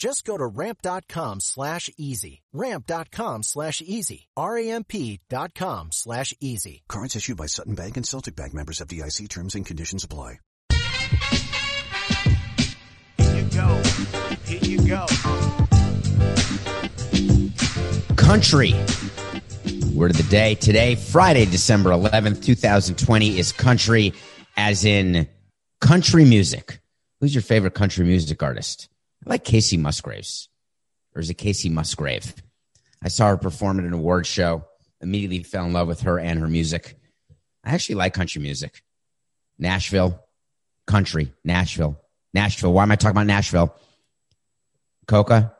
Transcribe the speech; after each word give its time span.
Just 0.00 0.24
go 0.24 0.38
to 0.38 0.46
ramp.com 0.46 1.40
slash 1.40 1.90
easy. 1.98 2.40
Ramp.com 2.54 3.42
slash 3.42 3.82
easy. 3.84 4.28
R-A-M-P 4.34 5.20
dot 5.28 5.54
com 5.54 5.92
slash 5.92 6.32
easy. 6.40 6.82
Cards 6.88 7.14
issued 7.16 7.36
by 7.36 7.44
Sutton 7.44 7.74
Bank 7.74 7.98
and 7.98 8.06
Celtic 8.06 8.34
Bank 8.34 8.54
members 8.54 8.78
FDIC 8.78 9.28
terms 9.28 9.54
and 9.54 9.66
conditions 9.66 10.02
apply. 10.02 10.40
Here 13.18 13.36
you 13.36 13.42
go. 13.50 13.82
Here 14.46 14.62
you 14.62 14.88
go. 14.88 15.06
Country. 18.16 18.72
Word 19.94 20.12
of 20.12 20.16
the 20.16 20.26
day 20.30 20.54
today, 20.54 20.94
Friday, 20.94 21.44
December 21.44 21.90
11th, 21.90 22.42
2020, 22.42 23.38
is 23.38 23.52
country, 23.52 24.14
as 24.56 24.86
in 24.86 25.28
country 25.82 26.24
music. 26.24 26.80
Who's 27.20 27.34
your 27.34 27.42
favorite 27.42 27.74
country 27.74 28.06
music 28.06 28.42
artist? 28.42 28.88
I 29.26 29.30
like 29.30 29.44
Kacey 29.44 29.78
Musgraves. 29.78 30.48
Or 31.14 31.20
is 31.20 31.30
it 31.30 31.38
Kacey 31.38 31.70
Musgrave? 31.70 32.34
I 33.02 33.08
saw 33.08 33.28
her 33.28 33.36
perform 33.36 33.78
at 33.78 33.86
an 33.86 33.92
award 33.92 34.26
show, 34.26 34.64
immediately 35.00 35.42
fell 35.42 35.64
in 35.64 35.72
love 35.72 35.88
with 35.88 36.02
her 36.02 36.18
and 36.18 36.38
her 36.38 36.48
music. 36.48 36.96
I 37.64 37.74
actually 37.74 37.96
like 37.96 38.14
country 38.14 38.40
music. 38.40 38.82
Nashville, 39.58 40.24
country, 40.86 41.32
Nashville, 41.44 42.00
Nashville. 42.32 42.72
Why 42.72 42.82
am 42.82 42.92
I 42.92 42.96
talking 42.96 43.10
about 43.10 43.26
Nashville? 43.26 43.74
Coca, 45.06 45.54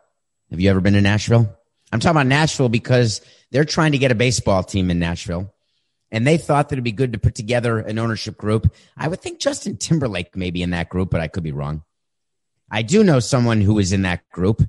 have 0.50 0.60
you 0.60 0.70
ever 0.70 0.80
been 0.80 0.94
to 0.94 1.00
Nashville? 1.00 1.54
I'm 1.92 2.00
talking 2.00 2.16
about 2.16 2.26
Nashville 2.26 2.68
because 2.68 3.20
they're 3.50 3.64
trying 3.64 3.92
to 3.92 3.98
get 3.98 4.12
a 4.12 4.14
baseball 4.14 4.62
team 4.62 4.90
in 4.90 4.98
Nashville. 4.98 5.52
And 6.12 6.26
they 6.26 6.38
thought 6.38 6.68
that 6.68 6.74
it'd 6.74 6.84
be 6.84 6.92
good 6.92 7.12
to 7.12 7.18
put 7.18 7.34
together 7.34 7.78
an 7.78 7.98
ownership 7.98 8.36
group. 8.36 8.72
I 8.96 9.08
would 9.08 9.20
think 9.20 9.38
Justin 9.38 9.76
Timberlake 9.76 10.36
may 10.36 10.50
be 10.50 10.62
in 10.62 10.70
that 10.70 10.88
group, 10.88 11.10
but 11.10 11.20
I 11.20 11.28
could 11.28 11.44
be 11.44 11.52
wrong. 11.52 11.84
I 12.70 12.82
do 12.82 13.02
know 13.02 13.20
someone 13.20 13.60
who 13.60 13.74
was 13.74 13.92
in 13.92 14.02
that 14.02 14.28
group 14.30 14.62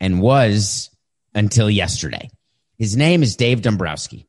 and 0.00 0.20
was 0.20 0.90
until 1.34 1.70
yesterday. 1.70 2.30
His 2.76 2.96
name 2.96 3.22
is 3.22 3.36
Dave 3.36 3.62
Dombrowski. 3.62 4.28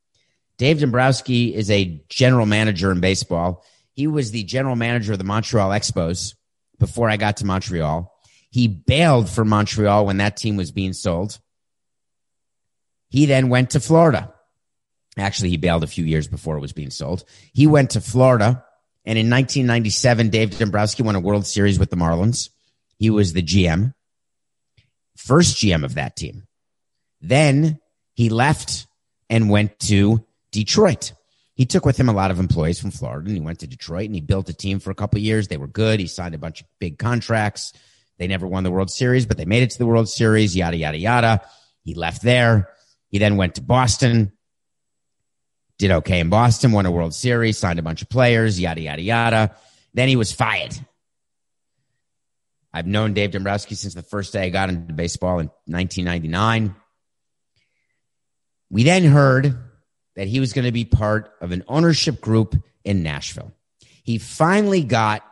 Dave 0.57 0.79
Dombrowski 0.79 1.53
is 1.53 1.69
a 1.69 2.01
general 2.09 2.45
manager 2.45 2.91
in 2.91 2.99
baseball. 2.99 3.63
He 3.93 4.07
was 4.07 4.31
the 4.31 4.43
general 4.43 4.75
manager 4.75 5.11
of 5.11 5.17
the 5.17 5.25
Montreal 5.25 5.69
Expos 5.71 6.35
before 6.79 7.09
I 7.09 7.17
got 7.17 7.37
to 7.37 7.45
Montreal. 7.45 8.13
He 8.49 8.67
bailed 8.67 9.29
for 9.29 9.43
Montreal 9.43 10.05
when 10.05 10.17
that 10.17 10.37
team 10.37 10.55
was 10.55 10.71
being 10.71 10.93
sold. 10.93 11.39
He 13.09 13.25
then 13.25 13.49
went 13.49 13.71
to 13.71 13.79
Florida. 13.79 14.33
Actually, 15.17 15.49
he 15.49 15.57
bailed 15.57 15.83
a 15.83 15.87
few 15.87 16.05
years 16.05 16.27
before 16.27 16.57
it 16.57 16.61
was 16.61 16.73
being 16.73 16.91
sold. 16.91 17.23
He 17.53 17.67
went 17.67 17.91
to 17.91 18.01
Florida. 18.01 18.63
And 19.05 19.17
in 19.17 19.29
1997, 19.29 20.29
Dave 20.29 20.57
Dombrowski 20.57 21.03
won 21.03 21.15
a 21.15 21.19
World 21.19 21.45
Series 21.45 21.79
with 21.79 21.89
the 21.89 21.95
Marlins. 21.95 22.49
He 22.97 23.09
was 23.09 23.33
the 23.33 23.43
GM, 23.43 23.93
first 25.15 25.57
GM 25.57 25.83
of 25.83 25.95
that 25.95 26.15
team. 26.15 26.43
Then 27.21 27.79
he 28.13 28.29
left 28.29 28.87
and 29.29 29.49
went 29.49 29.79
to 29.81 30.25
Detroit. 30.51 31.13
He 31.53 31.65
took 31.65 31.85
with 31.85 31.97
him 31.97 32.09
a 32.09 32.13
lot 32.13 32.31
of 32.31 32.39
employees 32.39 32.79
from 32.79 32.91
Florida 32.91 33.27
and 33.27 33.37
he 33.37 33.43
went 33.43 33.59
to 33.59 33.67
Detroit 33.67 34.05
and 34.05 34.15
he 34.15 34.21
built 34.21 34.49
a 34.49 34.53
team 34.53 34.79
for 34.79 34.91
a 34.91 34.95
couple 34.95 35.19
years. 35.19 35.47
They 35.47 35.57
were 35.57 35.67
good. 35.67 35.99
He 35.99 36.07
signed 36.07 36.35
a 36.35 36.39
bunch 36.39 36.61
of 36.61 36.67
big 36.79 36.99
contracts. 36.99 37.73
They 38.17 38.27
never 38.27 38.47
won 38.47 38.63
the 38.63 38.71
World 38.71 38.91
Series, 38.91 39.25
but 39.25 39.37
they 39.37 39.45
made 39.45 39.63
it 39.63 39.71
to 39.71 39.77
the 39.77 39.85
World 39.85 40.09
Series, 40.09 40.55
yada, 40.55 40.77
yada, 40.77 40.97
yada. 40.97 41.41
He 41.83 41.93
left 41.93 42.21
there. 42.21 42.69
He 43.09 43.19
then 43.19 43.37
went 43.37 43.55
to 43.55 43.61
Boston, 43.61 44.33
did 45.77 45.91
okay 45.91 46.19
in 46.19 46.29
Boston, 46.29 46.71
won 46.71 46.85
a 46.85 46.91
World 46.91 47.13
Series, 47.13 47.57
signed 47.57 47.79
a 47.79 47.83
bunch 47.83 48.01
of 48.01 48.09
players, 48.09 48.59
yada, 48.59 48.81
yada, 48.81 49.01
yada. 49.01 49.55
Then 49.93 50.09
he 50.09 50.15
was 50.15 50.31
fired. 50.31 50.77
I've 52.77 52.85
known 52.85 53.13
Dave 53.13 53.31
Dombrowski 53.31 53.73
since 53.73 53.95
the 53.95 54.03
first 54.03 54.33
day 54.33 54.43
I 54.43 54.49
got 54.49 54.69
into 54.69 54.93
baseball 54.93 55.39
in 55.39 55.47
1999. 55.65 56.75
We 58.69 58.83
then 58.83 59.03
heard 59.03 59.57
that 60.15 60.27
he 60.27 60.39
was 60.39 60.53
going 60.53 60.65
to 60.65 60.71
be 60.71 60.85
part 60.85 61.31
of 61.41 61.51
an 61.51 61.63
ownership 61.67 62.21
group 62.21 62.55
in 62.83 63.01
Nashville. 63.01 63.51
He 64.03 64.19
finally 64.19 64.83
got 64.83 65.23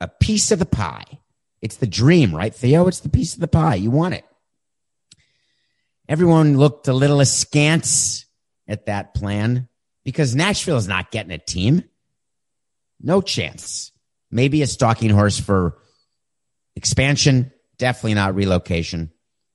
a 0.00 0.06
piece 0.06 0.52
of 0.52 0.60
the 0.60 0.66
pie. 0.66 1.18
It's 1.60 1.78
the 1.78 1.86
dream, 1.88 2.32
right, 2.32 2.54
Theo? 2.54 2.86
It's 2.86 3.00
the 3.00 3.08
piece 3.08 3.34
of 3.34 3.40
the 3.40 3.48
pie. 3.48 3.74
You 3.74 3.90
want 3.90 4.14
it. 4.14 4.24
Everyone 6.08 6.58
looked 6.58 6.86
a 6.86 6.92
little 6.92 7.20
askance 7.20 8.24
at 8.68 8.86
that 8.86 9.14
plan 9.14 9.68
because 10.04 10.36
Nashville 10.36 10.76
is 10.76 10.86
not 10.86 11.10
getting 11.10 11.32
a 11.32 11.38
team. 11.38 11.82
No 13.00 13.20
chance. 13.20 13.90
Maybe 14.30 14.62
a 14.62 14.68
stalking 14.68 15.10
horse 15.10 15.40
for 15.40 15.78
expansion, 16.76 17.52
definitely 17.78 18.14
not 18.14 18.34
relocation. 18.34 19.10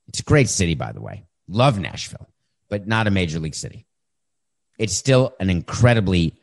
It's 0.08 0.20
a 0.20 0.24
great 0.24 0.50
city, 0.50 0.76
by 0.76 0.92
the 0.92 1.02
way. 1.02 1.26
Love 1.48 1.80
Nashville, 1.80 2.28
but 2.70 2.88
not 2.88 3.08
a 3.08 3.12
major 3.12 3.40
league 3.40 3.56
city. 3.56 3.86
It's 4.78 4.96
still 4.96 5.34
an 5.40 5.50
incredibly 5.50 6.34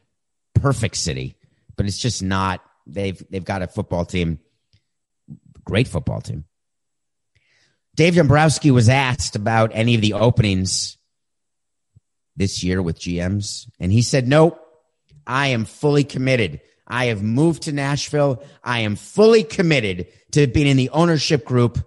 perfect 0.55 0.97
city, 0.97 1.37
but 1.77 1.87
it's 1.87 1.99
just 1.99 2.22
not. 2.22 2.62
They've 2.87 3.22
they've 3.28 3.44
got 3.44 3.62
a 3.62 3.67
football 3.67 4.05
team, 4.05 4.38
great 5.65 5.88
football 5.88 6.21
team. 6.21 6.44
Dave 7.94 8.15
Dombrowski 8.15 8.71
was 8.71 8.88
asked 8.88 9.34
about 9.34 9.72
any 9.75 9.97
of 9.97 10.00
the 10.00 10.15
openings 10.15 10.97
this 12.37 12.62
year 12.62 12.81
with 12.81 12.99
GMs, 12.99 13.69
and 13.81 13.93
he 13.93 14.03
said, 14.03 14.28
"Nope, 14.28 14.59
I 15.27 15.49
am 15.49 15.65
fully 15.65 16.05
committed. 16.05 16.61
I 16.88 17.06
have 17.06 17.22
moved 17.22 17.65
to 17.65 17.72
Nashville. 17.72 18.43
I 18.65 18.81
am 18.81 18.97
fully 18.97 19.44
committed 19.44 20.09
to 20.32 20.47
being 20.47 20.66
in 20.66 20.76
the 20.76 20.91
ownership 20.91 21.44
group 21.44 21.78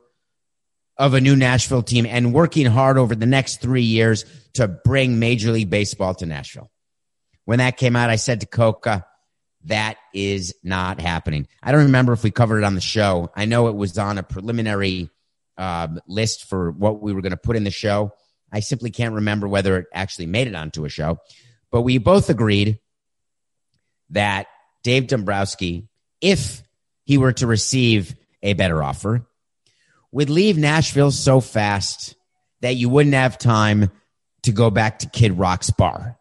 of 0.97 1.15
a 1.15 1.21
new 1.21 1.35
Nashville 1.35 1.81
team 1.81 2.05
and 2.05 2.33
working 2.33 2.67
hard 2.67 2.97
over 2.97 3.15
the 3.15 3.25
next 3.25 3.61
three 3.61 3.81
years 3.81 4.23
to 4.53 4.67
bring 4.67 5.17
Major 5.17 5.51
League 5.51 5.69
Baseball 5.69 6.13
to 6.15 6.25
Nashville. 6.25 6.71
When 7.45 7.57
that 7.57 7.77
came 7.77 7.95
out, 7.95 8.11
I 8.11 8.17
said 8.17 8.41
to 8.41 8.45
Coca, 8.45 9.05
that 9.65 9.97
is 10.13 10.53
not 10.63 11.01
happening. 11.01 11.47
I 11.61 11.71
don't 11.71 11.85
remember 11.85 12.13
if 12.13 12.23
we 12.23 12.31
covered 12.31 12.59
it 12.59 12.63
on 12.63 12.75
the 12.75 12.81
show. 12.81 13.31
I 13.35 13.45
know 13.45 13.67
it 13.67 13.75
was 13.75 13.97
on 13.97 14.17
a 14.17 14.23
preliminary 14.23 15.09
uh, 15.57 15.87
list 16.07 16.45
for 16.45 16.71
what 16.71 17.01
we 17.01 17.13
were 17.13 17.21
going 17.21 17.31
to 17.31 17.37
put 17.37 17.55
in 17.55 17.63
the 17.63 17.71
show. 17.71 18.11
I 18.51 18.59
simply 18.59 18.91
can't 18.91 19.15
remember 19.15 19.47
whether 19.47 19.77
it 19.77 19.87
actually 19.93 20.25
made 20.27 20.47
it 20.47 20.55
onto 20.55 20.85
a 20.85 20.89
show. 20.89 21.17
But 21.71 21.81
we 21.81 21.97
both 21.97 22.29
agreed 22.29 22.79
that 24.09 24.47
Dave 24.83 25.07
Dombrowski, 25.07 25.87
if 26.19 26.63
he 27.05 27.17
were 27.17 27.33
to 27.33 27.47
receive 27.47 28.15
a 28.41 28.53
better 28.53 28.81
offer, 28.81 29.27
would 30.11 30.29
leave 30.29 30.57
Nashville 30.57 31.11
so 31.11 31.39
fast 31.39 32.15
that 32.61 32.75
you 32.75 32.89
wouldn't 32.89 33.15
have 33.15 33.37
time 33.37 33.91
to 34.43 34.51
go 34.51 34.69
back 34.69 34.99
to 34.99 35.09
Kid 35.09 35.37
Rock's 35.37 35.71
bar. 35.71 36.17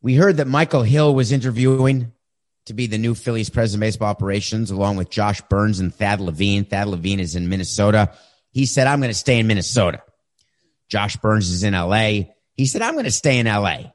We 0.00 0.14
heard 0.14 0.36
that 0.36 0.46
Michael 0.46 0.82
Hill 0.82 1.14
was 1.14 1.32
interviewing 1.32 2.12
to 2.66 2.74
be 2.74 2.86
the 2.86 2.98
new 2.98 3.14
Phillies 3.14 3.50
president 3.50 3.82
of 3.82 3.86
baseball 3.86 4.08
operations, 4.08 4.70
along 4.70 4.96
with 4.96 5.10
Josh 5.10 5.40
Byrnes 5.42 5.80
and 5.80 5.94
Thad 5.94 6.20
Levine. 6.20 6.64
Thad 6.64 6.86
Levine 6.86 7.18
is 7.20 7.34
in 7.34 7.48
Minnesota. 7.48 8.12
He 8.52 8.66
said, 8.66 8.86
I'm 8.86 9.00
going 9.00 9.10
to 9.10 9.14
stay 9.14 9.38
in 9.38 9.46
Minnesota. 9.46 10.02
Josh 10.88 11.16
Byrnes 11.16 11.50
is 11.50 11.64
in 11.64 11.74
LA. 11.74 12.32
He 12.54 12.66
said, 12.66 12.82
I'm 12.82 12.94
going 12.94 13.04
to 13.04 13.10
stay 13.10 13.38
in 13.38 13.46
LA. 13.46 13.92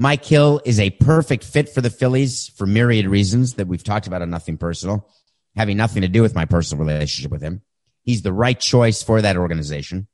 Mike 0.00 0.24
Hill 0.24 0.60
is 0.64 0.78
a 0.78 0.90
perfect 0.90 1.42
fit 1.42 1.68
for 1.68 1.80
the 1.80 1.90
Phillies 1.90 2.52
for 2.56 2.66
myriad 2.66 3.08
reasons 3.08 3.54
that 3.54 3.66
we've 3.66 3.82
talked 3.82 4.06
about 4.06 4.22
on 4.22 4.30
Nothing 4.30 4.56
Personal, 4.56 5.08
having 5.56 5.76
nothing 5.76 6.02
to 6.02 6.08
do 6.08 6.22
with 6.22 6.36
my 6.36 6.44
personal 6.44 6.84
relationship 6.84 7.32
with 7.32 7.42
him. 7.42 7.62
He's 8.04 8.22
the 8.22 8.32
right 8.32 8.58
choice 8.58 9.02
for 9.02 9.20
that 9.20 9.36
organization. 9.36 10.06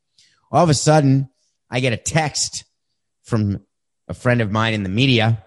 All 0.51 0.65
of 0.65 0.71
a 0.71 0.75
sudden, 0.75 1.29
I 1.71 1.81
get 1.81 1.93
a 1.93 1.99
text 1.99 2.65
from 3.25 3.61
a 4.09 4.15
friend 4.15 4.41
of 4.41 4.51
mine 4.51 4.73
in 4.73 4.85
the 4.85 4.89
media 4.89 5.45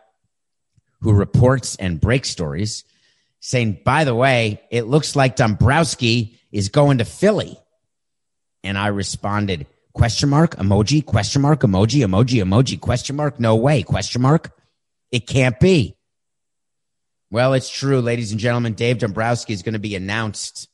who 1.02 1.14
reports 1.14 1.76
and 1.76 2.00
breaks 2.00 2.30
stories, 2.30 2.84
saying, 3.40 3.80
by 3.84 4.04
the 4.04 4.16
way, 4.16 4.62
it 4.70 4.84
looks 4.84 5.16
like 5.16 5.36
Dombrowski 5.36 6.40
is 6.52 6.70
going 6.70 7.00
to 7.00 7.06
Philly. 7.06 7.58
And 8.64 8.78
I 8.78 8.88
responded, 8.88 9.66
question 9.98 10.30
mark, 10.30 10.56
emoji, 10.58 11.04
question 11.04 11.42
mark, 11.42 11.62
emoji, 11.62 12.06
emoji, 12.06 12.44
emoji, 12.44 12.80
question 12.80 13.16
mark. 13.16 13.40
No 13.40 13.56
way, 13.56 13.82
question 13.82 14.22
mark. 14.22 14.52
It 15.12 15.26
can't 15.26 15.60
be. 15.60 15.96
Well, 17.32 17.54
it's 17.54 17.70
true, 17.70 18.00
ladies 18.00 18.32
and 18.32 18.40
gentlemen. 18.40 18.74
Dave 18.74 19.00
Dombrowski 19.00 19.54
is 19.54 19.64
going 19.64 19.74
to 19.74 19.80
be 19.80 19.96
announced 19.96 20.70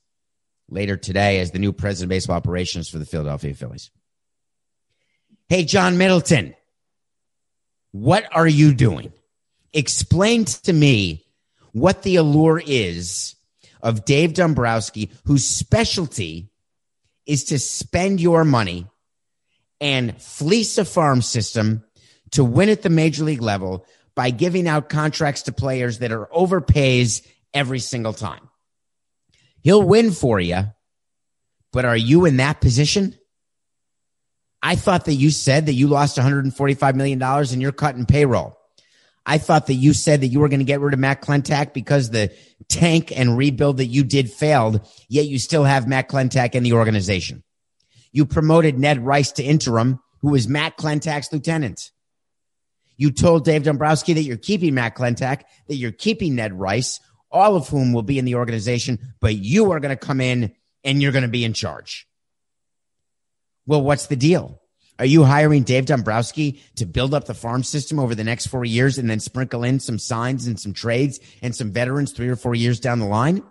later 0.69 0.97
today 0.97 1.39
as 1.39 1.51
the 1.51 1.59
new 1.59 1.71
president 1.71 2.07
of 2.07 2.15
baseball 2.15 2.35
operations 2.35 2.89
for 2.89 2.99
the 2.99 3.05
Philadelphia 3.05 3.53
Phillies. 3.53 3.91
Hey, 5.47 5.63
John 5.63 5.97
Middleton, 5.97 6.53
what 7.93 8.25
are 8.33 8.47
you 8.47 8.73
doing? 8.73 9.13
Explain 9.71 10.45
to 10.45 10.73
me 10.73 11.25
what 11.71 12.03
the 12.03 12.17
allure 12.17 12.61
is 12.63 13.35
of 13.81 14.03
Dave 14.03 14.33
Dombrowski, 14.33 15.11
whose 15.25 15.45
specialty 15.45 16.49
is 17.25 17.45
to 17.45 17.57
spend 17.57 18.19
your 18.19 18.43
money 18.43 18.87
and 19.83 20.19
fleece 20.21 20.77
a 20.77 20.85
farm 20.85 21.21
system 21.21 21.83
to 22.31 22.41
win 22.41 22.69
at 22.69 22.83
the 22.83 22.89
major 22.89 23.25
league 23.25 23.41
level 23.41 23.85
by 24.15 24.29
giving 24.29 24.65
out 24.65 24.87
contracts 24.87 25.43
to 25.43 25.51
players 25.51 25.99
that 25.99 26.13
are 26.13 26.29
overpays 26.33 27.27
every 27.53 27.79
single 27.79 28.13
time. 28.13 28.49
He'll 29.61 29.83
win 29.83 30.11
for 30.11 30.39
you, 30.39 30.61
but 31.73 31.83
are 31.83 31.97
you 31.97 32.23
in 32.23 32.37
that 32.37 32.61
position? 32.61 33.13
I 34.61 34.77
thought 34.77 35.03
that 35.05 35.15
you 35.15 35.29
said 35.29 35.65
that 35.65 35.73
you 35.73 35.87
lost 35.87 36.17
$145 36.17 36.95
million 36.95 37.21
and 37.21 37.61
you're 37.61 37.73
cutting 37.73 38.05
payroll. 38.05 38.57
I 39.25 39.37
thought 39.37 39.67
that 39.67 39.73
you 39.73 39.91
said 39.91 40.21
that 40.21 40.27
you 40.27 40.39
were 40.39 40.49
going 40.49 40.59
to 40.61 40.65
get 40.65 40.79
rid 40.79 40.93
of 40.93 40.99
Matt 41.01 41.21
Klentak 41.21 41.73
because 41.73 42.09
the 42.09 42.33
tank 42.69 43.11
and 43.13 43.37
rebuild 43.37 43.77
that 43.77 43.87
you 43.87 44.05
did 44.05 44.31
failed, 44.31 44.87
yet 45.09 45.25
you 45.25 45.39
still 45.39 45.65
have 45.65 45.89
Matt 45.89 46.07
Klentak 46.07 46.55
in 46.55 46.63
the 46.63 46.73
organization. 46.73 47.43
You 48.13 48.25
promoted 48.25 48.79
Ned 48.79 49.05
Rice 49.05 49.33
to 49.33 49.43
interim, 49.43 49.99
who 50.21 50.29
was 50.29 50.47
Matt 50.47 50.77
Klentak's 50.77 51.33
lieutenant. 51.33 51.91
You 52.95 53.11
told 53.11 53.43
Dave 53.43 53.63
Dombrowski 53.63 54.13
that 54.13 54.23
you're 54.23 54.37
keeping 54.37 54.75
Matt 54.75 54.95
Klentak, 54.95 55.41
that 55.67 55.75
you're 55.75 55.91
keeping 55.91 56.35
Ned 56.35 56.53
Rice, 56.53 57.01
all 57.31 57.55
of 57.55 57.67
whom 57.67 57.91
will 57.91 58.03
be 58.03 58.19
in 58.19 58.25
the 58.25 58.35
organization, 58.35 59.15
but 59.19 59.35
you 59.35 59.71
are 59.71 59.79
going 59.79 59.97
to 59.97 60.05
come 60.05 60.21
in 60.21 60.53
and 60.83 61.01
you're 61.01 61.11
going 61.11 61.23
to 61.23 61.27
be 61.27 61.43
in 61.43 61.53
charge. 61.53 62.07
Well, 63.65 63.81
what's 63.81 64.07
the 64.07 64.15
deal? 64.15 64.61
Are 64.99 65.05
you 65.05 65.23
hiring 65.23 65.63
Dave 65.63 65.87
Dombrowski 65.87 66.61
to 66.75 66.85
build 66.85 67.15
up 67.15 67.25
the 67.25 67.33
farm 67.33 67.63
system 67.63 67.97
over 67.97 68.13
the 68.13 68.23
next 68.23 68.45
four 68.47 68.63
years 68.63 68.99
and 68.99 69.09
then 69.09 69.19
sprinkle 69.19 69.63
in 69.63 69.79
some 69.79 69.97
signs 69.97 70.45
and 70.45 70.59
some 70.59 70.73
trades 70.73 71.19
and 71.41 71.55
some 71.55 71.71
veterans 71.71 72.11
three 72.11 72.29
or 72.29 72.35
four 72.35 72.53
years 72.53 72.79
down 72.79 72.99
the 72.99 73.07
line? 73.07 73.41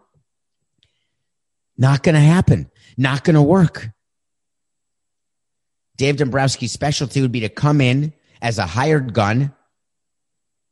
Not 1.77 2.05
going 2.05 2.15
to 2.15 2.21
happen. 2.21 2.71
Not 2.97 3.25
going 3.25 3.35
to 3.35 3.43
work. 3.43 3.91
Dave 6.03 6.17
Dombrowski's 6.17 6.73
specialty 6.73 7.21
would 7.21 7.31
be 7.31 7.39
to 7.39 7.49
come 7.49 7.81
in 7.81 8.13
as 8.41 8.59
a 8.59 8.67
hired 8.67 9.15
gun, 9.15 9.55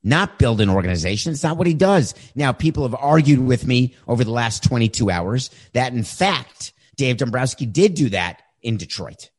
not 0.02 0.40
build 0.40 0.60
an 0.60 0.68
organization. 0.68 1.30
It's 1.30 1.44
not 1.44 1.56
what 1.56 1.68
he 1.68 1.74
does. 1.74 2.16
Now, 2.34 2.50
people 2.50 2.82
have 2.82 2.96
argued 2.98 3.38
with 3.38 3.64
me 3.64 3.94
over 4.08 4.24
the 4.24 4.32
last 4.32 4.64
22 4.64 5.08
hours 5.08 5.50
that 5.72 5.92
in 5.92 6.02
fact, 6.02 6.72
Dave 6.96 7.18
Dombrowski 7.18 7.64
did 7.64 7.94
do 7.94 8.08
that 8.08 8.42
in 8.60 8.76
Detroit. 8.76 9.30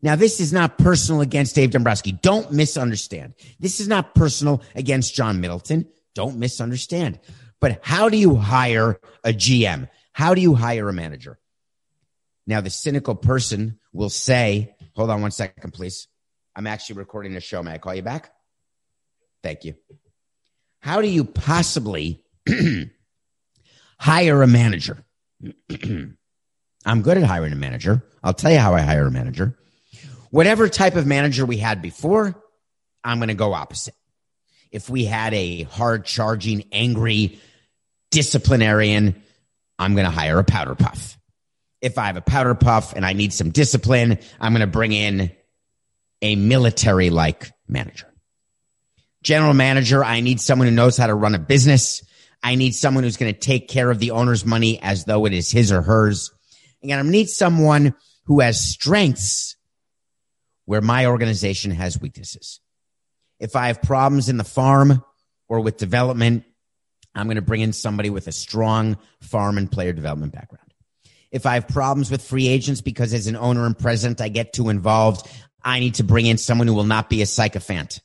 Now, 0.00 0.14
this 0.14 0.38
is 0.38 0.52
not 0.52 0.78
personal 0.78 1.22
against 1.22 1.56
Dave 1.56 1.72
Dombrowski. 1.72 2.12
Don't 2.12 2.52
misunderstand. 2.52 3.34
This 3.58 3.80
is 3.80 3.88
not 3.88 4.14
personal 4.14 4.62
against 4.76 5.12
John 5.12 5.40
Middleton. 5.40 5.88
Don't 6.14 6.36
misunderstand. 6.36 7.18
But 7.60 7.80
how 7.82 8.10
do 8.10 8.16
you 8.16 8.36
hire 8.36 9.00
a 9.24 9.30
GM? 9.30 9.88
How 10.12 10.34
do 10.34 10.40
you 10.40 10.54
hire 10.54 10.88
a 10.88 10.92
manager? 10.92 11.40
Now, 12.46 12.60
the 12.60 12.70
cynical 12.70 13.16
person 13.16 13.80
will 13.96 14.10
say, 14.10 14.74
hold 14.94 15.10
on 15.10 15.22
one 15.22 15.30
second, 15.30 15.72
please. 15.72 16.06
I'm 16.54 16.66
actually 16.66 16.96
recording 16.96 17.34
a 17.36 17.40
show. 17.40 17.62
May 17.62 17.72
I 17.72 17.78
call 17.78 17.94
you 17.94 18.02
back? 18.02 18.30
Thank 19.42 19.64
you. 19.64 19.74
How 20.80 21.00
do 21.00 21.08
you 21.08 21.24
possibly 21.24 22.22
hire 23.98 24.42
a 24.42 24.46
manager? 24.46 25.04
I'm 26.86 27.02
good 27.02 27.18
at 27.18 27.24
hiring 27.24 27.52
a 27.52 27.56
manager. 27.56 28.02
I'll 28.22 28.34
tell 28.34 28.52
you 28.52 28.58
how 28.58 28.74
I 28.74 28.82
hire 28.82 29.06
a 29.06 29.10
manager. 29.10 29.58
Whatever 30.30 30.68
type 30.68 30.96
of 30.96 31.06
manager 31.06 31.44
we 31.44 31.56
had 31.56 31.82
before, 31.82 32.40
I'm 33.02 33.18
going 33.18 33.28
to 33.28 33.34
go 33.34 33.52
opposite. 33.52 33.94
If 34.70 34.90
we 34.90 35.04
had 35.04 35.32
a 35.34 35.62
hard 35.62 36.04
charging, 36.04 36.64
angry 36.72 37.40
disciplinarian, 38.10 39.22
I'm 39.78 39.94
going 39.94 40.04
to 40.06 40.10
hire 40.10 40.38
a 40.38 40.44
powder 40.44 40.74
puff. 40.74 41.15
If 41.80 41.98
I 41.98 42.06
have 42.06 42.16
a 42.16 42.22
powder 42.22 42.54
puff 42.54 42.94
and 42.94 43.04
I 43.04 43.12
need 43.12 43.32
some 43.32 43.50
discipline, 43.50 44.18
I'm 44.40 44.52
going 44.52 44.60
to 44.60 44.66
bring 44.66 44.92
in 44.92 45.32
a 46.22 46.36
military 46.36 47.10
like 47.10 47.50
manager. 47.68 48.12
General 49.22 49.54
manager, 49.54 50.04
I 50.04 50.20
need 50.20 50.40
someone 50.40 50.68
who 50.68 50.74
knows 50.74 50.96
how 50.96 51.06
to 51.06 51.14
run 51.14 51.34
a 51.34 51.38
business. 51.38 52.02
I 52.42 52.54
need 52.54 52.74
someone 52.74 53.04
who's 53.04 53.16
going 53.16 53.32
to 53.32 53.38
take 53.38 53.68
care 53.68 53.90
of 53.90 53.98
the 53.98 54.12
owner's 54.12 54.44
money 54.44 54.80
as 54.80 55.04
though 55.04 55.26
it 55.26 55.32
is 55.32 55.50
his 55.50 55.72
or 55.72 55.82
hers. 55.82 56.30
And 56.82 56.92
I 56.92 57.02
need 57.02 57.28
someone 57.28 57.94
who 58.24 58.40
has 58.40 58.60
strengths 58.60 59.56
where 60.64 60.80
my 60.80 61.06
organization 61.06 61.70
has 61.72 62.00
weaknesses. 62.00 62.60
If 63.38 63.56
I 63.56 63.68
have 63.68 63.82
problems 63.82 64.28
in 64.28 64.36
the 64.36 64.44
farm 64.44 65.02
or 65.48 65.60
with 65.60 65.76
development, 65.76 66.44
I'm 67.14 67.26
going 67.26 67.36
to 67.36 67.42
bring 67.42 67.60
in 67.62 67.72
somebody 67.72 68.10
with 68.10 68.28
a 68.28 68.32
strong 68.32 68.98
farm 69.20 69.58
and 69.58 69.70
player 69.70 69.92
development 69.92 70.32
background. 70.32 70.65
If 71.30 71.46
I 71.46 71.54
have 71.54 71.68
problems 71.68 72.10
with 72.10 72.22
free 72.22 72.48
agents 72.48 72.80
because 72.80 73.12
as 73.12 73.26
an 73.26 73.36
owner 73.36 73.66
and 73.66 73.78
president, 73.78 74.20
I 74.20 74.28
get 74.28 74.52
too 74.52 74.68
involved, 74.68 75.28
I 75.62 75.80
need 75.80 75.94
to 75.94 76.04
bring 76.04 76.26
in 76.26 76.38
someone 76.38 76.68
who 76.68 76.74
will 76.74 76.84
not 76.84 77.10
be 77.10 77.22
a 77.22 77.26
sycophant. 77.26 78.00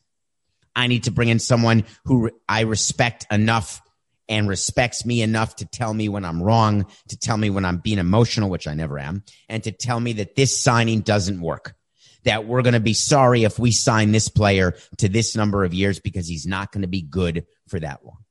I 0.75 0.87
need 0.87 1.03
to 1.03 1.11
bring 1.11 1.29
in 1.29 1.39
someone 1.39 1.83
who 2.05 2.31
I 2.47 2.61
respect 2.61 3.27
enough 3.31 3.81
and 4.27 4.47
respects 4.47 5.05
me 5.05 5.21
enough 5.21 5.57
to 5.57 5.65
tell 5.65 5.93
me 5.93 6.07
when 6.07 6.23
I'm 6.23 6.41
wrong, 6.41 6.85
to 7.09 7.17
tell 7.17 7.35
me 7.35 7.49
when 7.49 7.65
I'm 7.65 7.77
being 7.79 7.97
emotional, 7.97 8.49
which 8.49 8.67
I 8.67 8.73
never 8.73 8.97
am, 8.97 9.23
and 9.49 9.61
to 9.63 9.71
tell 9.71 9.99
me 9.99 10.13
that 10.13 10.35
this 10.35 10.57
signing 10.57 11.01
doesn't 11.01 11.41
work. 11.41 11.75
That 12.23 12.45
we're 12.45 12.61
going 12.61 12.75
to 12.75 12.79
be 12.79 12.93
sorry 12.93 13.43
if 13.43 13.59
we 13.59 13.71
sign 13.71 14.11
this 14.11 14.29
player 14.29 14.75
to 14.97 15.09
this 15.09 15.35
number 15.35 15.63
of 15.65 15.73
years 15.73 15.99
because 15.99 16.27
he's 16.27 16.45
not 16.45 16.71
going 16.71 16.83
to 16.83 16.87
be 16.87 17.01
good 17.01 17.45
for 17.67 17.79
that 17.79 18.05
long. 18.05 18.23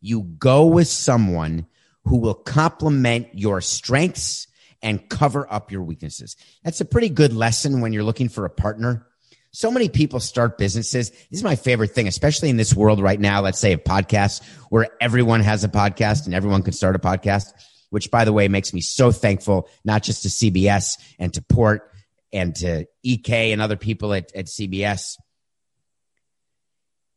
You 0.00 0.22
go 0.22 0.66
with 0.66 0.88
someone 0.88 1.66
who 2.04 2.18
will 2.18 2.34
complement 2.34 3.28
your 3.32 3.60
strengths 3.60 4.46
and 4.82 5.08
cover 5.08 5.50
up 5.50 5.72
your 5.72 5.82
weaknesses. 5.82 6.36
That's 6.62 6.80
a 6.80 6.84
pretty 6.84 7.08
good 7.08 7.32
lesson 7.32 7.80
when 7.80 7.92
you're 7.92 8.04
looking 8.04 8.28
for 8.28 8.44
a 8.44 8.50
partner 8.50 9.06
so 9.54 9.70
many 9.70 9.88
people 9.88 10.18
start 10.18 10.58
businesses. 10.58 11.10
This 11.10 11.28
is 11.30 11.44
my 11.44 11.54
favorite 11.54 11.92
thing, 11.92 12.08
especially 12.08 12.50
in 12.50 12.56
this 12.56 12.74
world 12.74 13.00
right 13.00 13.20
now. 13.20 13.40
Let's 13.40 13.60
say 13.60 13.72
a 13.72 13.78
podcast 13.78 14.42
where 14.68 14.88
everyone 15.00 15.42
has 15.42 15.62
a 15.62 15.68
podcast 15.68 16.26
and 16.26 16.34
everyone 16.34 16.62
can 16.62 16.72
start 16.72 16.96
a 16.96 16.98
podcast, 16.98 17.52
which 17.90 18.10
by 18.10 18.24
the 18.24 18.32
way 18.32 18.48
makes 18.48 18.74
me 18.74 18.80
so 18.80 19.12
thankful, 19.12 19.68
not 19.84 20.02
just 20.02 20.24
to 20.24 20.28
CBS 20.28 20.98
and 21.20 21.32
to 21.34 21.40
Port 21.40 21.88
and 22.32 22.56
to 22.56 22.86
EK 23.04 23.52
and 23.52 23.62
other 23.62 23.76
people 23.76 24.12
at, 24.12 24.34
at 24.34 24.46
CBS. 24.46 25.18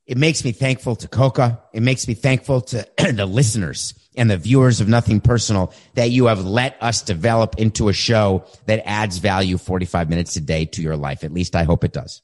It 0.08 0.18
makes 0.18 0.44
me 0.44 0.54
thankful 0.54 0.96
to 0.96 1.08
Coca. 1.08 1.62
It 1.74 1.84
makes 1.84 2.08
me 2.08 2.16
thankful 2.16 2.62
to 2.62 2.88
the 3.14 3.26
listeners 3.26 3.94
and 4.16 4.32
the 4.32 4.38
viewers 4.38 4.82
of 4.82 4.88
Nothing 4.88 5.22
Personal 5.22 5.74
that 5.94 6.10
you 6.10 6.26
have 6.26 6.44
let 6.44 6.82
us 6.82 7.04
develop 7.04 7.60
into 7.60 7.90
a 7.90 7.94
show 7.94 8.46
that 8.66 8.82
adds 8.88 9.20
value 9.20 9.58
45 9.58 10.10
minutes 10.10 10.36
a 10.38 10.42
day 10.42 10.66
to 10.66 10.82
your 10.82 10.98
life. 10.98 11.24
At 11.24 11.34
least 11.34 11.56
I 11.56 11.64
hope 11.64 11.84
it 11.84 11.94
does 11.94 12.24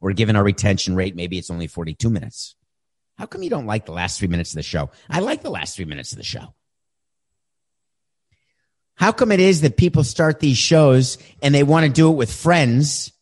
or 0.00 0.12
given 0.12 0.36
our 0.36 0.44
retention 0.44 0.94
rate, 0.94 1.16
maybe 1.16 1.38
it's 1.38 1.50
only 1.50 1.66
42 1.66 2.10
minutes. 2.10 2.54
How 3.16 3.26
come 3.26 3.42
you 3.42 3.50
don't 3.50 3.66
like 3.66 3.86
the 3.86 3.92
last 3.92 4.18
three 4.18 4.28
minutes 4.28 4.52
of 4.52 4.56
the 4.56 4.62
show? 4.62 4.90
I 5.10 5.20
like 5.20 5.42
the 5.42 5.50
last 5.50 5.76
three 5.76 5.84
minutes 5.84 6.12
of 6.12 6.18
the 6.18 6.24
show. 6.24 6.54
How 8.94 9.12
come 9.12 9.32
it 9.32 9.40
is 9.40 9.60
that 9.60 9.76
people 9.76 10.04
start 10.04 10.40
these 10.40 10.58
shows 10.58 11.18
and 11.42 11.54
they 11.54 11.62
want 11.62 11.86
to 11.86 11.92
do 11.92 12.10
it 12.10 12.16
with 12.16 12.32
friends? 12.32 13.12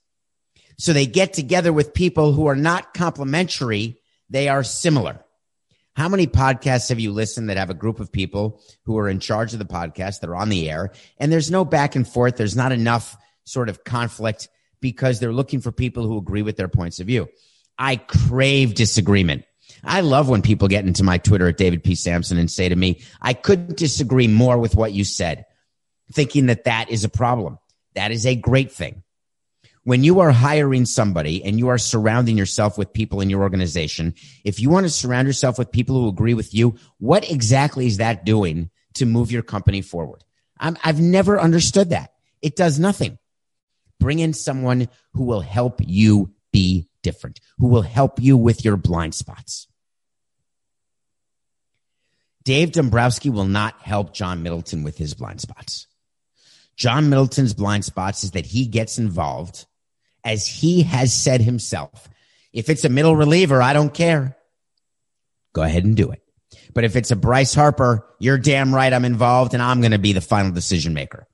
So 0.78 0.92
they 0.92 1.06
get 1.06 1.32
together 1.32 1.72
with 1.72 1.94
people 1.94 2.32
who 2.32 2.46
are 2.46 2.56
not 2.56 2.94
complementary. 2.94 4.00
They 4.28 4.48
are 4.48 4.62
similar. 4.62 5.24
How 5.94 6.10
many 6.10 6.26
podcasts 6.26 6.90
have 6.90 7.00
you 7.00 7.10
listened 7.10 7.48
that 7.48 7.56
have 7.56 7.70
a 7.70 7.74
group 7.74 8.00
of 8.00 8.12
people 8.12 8.60
who 8.84 8.98
are 8.98 9.08
in 9.08 9.18
charge 9.18 9.54
of 9.54 9.58
the 9.58 9.64
podcast 9.64 10.20
that 10.20 10.28
are 10.28 10.36
on 10.36 10.50
the 10.50 10.68
air 10.68 10.92
and 11.18 11.32
there's 11.32 11.50
no 11.50 11.64
back 11.64 11.96
and 11.96 12.06
forth? 12.06 12.36
There's 12.36 12.56
not 12.56 12.72
enough 12.72 13.16
sort 13.44 13.70
of 13.70 13.82
conflict 13.82 14.48
because 14.80 15.18
they're 15.18 15.32
looking 15.32 15.60
for 15.60 15.72
people 15.72 16.06
who 16.06 16.18
agree 16.18 16.42
with 16.42 16.58
their 16.58 16.68
points 16.68 17.00
of 17.00 17.06
view. 17.06 17.28
I 17.78 17.96
crave 17.96 18.74
disagreement. 18.74 19.44
I 19.82 20.02
love 20.02 20.28
when 20.28 20.42
people 20.42 20.68
get 20.68 20.84
into 20.84 21.02
my 21.02 21.16
Twitter 21.16 21.48
at 21.48 21.56
David 21.56 21.82
P. 21.82 21.94
Samson 21.94 22.38
and 22.38 22.50
say 22.50 22.68
to 22.68 22.76
me, 22.76 23.00
I 23.22 23.32
couldn't 23.32 23.78
disagree 23.78 24.28
more 24.28 24.58
with 24.58 24.74
what 24.74 24.92
you 24.92 25.04
said, 25.04 25.46
thinking 26.12 26.46
that 26.46 26.64
that 26.64 26.90
is 26.90 27.04
a 27.04 27.08
problem. 27.08 27.58
That 27.94 28.10
is 28.10 28.26
a 28.26 28.36
great 28.36 28.70
thing. 28.70 29.02
When 29.86 30.02
you 30.02 30.18
are 30.18 30.32
hiring 30.32 30.84
somebody 30.84 31.44
and 31.44 31.60
you 31.60 31.68
are 31.68 31.78
surrounding 31.78 32.36
yourself 32.36 32.76
with 32.76 32.92
people 32.92 33.20
in 33.20 33.30
your 33.30 33.42
organization, 33.42 34.14
if 34.44 34.58
you 34.58 34.68
want 34.68 34.84
to 34.84 34.90
surround 34.90 35.28
yourself 35.28 35.60
with 35.60 35.70
people 35.70 35.94
who 35.94 36.08
agree 36.08 36.34
with 36.34 36.52
you, 36.52 36.74
what 36.98 37.30
exactly 37.30 37.86
is 37.86 37.98
that 37.98 38.24
doing 38.24 38.68
to 38.94 39.06
move 39.06 39.30
your 39.30 39.44
company 39.44 39.82
forward? 39.82 40.24
i 40.58 40.74
have 40.80 41.00
never 41.00 41.38
understood 41.38 41.90
that. 41.90 42.14
It 42.42 42.56
does 42.56 42.80
nothing. 42.80 43.16
Bring 44.00 44.18
in 44.18 44.32
someone 44.32 44.88
who 45.12 45.22
will 45.22 45.40
help 45.40 45.80
you 45.86 46.34
be 46.50 46.88
different, 47.04 47.38
who 47.58 47.68
will 47.68 47.82
help 47.82 48.20
you 48.20 48.36
with 48.36 48.64
your 48.64 48.76
blind 48.76 49.14
spots. 49.14 49.68
Dave 52.42 52.72
Dombrowski 52.72 53.30
will 53.30 53.44
not 53.44 53.80
help 53.82 54.12
John 54.12 54.42
Middleton 54.42 54.82
with 54.82 54.98
his 54.98 55.14
blind 55.14 55.40
spots. 55.40 55.86
John 56.74 57.08
Middleton's 57.08 57.54
blind 57.54 57.84
spots 57.84 58.24
is 58.24 58.32
that 58.32 58.46
he 58.46 58.66
gets 58.66 58.98
involved 58.98 59.64
as 60.26 60.44
he 60.44 60.82
has 60.82 61.14
said 61.14 61.40
himself. 61.40 62.08
If 62.52 62.68
it's 62.68 62.84
a 62.84 62.88
middle 62.88 63.14
reliever, 63.14 63.62
I 63.62 63.72
don't 63.72 63.94
care. 63.94 64.36
Go 65.54 65.62
ahead 65.62 65.84
and 65.84 65.96
do 65.96 66.10
it. 66.10 66.20
But 66.74 66.82
if 66.82 66.96
it's 66.96 67.12
a 67.12 67.16
Bryce 67.16 67.54
Harper, 67.54 68.04
you're 68.18 68.36
damn 68.36 68.74
right 68.74 68.92
I'm 68.92 69.04
involved 69.04 69.54
and 69.54 69.62
I'm 69.62 69.80
going 69.80 69.92
to 69.92 69.98
be 69.98 70.12
the 70.12 70.20
final 70.20 70.50
decision 70.50 70.94
maker. 70.94 71.28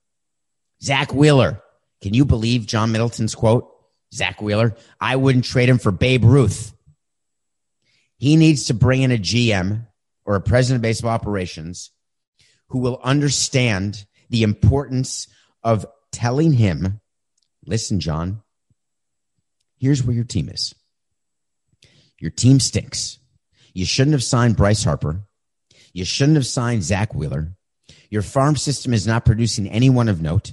Zack 0.82 1.14
Wheeler. 1.14 1.62
Can 2.02 2.12
you 2.12 2.26
believe 2.26 2.66
John 2.66 2.92
Middleton's 2.92 3.34
quote? 3.34 3.66
Zack 4.12 4.42
Wheeler. 4.42 4.76
I 5.00 5.16
wouldn't 5.16 5.46
trade 5.46 5.70
him 5.70 5.78
for 5.78 5.90
Babe 5.90 6.25
Ruth. 6.25 6.75
He 8.18 8.37
needs 8.37 8.66
to 8.66 8.75
bring 8.75 9.00
in 9.00 9.11
a 9.11 9.16
GM 9.16 9.87
or 10.26 10.34
a 10.34 10.40
president 10.42 10.80
of 10.80 10.82
baseball 10.82 11.12
operations 11.12 11.92
who 12.68 12.80
will 12.80 13.00
understand 13.02 14.04
the 14.28 14.42
importance 14.42 15.28
of 15.62 15.87
telling 16.11 16.52
him, 16.52 17.00
listen, 17.64 17.99
John, 17.99 18.42
Here's 19.83 20.05
where 20.05 20.15
your 20.15 20.23
team 20.23 20.49
is. 20.49 20.77
Your 22.21 22.31
team 22.31 22.61
stinks. 22.61 23.19
You 23.75 23.85
shouldn't 23.85 24.12
have 24.12 24.23
signed 24.23 24.57
Bryce 24.57 24.85
Harper. 24.85 25.25
You 25.93 26.05
shouldn't 26.05 26.37
have 26.37 26.47
signed 26.47 26.85
Zack 26.85 27.17
Wheeler. 27.17 27.57
Your 28.09 28.23
farm 28.23 28.55
system 28.55 28.95
is 28.95 29.09
not 29.09 29.25
producing 29.25 29.69
anyone 29.69 30.09
of 30.09 30.23
note. 30.23 30.53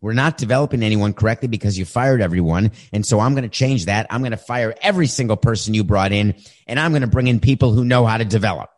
We're 0.00 0.14
not 0.14 0.38
developing 0.38 0.82
anyone 0.82 1.12
correctly 1.12 1.46
because 1.46 1.76
you 1.76 1.84
fired 1.84 2.22
everyone. 2.22 2.70
And 2.90 3.04
so 3.04 3.20
I'm 3.20 3.34
going 3.34 3.42
to 3.42 3.50
change 3.50 3.84
that. 3.84 4.06
I'm 4.08 4.22
going 4.22 4.30
to 4.30 4.38
fire 4.38 4.74
every 4.80 5.08
single 5.08 5.36
person 5.36 5.74
you 5.74 5.84
brought 5.84 6.12
in 6.12 6.36
and 6.66 6.80
I'm 6.80 6.92
going 6.92 7.02
to 7.02 7.06
bring 7.06 7.26
in 7.26 7.38
people 7.38 7.74
who 7.74 7.84
know 7.84 8.06
how 8.06 8.16
to 8.16 8.24
develop. 8.24 8.70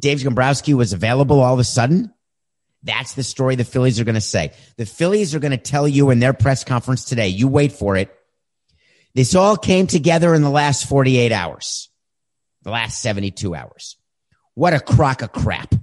Dave 0.00 0.24
Dombrowski 0.24 0.74
was 0.74 0.92
available 0.92 1.38
all 1.38 1.54
of 1.54 1.60
a 1.60 1.64
sudden. 1.64 2.12
That's 2.84 3.14
the 3.14 3.22
story 3.22 3.56
the 3.56 3.64
Phillies 3.64 3.98
are 3.98 4.04
going 4.04 4.14
to 4.14 4.20
say. 4.20 4.52
The 4.76 4.84
Phillies 4.84 5.34
are 5.34 5.40
going 5.40 5.52
to 5.52 5.56
tell 5.56 5.88
you 5.88 6.10
in 6.10 6.18
their 6.20 6.34
press 6.34 6.64
conference 6.64 7.04
today. 7.04 7.28
You 7.28 7.48
wait 7.48 7.72
for 7.72 7.96
it. 7.96 8.14
This 9.14 9.34
all 9.34 9.56
came 9.56 9.86
together 9.86 10.34
in 10.34 10.42
the 10.42 10.50
last 10.50 10.86
48 10.86 11.32
hours, 11.32 11.88
the 12.62 12.70
last 12.70 13.00
72 13.00 13.54
hours. 13.54 13.96
What 14.54 14.74
a 14.74 14.80
crock 14.80 15.22
of 15.22 15.32
crap. 15.32 15.74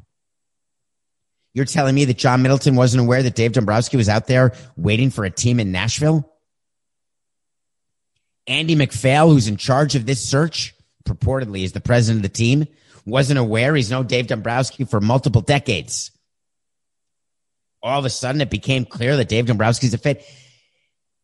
You're 1.54 1.66
telling 1.66 1.96
me 1.96 2.06
that 2.06 2.18
John 2.18 2.44
Middleton 2.44 2.76
wasn't 2.76 3.02
aware 3.02 3.24
that 3.24 3.36
Dave 3.36 3.54
Dombrowski 3.54 3.98
was 3.98 4.08
out 4.08 4.28
there 4.28 4.54
waiting 4.78 5.10
for 5.10 5.26
a 5.26 5.32
team 5.32 5.60
in 5.60 5.72
Nashville? 5.72 6.30
Andy 8.48 8.76
MacPhail, 8.76 9.30
who's 9.30 9.48
in 9.48 9.58
charge 9.58 9.96
of 9.96 10.06
this 10.06 10.24
search, 10.24 10.76
purportedly 11.04 11.64
is 11.64 11.72
the 11.72 11.82
president 11.82 12.20
of 12.20 12.32
the 12.32 12.38
team, 12.38 12.68
wasn't 13.06 13.40
aware 13.40 13.76
he's 13.76 13.92
known 13.92 14.08
Dave 14.08 14.28
Dombrowski 14.28 14.84
for 14.84 15.02
multiple 15.02 15.42
decades 15.42 16.12
all 17.84 18.00
of 18.00 18.06
a 18.06 18.10
sudden 18.10 18.42
it 18.42 18.50
became 18.50 18.86
clear 18.86 19.18
that 19.18 19.30
Dave 19.30 19.46
Dombrowski's 19.46 19.94
a 19.94 19.98
fit. 19.98 20.26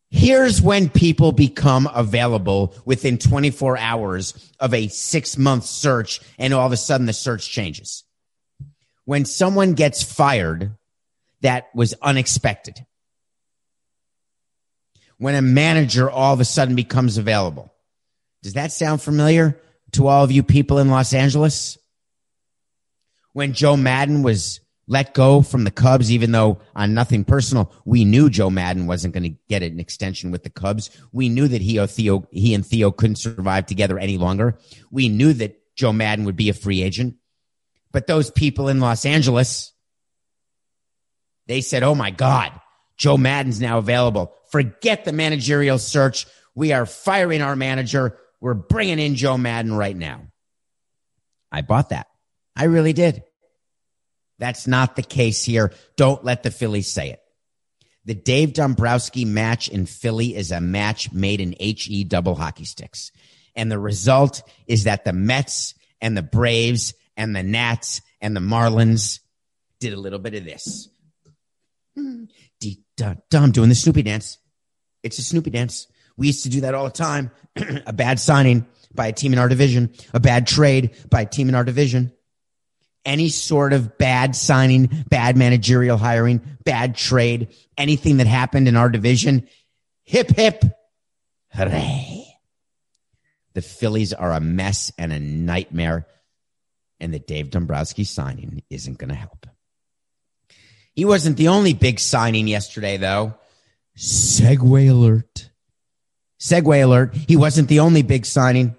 Here's 0.10 0.62
when 0.62 0.90
people 0.90 1.32
become 1.32 1.90
available 1.94 2.74
within 2.86 3.18
24 3.18 3.78
hours 3.78 4.54
of 4.60 4.74
a 4.74 4.88
six 4.88 5.38
month 5.38 5.66
search 5.66 6.22
and 6.40 6.54
all 6.54 6.66
of 6.66 6.72
a 6.72 6.78
sudden 6.78 7.06
the 7.06 7.14
search 7.14 7.50
changes. 7.50 8.04
When 9.06 9.26
someone 9.26 9.74
gets 9.74 10.04
fired, 10.04 10.76
that 11.42 11.68
was 11.76 11.94
unexpected. 12.02 12.86
When 15.18 15.36
a 15.36 15.42
manager 15.42 16.10
all 16.10 16.34
of 16.34 16.40
a 16.40 16.46
sudden 16.46 16.76
becomes 16.76 17.18
available. 17.18 17.74
Does 18.44 18.54
that 18.54 18.72
sound 18.72 19.02
familiar 19.02 19.60
to 19.94 20.08
all 20.08 20.24
of 20.24 20.32
you 20.32 20.44
people 20.44 20.80
in 20.80 20.90
Los 20.90 21.14
Angeles? 21.14 21.78
When 23.34 23.54
Joe 23.54 23.78
Maddon 23.78 24.24
was 24.24 24.62
let 24.88 25.14
go 25.14 25.42
from 25.42 25.66
the 25.66 25.72
Cubs, 25.72 26.12
even 26.12 26.32
though 26.32 26.60
on 26.76 26.94
nothing 26.94 27.26
personal, 27.26 27.72
we 27.84 28.06
knew 28.06 28.30
Joe 28.30 28.50
Maddon 28.50 28.88
wasn't 28.88 29.14
going 29.14 29.24
to 29.24 29.38
get 29.50 29.62
an 29.62 29.80
extension 29.80 30.32
with 30.32 30.44
the 30.44 30.50
Cubs. 30.50 30.90
We 31.12 31.28
knew 31.28 31.48
that 31.48 31.62
he, 31.62 31.86
Theo, 31.86 32.26
he 32.32 32.54
and 32.54 32.66
Theo 32.66 32.92
couldn't 32.92 33.18
survive 33.18 33.66
together 33.66 34.00
any 34.00 34.18
longer. 34.18 34.58
We 34.90 35.10
knew 35.10 35.34
that 35.34 35.60
Joe 35.76 35.92
Maddon 35.92 36.26
would 36.26 36.38
be 36.38 36.50
a 36.50 36.54
free 36.54 36.82
agent. 36.82 37.16
But 37.92 38.08
those 38.08 38.32
people 38.32 38.70
in 38.70 38.80
Los 38.80 39.06
Angeles, 39.06 39.74
they 41.48 41.62
said, 41.62 41.84
Oh 41.84 41.96
my 41.96 42.12
God, 42.12 42.52
Joe 42.98 43.18
Maddon's 43.18 43.60
now 43.60 43.78
available. 43.80 44.34
Forget 44.52 45.04
the 45.04 45.12
managerial 45.12 45.80
search. 45.80 46.28
We 46.56 46.72
are 46.72 46.86
firing 46.86 47.42
our 47.42 47.56
manager. 47.56 48.18
We're 48.40 48.54
bringing 48.54 49.00
in 49.00 49.16
Joe 49.16 49.38
Maddon 49.38 49.74
right 49.74 49.96
now. 49.96 50.28
I 51.52 51.62
bought 51.62 51.90
that. 51.90 52.08
I 52.56 52.66
really 52.66 52.94
did. 52.94 53.24
That's 54.40 54.68
not 54.68 54.96
the 54.96 55.04
case 55.04 55.44
here. 55.44 55.74
Don't 55.96 56.24
let 56.24 56.44
the 56.44 56.52
Phillies 56.52 56.92
say 56.92 57.12
it. 57.12 57.20
The 58.06 58.16
Dave 58.16 58.54
Dombrowski 58.54 59.26
match 59.26 59.68
in 59.68 59.86
Philly 59.86 60.36
is 60.36 60.52
a 60.52 60.62
match 60.62 61.12
made 61.12 61.42
in 61.42 61.56
HE 61.60 62.06
double 62.06 62.36
hockey 62.36 62.64
sticks. 62.64 63.12
And 63.56 63.72
the 63.72 63.80
result 63.80 64.44
is 64.68 64.86
that 64.86 65.04
the 65.04 65.14
Mets 65.14 65.74
and 66.00 66.16
the 66.16 66.24
Braves 66.24 66.94
and 67.18 67.36
the 67.36 67.44
Nats 67.44 68.02
and 68.22 68.36
the 68.36 68.40
Marlins 68.40 69.20
did 69.80 69.94
a 69.94 70.00
little 70.00 70.20
bit 70.20 70.36
of 70.36 70.46
this. 70.46 70.90
Hmm. 71.96 72.26
I'm 73.34 73.52
doing 73.52 73.70
the 73.70 73.76
Snoopy 73.76 74.04
dance. 74.04 74.38
It's 75.04 75.20
a 75.20 75.24
Snoopy 75.24 75.50
dance. 75.50 75.88
We 76.16 76.28
used 76.28 76.44
to 76.44 76.50
do 76.50 76.62
that 76.62 76.74
all 76.74 76.86
the 76.86 76.92
time. 76.92 77.32
a 77.86 77.94
bad 77.94 78.20
signing 78.20 78.68
by 78.94 79.08
a 79.08 79.14
team 79.14 79.34
in 79.34 79.40
our 79.40 79.50
division, 79.50 79.94
a 80.14 80.20
bad 80.20 80.48
trade 80.48 80.96
by 81.10 81.22
a 81.22 81.26
team 81.26 81.50
in 81.50 81.56
our 81.56 81.64
division 81.64 82.14
any 83.08 83.30
sort 83.30 83.74
of 83.74 83.98
bad 83.98 84.36
signing, 84.36 85.06
bad 85.10 85.38
managerial 85.38 85.98
hiring, 85.98 86.42
bad 86.64 86.96
trade, 86.96 87.48
anything 87.78 88.18
that 88.18 88.28
happened 88.28 88.68
in 88.68 88.76
our 88.76 88.90
division, 88.90 89.48
hip, 90.04 90.30
hip, 90.36 90.64
hooray. 91.54 92.28
The 93.54 93.62
Phillies 93.62 94.14
are 94.14 94.34
a 94.34 94.40
mess 94.40 94.92
and 95.00 95.12
a 95.12 95.20
nightmare, 95.20 96.06
and 97.00 97.12
the 97.12 97.20
Dave 97.20 97.50
Dombrowski 97.50 98.04
signing 98.04 98.62
isn't 98.70 99.00
going 99.00 99.10
to 99.10 99.16
help. 99.16 99.48
He 100.94 101.06
wasn't 101.06 101.38
the 101.38 101.48
only 101.48 101.74
big 101.74 102.00
signing 102.00 102.48
yesterday, 102.48 102.98
though. 102.98 103.36
Segue 103.96 104.90
alert. 104.90 105.50
Segue 106.40 106.84
alert. 106.84 107.16
He 107.16 107.36
wasn't 107.36 107.70
the 107.70 107.80
only 107.80 108.02
big 108.02 108.26
signing. 108.26 108.76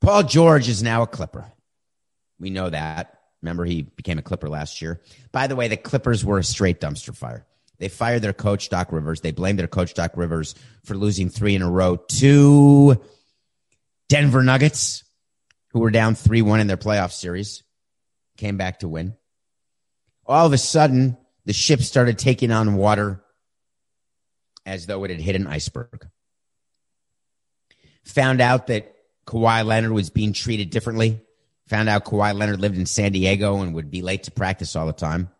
Paul 0.00 0.22
George 0.22 0.68
is 0.68 0.82
now 0.82 1.02
a 1.02 1.06
Clipper. 1.06 1.52
We 2.42 2.50
know 2.50 2.68
that. 2.68 3.20
Remember, 3.40 3.64
he 3.64 3.82
became 3.82 4.18
a 4.18 4.22
Clipper 4.22 4.48
last 4.48 4.82
year. 4.82 5.00
By 5.30 5.46
the 5.46 5.54
way, 5.54 5.68
the 5.68 5.76
Clippers 5.76 6.24
were 6.24 6.38
a 6.38 6.44
straight 6.44 6.80
dumpster 6.80 7.16
fire. 7.16 7.46
They 7.78 7.88
fired 7.88 8.22
their 8.22 8.32
coach, 8.32 8.68
Doc 8.68 8.90
Rivers. 8.90 9.20
They 9.20 9.30
blamed 9.30 9.60
their 9.60 9.68
coach, 9.68 9.94
Doc 9.94 10.12
Rivers, 10.16 10.56
for 10.84 10.94
losing 10.94 11.28
three 11.28 11.54
in 11.54 11.62
a 11.62 11.70
row 11.70 11.96
to 11.96 13.00
Denver 14.08 14.42
Nuggets, 14.42 15.04
who 15.68 15.78
were 15.78 15.90
down 15.92 16.16
3 16.16 16.42
1 16.42 16.60
in 16.60 16.66
their 16.66 16.76
playoff 16.76 17.12
series, 17.12 17.62
came 18.36 18.56
back 18.56 18.80
to 18.80 18.88
win. 18.88 19.14
All 20.26 20.44
of 20.44 20.52
a 20.52 20.58
sudden, 20.58 21.16
the 21.44 21.52
ship 21.52 21.80
started 21.80 22.18
taking 22.18 22.50
on 22.50 22.74
water 22.74 23.22
as 24.66 24.86
though 24.86 25.04
it 25.04 25.10
had 25.10 25.20
hit 25.20 25.36
an 25.36 25.46
iceberg. 25.46 26.08
Found 28.04 28.40
out 28.40 28.66
that 28.66 28.94
Kawhi 29.26 29.64
Leonard 29.64 29.92
was 29.92 30.10
being 30.10 30.32
treated 30.32 30.70
differently 30.70 31.20
Found 31.72 31.88
out 31.88 32.04
Kawhi 32.04 32.34
Leonard 32.34 32.60
lived 32.60 32.76
in 32.76 32.84
San 32.84 33.12
Diego 33.12 33.62
and 33.62 33.74
would 33.74 33.90
be 33.90 34.02
late 34.02 34.24
to 34.24 34.30
practice 34.30 34.76
all 34.76 34.86
the 34.86 34.92
time. 34.92 35.30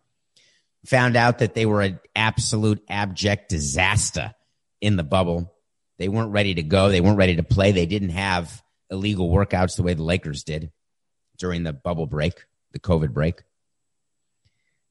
Found 0.86 1.14
out 1.14 1.40
that 1.40 1.52
they 1.52 1.66
were 1.66 1.82
an 1.82 2.00
absolute 2.16 2.82
abject 2.88 3.50
disaster 3.50 4.34
in 4.80 4.96
the 4.96 5.02
bubble. 5.02 5.54
They 5.98 6.08
weren't 6.08 6.32
ready 6.32 6.54
to 6.54 6.62
go. 6.62 6.88
They 6.88 7.02
weren't 7.02 7.18
ready 7.18 7.36
to 7.36 7.42
play. 7.42 7.72
They 7.72 7.84
didn't 7.84 8.08
have 8.08 8.62
illegal 8.90 9.28
workouts 9.28 9.76
the 9.76 9.82
way 9.82 9.92
the 9.92 10.04
Lakers 10.04 10.42
did 10.42 10.72
during 11.36 11.64
the 11.64 11.74
bubble 11.74 12.06
break, 12.06 12.46
the 12.72 12.80
COVID 12.80 13.12
break. 13.12 13.42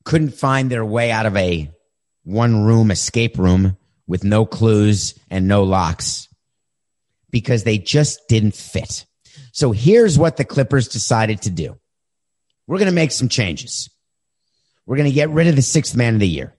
Couldn't 0.04 0.36
find 0.36 0.70
their 0.70 0.86
way 0.86 1.10
out 1.10 1.26
of 1.26 1.36
a 1.36 1.72
one 2.24 2.66
room 2.66 2.92
escape 2.92 3.40
room 3.40 3.78
with 4.06 4.24
no 4.24 4.46
clues 4.46 5.16
and 5.32 5.48
no 5.48 5.64
locks 5.64 6.28
because 7.32 7.64
they 7.64 7.80
just 7.80 8.28
didn't 8.28 8.54
fit. 8.54 9.08
So 9.52 9.72
here's 9.72 10.18
what 10.18 10.38
the 10.38 10.46
Clippers 10.46 10.88
decided 10.88 11.44
to 11.44 11.50
do. 11.50 11.78
We're 12.68 12.78
going 12.78 12.90
to 12.90 12.96
make 12.96 13.12
some 13.12 13.30
changes. 13.30 13.90
We're 14.86 14.98
going 14.98 15.10
to 15.10 15.14
get 15.16 15.30
rid 15.30 15.48
of 15.48 15.56
the 15.56 15.62
sixth 15.62 15.96
man 15.96 16.14
of 16.14 16.20
the 16.20 16.28
year. 16.28 16.56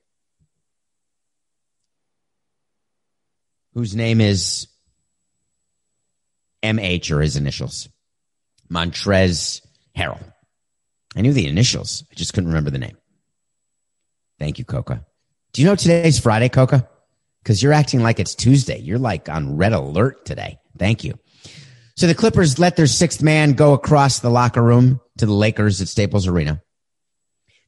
whose 3.74 3.96
name 3.96 4.20
is 4.20 4.68
MH 6.62 7.10
or 7.10 7.20
his 7.20 7.36
initials, 7.36 7.88
Montrezl 8.70 9.62
Harrell. 9.96 10.32
I 11.16 11.20
knew 11.20 11.32
the 11.32 11.46
initials. 11.46 12.04
I 12.10 12.14
just 12.14 12.32
couldn't 12.32 12.48
remember 12.48 12.70
the 12.70 12.78
name. 12.78 12.96
Thank 14.38 14.58
you, 14.58 14.64
Coca. 14.64 15.04
Do 15.52 15.62
you 15.62 15.68
know 15.68 15.76
today's 15.76 16.18
Friday, 16.18 16.48
Coca? 16.48 16.88
Because 17.42 17.62
you're 17.62 17.72
acting 17.72 18.02
like 18.02 18.20
it's 18.20 18.34
Tuesday. 18.34 18.78
You're 18.78 18.98
like 18.98 19.28
on 19.28 19.56
red 19.56 19.72
alert 19.72 20.24
today. 20.24 20.58
Thank 20.78 21.04
you. 21.04 21.18
So 21.96 22.06
the 22.06 22.14
Clippers 22.14 22.58
let 22.58 22.76
their 22.76 22.86
sixth 22.86 23.22
man 23.22 23.52
go 23.52 23.74
across 23.74 24.20
the 24.20 24.30
locker 24.30 24.62
room 24.62 25.00
to 25.18 25.26
the 25.26 25.32
Lakers 25.32 25.80
at 25.80 25.88
Staples 25.88 26.26
Arena. 26.26 26.62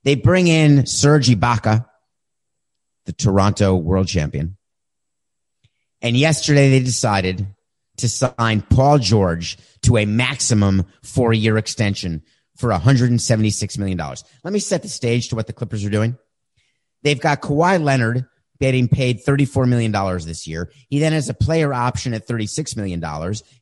They 0.03 0.15
bring 0.15 0.49
in 0.49 0.87
Serge 0.87 1.29
Ibaka, 1.29 1.87
the 3.07 3.13
Toronto 3.13 3.75
world 3.77 4.09
champion. 4.09 4.57
And 6.01 6.17
yesterday 6.17 6.71
they 6.71 6.81
decided 6.81 7.47
to 7.99 8.09
sign 8.09 8.61
Paul 8.63 8.99
George 8.99 9.57
to 9.83 9.97
a 9.97 10.05
maximum 10.05 10.87
four 11.03 11.33
year 11.33 11.57
extension 11.57 12.23
for 12.57 12.71
$176 12.71 13.79
million. 13.79 13.99
Let 13.99 14.53
me 14.53 14.59
set 14.59 14.83
the 14.83 14.89
stage 14.89 15.29
to 15.29 15.37
what 15.37 15.47
the 15.47 15.53
Clippers 15.53 15.85
are 15.85 15.91
doing. 15.91 16.17
They've 17.03 17.21
got 17.21 17.43
Kawhi 17.43 17.83
Leonard 17.83 18.27
getting 18.61 18.89
paid 18.89 19.25
$34 19.25 19.69
million 19.69 19.93
this 20.27 20.47
year. 20.47 20.71
He 20.89 20.99
then 20.99 21.13
has 21.13 21.29
a 21.29 21.35
player 21.35 21.75
option 21.75 22.15
at 22.15 22.27
$36 22.27 22.77
million. 22.77 23.03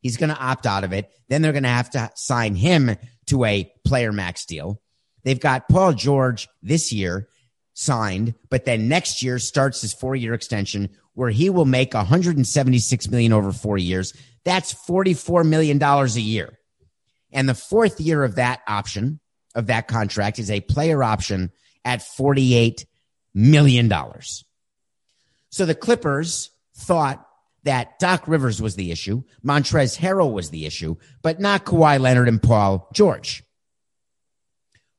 He's 0.00 0.16
going 0.16 0.30
to 0.30 0.38
opt 0.38 0.66
out 0.66 0.84
of 0.84 0.92
it. 0.92 1.10
Then 1.28 1.42
they're 1.42 1.52
going 1.52 1.62
to 1.62 1.68
have 1.68 1.90
to 1.90 2.10
sign 2.14 2.54
him 2.54 2.96
to 3.26 3.44
a 3.44 3.70
player 3.84 4.12
max 4.12 4.44
deal. 4.44 4.80
They've 5.24 5.40
got 5.40 5.68
Paul 5.68 5.92
George 5.92 6.48
this 6.62 6.92
year 6.92 7.28
signed, 7.74 8.34
but 8.50 8.64
then 8.64 8.88
next 8.88 9.22
year 9.22 9.38
starts 9.38 9.80
his 9.80 9.94
four 9.94 10.14
year 10.14 10.34
extension 10.34 10.90
where 11.14 11.30
he 11.30 11.50
will 11.50 11.64
make 11.64 11.94
176 11.94 13.08
million 13.08 13.32
over 13.32 13.52
four 13.52 13.78
years. 13.78 14.12
That's 14.44 14.74
$44 14.74 15.46
million 15.46 15.82
a 15.82 16.06
year. 16.06 16.58
And 17.32 17.48
the 17.48 17.54
fourth 17.54 18.00
year 18.00 18.24
of 18.24 18.36
that 18.36 18.60
option 18.66 19.20
of 19.54 19.66
that 19.66 19.88
contract 19.88 20.38
is 20.38 20.50
a 20.50 20.60
player 20.60 21.02
option 21.02 21.50
at 21.84 22.00
$48 22.00 22.84
million. 23.34 23.92
So 25.52 25.66
the 25.66 25.74
Clippers 25.74 26.50
thought 26.74 27.24
that 27.64 27.98
Doc 28.00 28.26
Rivers 28.26 28.60
was 28.60 28.74
the 28.74 28.90
issue, 28.90 29.22
Montrezl 29.44 29.98
Harrell 29.98 30.32
was 30.32 30.50
the 30.50 30.66
issue, 30.66 30.96
but 31.22 31.38
not 31.38 31.64
Kawhi 31.64 32.00
Leonard 32.00 32.26
and 32.26 32.42
Paul 32.42 32.88
George. 32.92 33.44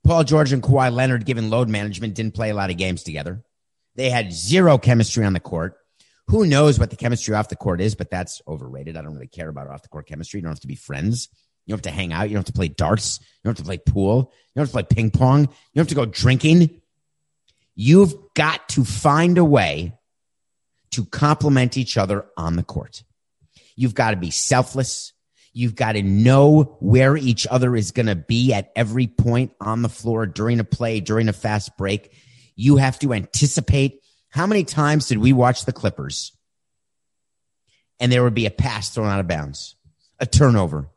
Paul 0.05 0.23
George 0.23 0.53
and 0.53 0.63
Kawhi 0.63 0.93
Leonard, 0.93 1.25
given 1.25 1.49
load 1.49 1.69
management, 1.69 2.13
didn't 2.13 2.35
play 2.35 2.51
a 2.51 2.55
lot 2.55 2.69
of 2.69 2.77
games 2.77 3.03
together. 3.03 3.43
They 3.95 4.09
had 4.09 4.31
zero 4.31 4.77
chemistry 4.77 5.25
on 5.25 5.33
the 5.33 5.39
court. 5.39 5.75
Who 6.27 6.45
knows 6.45 6.79
what 6.79 6.89
the 6.89 6.95
chemistry 6.95 7.35
off 7.35 7.49
the 7.49 7.55
court 7.55 7.81
is, 7.81 7.95
but 7.95 8.09
that's 8.09 8.41
overrated. 8.47 8.95
I 8.95 9.01
don't 9.01 9.13
really 9.13 9.27
care 9.27 9.49
about 9.49 9.67
off 9.67 9.81
the 9.81 9.89
court 9.89 10.07
chemistry. 10.07 10.39
You 10.39 10.43
don't 10.43 10.51
have 10.51 10.61
to 10.61 10.67
be 10.67 10.75
friends. 10.75 11.29
You 11.65 11.71
don't 11.71 11.85
have 11.85 11.93
to 11.93 11.97
hang 11.97 12.13
out. 12.13 12.29
You 12.29 12.35
don't 12.35 12.45
have 12.45 12.53
to 12.53 12.53
play 12.53 12.69
darts. 12.69 13.19
You 13.21 13.25
don't 13.45 13.57
have 13.57 13.65
to 13.65 13.67
play 13.67 13.77
pool. 13.77 14.31
You 14.55 14.59
don't 14.59 14.63
have 14.63 14.69
to 14.69 14.73
play 14.73 14.95
ping 14.95 15.11
pong. 15.11 15.41
You 15.41 15.47
don't 15.75 15.81
have 15.81 15.87
to 15.87 15.95
go 15.95 16.05
drinking. 16.05 16.81
You've 17.75 18.13
got 18.35 18.69
to 18.69 18.85
find 18.85 19.37
a 19.37 19.45
way 19.45 19.93
to 20.93 21.05
complement 21.05 21.77
each 21.77 21.97
other 21.97 22.25
on 22.37 22.55
the 22.55 22.63
court. 22.63 23.03
You've 23.75 23.95
got 23.95 24.11
to 24.11 24.17
be 24.17 24.31
selfless. 24.31 25.13
You've 25.53 25.75
got 25.75 25.93
to 25.93 26.01
know 26.01 26.77
where 26.79 27.15
each 27.15 27.45
other 27.47 27.75
is 27.75 27.91
going 27.91 28.07
to 28.07 28.15
be 28.15 28.53
at 28.53 28.71
every 28.75 29.07
point 29.07 29.51
on 29.61 29.81
the 29.81 29.89
floor 29.89 30.25
during 30.25 30.59
a 30.59 30.63
play, 30.63 30.99
during 30.99 31.29
a 31.29 31.33
fast 31.33 31.77
break. 31.77 32.15
You 32.55 32.77
have 32.77 32.97
to 32.99 33.13
anticipate. 33.13 34.01
How 34.29 34.47
many 34.47 34.63
times 34.63 35.07
did 35.07 35.19
we 35.19 35.33
watch 35.33 35.65
the 35.65 35.73
Clippers 35.73 36.35
and 37.99 38.11
there 38.11 38.23
would 38.23 38.33
be 38.33 38.47
a 38.47 38.51
pass 38.51 38.89
thrown 38.89 39.07
out 39.07 39.19
of 39.19 39.27
bounds, 39.27 39.75
a 40.19 40.25
turnover? 40.25 40.89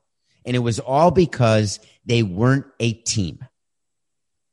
And 0.47 0.57
it 0.57 0.61
was 0.61 0.79
all 0.79 1.11
because 1.11 1.81
they 2.07 2.23
weren't 2.23 2.67
a 2.81 2.93
team. 2.93 3.45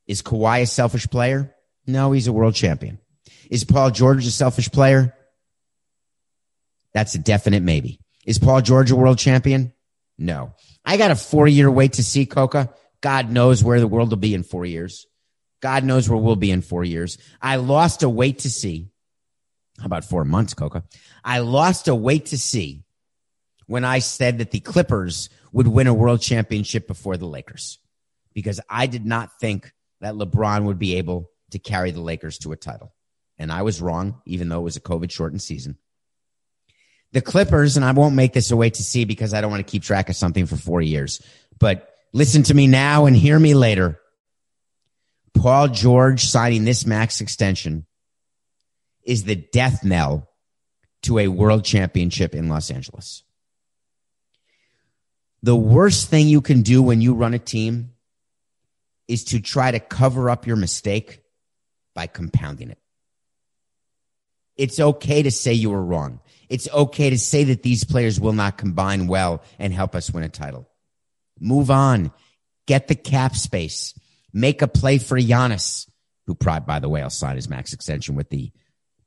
Is 0.07 0.21
Kawhi 0.21 0.63
a 0.63 0.65
selfish 0.65 1.07
player? 1.07 1.55
No, 1.87 2.11
he's 2.11 2.27
a 2.27 2.33
world 2.33 2.55
champion. 2.55 2.99
Is 3.49 3.63
Paul 3.63 3.91
George 3.91 4.25
a 4.25 4.31
selfish 4.31 4.69
player? 4.69 5.15
That's 6.93 7.15
a 7.15 7.19
definite 7.19 7.63
maybe. 7.63 7.99
Is 8.25 8.39
Paul 8.39 8.61
George 8.61 8.91
a 8.91 8.95
world 8.95 9.17
champion? 9.17 9.73
No. 10.17 10.53
I 10.85 10.97
got 10.97 11.11
a 11.11 11.15
four 11.15 11.47
year 11.47 11.69
wait 11.69 11.93
to 11.93 12.03
see 12.03 12.25
Coca. 12.25 12.73
God 13.01 13.29
knows 13.29 13.63
where 13.63 13.79
the 13.79 13.87
world 13.87 14.09
will 14.09 14.17
be 14.17 14.33
in 14.33 14.43
four 14.43 14.65
years. 14.65 15.05
God 15.61 15.83
knows 15.83 16.09
where 16.09 16.17
we'll 16.17 16.35
be 16.35 16.51
in 16.51 16.61
four 16.61 16.83
years. 16.83 17.17
I 17.41 17.55
lost 17.55 18.03
a 18.03 18.09
wait 18.09 18.39
to 18.39 18.49
see. 18.49 18.89
How 19.79 19.85
about 19.85 20.05
four 20.05 20.23
months, 20.25 20.53
Coca? 20.53 20.83
I 21.23 21.39
lost 21.39 21.87
a 21.87 21.95
wait 21.95 22.27
to 22.27 22.37
see 22.37 22.83
when 23.65 23.83
I 23.83 23.99
said 23.99 24.37
that 24.37 24.51
the 24.51 24.59
Clippers 24.59 25.29
would 25.51 25.67
win 25.67 25.87
a 25.87 25.93
world 25.93 26.21
championship 26.21 26.87
before 26.87 27.17
the 27.17 27.25
Lakers 27.25 27.79
because 28.33 28.59
I 28.69 28.87
did 28.87 29.05
not 29.05 29.39
think 29.39 29.71
that 30.01 30.15
LeBron 30.15 30.65
would 30.65 30.79
be 30.79 30.97
able 30.97 31.29
to 31.51 31.59
carry 31.59 31.91
the 31.91 32.01
Lakers 32.01 32.37
to 32.39 32.51
a 32.51 32.57
title. 32.57 32.93
And 33.37 33.51
I 33.51 33.61
was 33.61 33.81
wrong, 33.81 34.21
even 34.25 34.49
though 34.49 34.59
it 34.59 34.63
was 34.63 34.77
a 34.77 34.81
COVID 34.81 35.11
shortened 35.11 35.41
season. 35.41 35.77
The 37.13 37.21
Clippers, 37.21 37.77
and 37.77 37.85
I 37.85 37.91
won't 37.91 38.15
make 38.15 38.33
this 38.33 38.51
a 38.51 38.57
way 38.57 38.69
to 38.69 38.83
see 38.83 39.05
because 39.05 39.33
I 39.33 39.41
don't 39.41 39.51
want 39.51 39.65
to 39.65 39.71
keep 39.71 39.83
track 39.83 40.09
of 40.09 40.15
something 40.15 40.45
for 40.45 40.57
four 40.57 40.81
years, 40.81 41.21
but 41.59 41.89
listen 42.11 42.43
to 42.43 42.53
me 42.53 42.67
now 42.67 43.05
and 43.05 43.15
hear 43.15 43.39
me 43.39 43.53
later. 43.53 43.99
Paul 45.33 45.67
George 45.67 46.25
signing 46.25 46.65
this 46.65 46.85
max 46.85 47.21
extension 47.21 47.85
is 49.03 49.23
the 49.23 49.35
death 49.35 49.83
knell 49.83 50.29
to 51.03 51.19
a 51.19 51.27
world 51.27 51.65
championship 51.65 52.33
in 52.33 52.49
Los 52.49 52.71
Angeles. 52.71 53.23
The 55.43 55.55
worst 55.55 56.09
thing 56.09 56.27
you 56.27 56.41
can 56.41 56.61
do 56.61 56.81
when 56.81 57.01
you 57.01 57.13
run 57.13 57.33
a 57.33 57.39
team 57.39 57.91
is 59.07 59.25
to 59.25 59.41
try 59.41 59.71
to 59.71 59.79
cover 59.79 60.29
up 60.29 60.47
your 60.47 60.55
mistake 60.55 61.21
by 61.93 62.07
compounding 62.07 62.71
it. 62.71 62.79
It's 64.55 64.79
okay 64.79 65.23
to 65.23 65.31
say 65.31 65.53
you 65.53 65.71
were 65.71 65.83
wrong. 65.83 66.19
It's 66.49 66.69
okay 66.71 67.09
to 67.09 67.17
say 67.17 67.45
that 67.45 67.63
these 67.63 67.83
players 67.83 68.19
will 68.19 68.33
not 68.33 68.57
combine 68.57 69.07
well 69.07 69.43
and 69.59 69.73
help 69.73 69.95
us 69.95 70.11
win 70.11 70.23
a 70.23 70.29
title. 70.29 70.69
Move 71.39 71.71
on. 71.71 72.11
Get 72.67 72.87
the 72.87 72.95
cap 72.95 73.35
space. 73.35 73.93
Make 74.31 74.61
a 74.61 74.67
play 74.67 74.97
for 74.97 75.17
Giannis, 75.17 75.89
who, 76.25 76.35
by 76.35 76.79
the 76.79 76.89
way, 76.89 77.01
I'll 77.01 77.09
sign 77.09 77.35
his 77.35 77.49
max 77.49 77.73
extension 77.73 78.15
with 78.15 78.29
the 78.29 78.51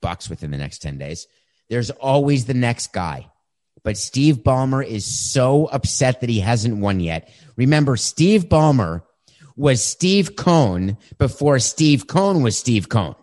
Bucks 0.00 0.28
within 0.28 0.50
the 0.50 0.58
next 0.58 0.82
10 0.82 0.98
days. 0.98 1.26
There's 1.68 1.90
always 1.90 2.44
the 2.44 2.54
next 2.54 2.92
guy. 2.92 3.30
But 3.82 3.96
Steve 3.96 4.38
Ballmer 4.38 4.84
is 4.84 5.04
so 5.04 5.66
upset 5.66 6.20
that 6.20 6.30
he 6.30 6.40
hasn't 6.40 6.78
won 6.78 7.00
yet. 7.00 7.32
Remember, 7.56 7.96
Steve 7.96 8.44
Ballmer 8.44 9.02
was 9.56 9.82
Steve 9.82 10.36
Cohen 10.36 10.96
before 11.18 11.58
Steve 11.58 12.06
Cohen 12.06 12.42
was 12.42 12.58
Steve 12.58 12.88
Cohen. 12.88 13.14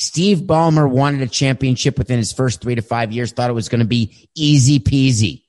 Steve 0.00 0.38
Ballmer 0.38 0.88
wanted 0.88 1.20
a 1.20 1.26
championship 1.26 1.98
within 1.98 2.16
his 2.16 2.32
first 2.32 2.62
three 2.62 2.74
to 2.74 2.80
five 2.80 3.12
years, 3.12 3.32
thought 3.32 3.50
it 3.50 3.52
was 3.52 3.68
going 3.68 3.82
to 3.82 3.86
be 3.86 4.30
easy 4.34 4.80
peasy. 4.80 5.42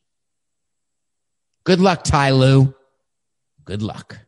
Good 1.64 1.80
luck, 1.80 2.04
Ty 2.04 2.32
Lue. 2.32 2.76
Good 3.64 3.82
luck. 3.82 4.20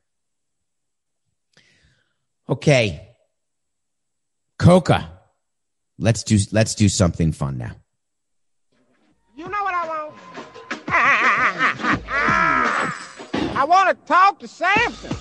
Okay. 2.48 3.10
Coca. 4.58 5.10
Let's 6.00 6.24
do 6.24 6.40
let's 6.54 6.74
do 6.74 6.88
something 6.88 7.34
fun 7.34 7.58
now. 7.58 7.72
You 9.36 9.50
know 9.50 9.64
what 9.64 9.74
I 9.74 9.88
want? 9.90 10.14
I 13.58 13.66
want 13.66 13.90
to 13.90 13.96
talk 14.06 14.40
to 14.40 14.48
Samson. 14.48 15.18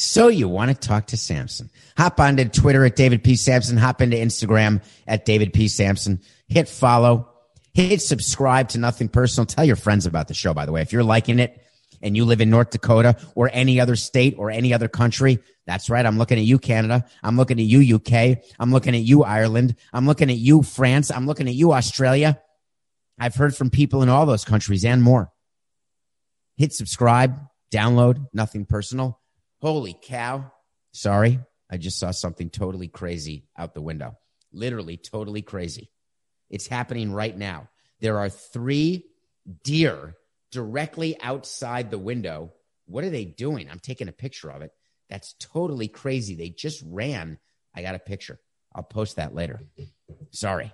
So 0.00 0.28
you 0.28 0.46
want 0.46 0.70
to 0.70 0.76
talk 0.76 1.08
to 1.08 1.16
Samson. 1.16 1.70
Hop 1.96 2.20
onto 2.20 2.44
Twitter 2.44 2.84
at 2.84 2.94
David 2.94 3.24
P. 3.24 3.34
Samson. 3.34 3.76
Hop 3.76 4.00
into 4.00 4.16
Instagram 4.16 4.80
at 5.08 5.24
David 5.24 5.52
P. 5.52 5.66
Samson. 5.66 6.20
Hit 6.46 6.68
follow. 6.68 7.28
Hit 7.74 8.00
subscribe 8.00 8.68
to 8.68 8.78
Nothing 8.78 9.08
Personal. 9.08 9.44
Tell 9.44 9.64
your 9.64 9.74
friends 9.74 10.06
about 10.06 10.28
the 10.28 10.34
show, 10.34 10.54
by 10.54 10.66
the 10.66 10.70
way. 10.70 10.82
If 10.82 10.92
you're 10.92 11.02
liking 11.02 11.40
it 11.40 11.60
and 12.00 12.16
you 12.16 12.26
live 12.26 12.40
in 12.40 12.48
North 12.48 12.70
Dakota 12.70 13.16
or 13.34 13.50
any 13.52 13.80
other 13.80 13.96
state 13.96 14.36
or 14.38 14.52
any 14.52 14.72
other 14.72 14.86
country, 14.86 15.40
that's 15.66 15.90
right. 15.90 16.06
I'm 16.06 16.16
looking 16.16 16.38
at 16.38 16.44
you, 16.44 16.60
Canada. 16.60 17.04
I'm 17.24 17.36
looking 17.36 17.58
at 17.58 17.66
you, 17.66 17.96
UK. 17.96 18.38
I'm 18.60 18.70
looking 18.70 18.94
at 18.94 19.02
you, 19.02 19.24
Ireland. 19.24 19.74
I'm 19.92 20.06
looking 20.06 20.30
at 20.30 20.36
you, 20.36 20.62
France. 20.62 21.10
I'm 21.10 21.26
looking 21.26 21.48
at 21.48 21.54
you, 21.54 21.72
Australia. 21.72 22.40
I've 23.18 23.34
heard 23.34 23.56
from 23.56 23.68
people 23.68 24.04
in 24.04 24.08
all 24.08 24.26
those 24.26 24.44
countries 24.44 24.84
and 24.84 25.02
more. 25.02 25.32
Hit 26.56 26.72
subscribe, 26.72 27.36
download, 27.72 28.28
nothing 28.32 28.64
personal. 28.64 29.18
Holy 29.60 29.96
cow. 30.00 30.52
Sorry. 30.92 31.40
I 31.70 31.76
just 31.76 31.98
saw 31.98 32.10
something 32.10 32.50
totally 32.50 32.88
crazy 32.88 33.46
out 33.56 33.74
the 33.74 33.82
window. 33.82 34.16
Literally 34.52 34.96
totally 34.96 35.42
crazy. 35.42 35.90
It's 36.48 36.66
happening 36.66 37.12
right 37.12 37.36
now. 37.36 37.68
There 38.00 38.18
are 38.18 38.30
three 38.30 39.04
deer 39.64 40.16
directly 40.50 41.20
outside 41.20 41.90
the 41.90 41.98
window. 41.98 42.52
What 42.86 43.04
are 43.04 43.10
they 43.10 43.24
doing? 43.26 43.68
I'm 43.70 43.80
taking 43.80 44.08
a 44.08 44.12
picture 44.12 44.50
of 44.50 44.62
it. 44.62 44.70
That's 45.10 45.34
totally 45.40 45.88
crazy. 45.88 46.34
They 46.34 46.48
just 46.50 46.82
ran. 46.86 47.38
I 47.74 47.82
got 47.82 47.94
a 47.94 47.98
picture. 47.98 48.38
I'll 48.74 48.82
post 48.82 49.16
that 49.16 49.34
later. 49.34 49.60
Sorry. 50.30 50.72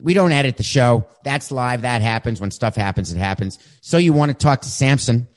We 0.00 0.14
don't 0.14 0.32
edit 0.32 0.56
the 0.56 0.62
show. 0.62 1.08
That's 1.24 1.50
live. 1.50 1.82
That 1.82 2.02
happens. 2.02 2.40
When 2.40 2.50
stuff 2.50 2.76
happens, 2.76 3.12
it 3.12 3.18
happens. 3.18 3.58
So 3.80 3.98
you 3.98 4.12
want 4.12 4.30
to 4.30 4.34
talk 4.34 4.62
to 4.62 4.68
Samson 4.68 5.28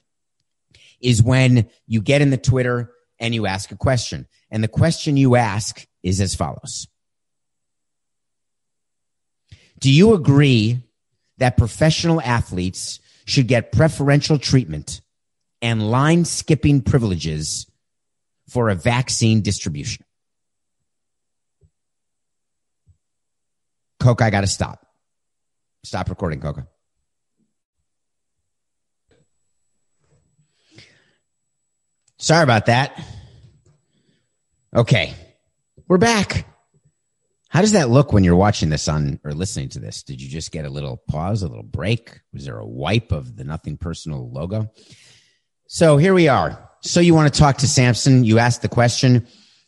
is 1.02 1.22
when 1.24 1.70
you 1.88 2.02
get 2.02 2.22
in 2.22 2.30
the 2.30 2.38
Twitter 2.38 2.92
and 3.20 3.36
you 3.36 3.46
ask 3.46 3.72
a 3.72 3.78
question. 3.78 4.28
And 4.50 4.64
the 4.64 4.68
question 4.68 5.18
you 5.18 5.36
ask 5.36 5.86
is 6.04 6.20
as 6.20 6.36
follows. 6.36 6.88
Do 9.80 9.92
you 9.92 10.14
agree 10.14 10.84
that 11.38 11.58
professional 11.58 12.22
athletes 12.22 13.00
should 13.26 13.48
get 13.48 13.72
preferential 13.72 14.38
treatment 14.38 15.02
and 15.62 15.90
line 15.90 16.26
skipping 16.26 16.82
privileges 16.82 17.68
for 18.48 18.70
a 18.70 18.76
vaccine 18.76 19.42
distribution? 19.42 20.06
Coca, 24.00 24.26
I 24.26 24.30
got 24.30 24.42
to 24.42 24.48
stop. 24.48 24.86
Stop 25.84 26.10
recording, 26.10 26.42
Coca. 26.42 26.68
Sorry 32.22 32.44
about 32.44 32.68
that. 32.68 33.04
Okay. 34.76 35.16
We're 35.88 35.98
back. 35.98 36.46
How 37.50 37.62
does 37.62 37.72
that 37.72 37.90
look 37.90 38.14
when 38.14 38.24
you're 38.24 38.36
watching 38.36 38.70
this 38.70 38.88
on 38.88 39.20
or 39.24 39.34
listening 39.34 39.70
to 39.70 39.80
this? 39.80 40.04
Did 40.04 40.22
you 40.22 40.30
just 40.30 40.52
get 40.52 40.64
a 40.64 40.70
little 40.70 40.98
pause, 41.10 41.42
a 41.42 41.48
little 41.48 41.64
break? 41.64 42.22
Was 42.32 42.46
there 42.46 42.60
a 42.60 42.66
wipe 42.66 43.12
of 43.12 43.36
the 43.36 43.44
nothing 43.44 43.76
personal 43.76 44.32
logo? 44.32 44.72
So 45.66 45.98
here 45.98 46.14
we 46.14 46.28
are. 46.28 46.70
So 46.84 47.00
you 47.00 47.16
want 47.16 47.34
to 47.34 47.40
talk 47.40 47.58
to 47.58 47.68
Samson. 47.68 48.24
You 48.24 48.38
asked 48.38 48.62
the 48.62 48.70
question 48.70 49.26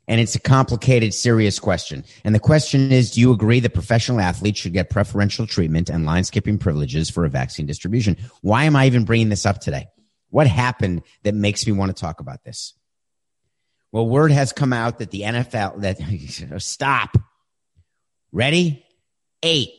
and 0.07 0.21
it's 0.21 0.35
a 0.35 0.39
complicated, 0.39 1.15
serious 1.15 1.57
question. 1.57 2.03
And 2.23 2.35
the 2.35 2.39
question 2.39 2.91
is, 2.91 3.09
do 3.09 3.19
you 3.19 3.33
agree 3.33 3.61
that 3.61 3.73
professional 3.73 4.19
athletes 4.19 4.59
should 4.59 4.73
get 4.73 4.91
preferential 4.91 5.47
treatment 5.47 5.89
and 5.89 6.05
line 6.05 6.23
skipping 6.23 6.59
privileges 6.59 7.09
for 7.09 7.25
a 7.25 7.29
vaccine 7.29 7.65
distribution? 7.65 8.15
Why 8.41 8.65
am 8.65 8.75
I 8.75 8.85
even 8.85 9.05
bringing 9.05 9.29
this 9.29 9.47
up 9.47 9.59
today? 9.59 9.87
What 10.33 10.47
happened 10.47 11.03
that 11.21 11.35
makes 11.35 11.67
me 11.67 11.73
want 11.73 11.95
to 11.95 12.01
talk 12.01 12.19
about 12.19 12.43
this? 12.43 12.73
Well, 13.91 14.09
word 14.09 14.31
has 14.31 14.51
come 14.51 14.73
out 14.73 14.97
that 14.97 15.11
the 15.11 15.21
NFL 15.21 15.81
that 15.81 15.99
stop. 16.59 17.15
Ready? 18.31 18.83
Eight, 19.43 19.69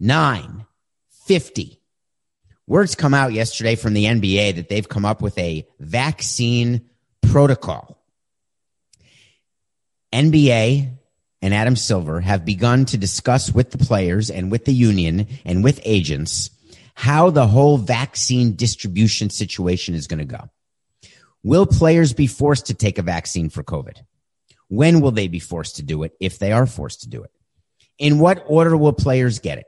nine, 0.00 0.66
50. 1.26 1.80
Words 2.66 2.96
come 2.96 3.14
out 3.14 3.32
yesterday 3.32 3.76
from 3.76 3.94
the 3.94 4.06
NBA 4.06 4.56
that 4.56 4.68
they've 4.68 4.88
come 4.88 5.04
up 5.04 5.22
with 5.22 5.38
a 5.38 5.64
vaccine 5.78 6.90
protocol. 7.22 8.02
NBA 10.12 10.96
and 11.42 11.54
Adam 11.54 11.76
Silver 11.76 12.20
have 12.20 12.44
begun 12.44 12.86
to 12.86 12.98
discuss 12.98 13.52
with 13.52 13.70
the 13.70 13.78
players 13.78 14.30
and 14.30 14.50
with 14.50 14.64
the 14.64 14.74
union 14.74 15.28
and 15.44 15.62
with 15.62 15.78
agents 15.84 16.50
how 16.96 17.28
the 17.28 17.46
whole 17.46 17.76
vaccine 17.76 18.56
distribution 18.56 19.28
situation 19.28 19.94
is 19.94 20.06
going 20.06 20.18
to 20.18 20.24
go. 20.24 20.48
Will 21.42 21.66
players 21.66 22.14
be 22.14 22.26
forced 22.26 22.66
to 22.66 22.74
take 22.74 22.98
a 22.98 23.02
vaccine 23.02 23.50
for 23.50 23.62
COVID? 23.62 23.98
When 24.68 25.02
will 25.02 25.10
they 25.10 25.28
be 25.28 25.38
forced 25.38 25.76
to 25.76 25.82
do 25.82 26.02
it 26.04 26.12
if 26.20 26.38
they 26.38 26.52
are 26.52 26.66
forced 26.66 27.02
to 27.02 27.08
do 27.08 27.22
it? 27.22 27.30
In 27.98 28.18
what 28.18 28.42
order 28.46 28.76
will 28.76 28.94
players 28.94 29.38
get 29.40 29.58
it? 29.58 29.66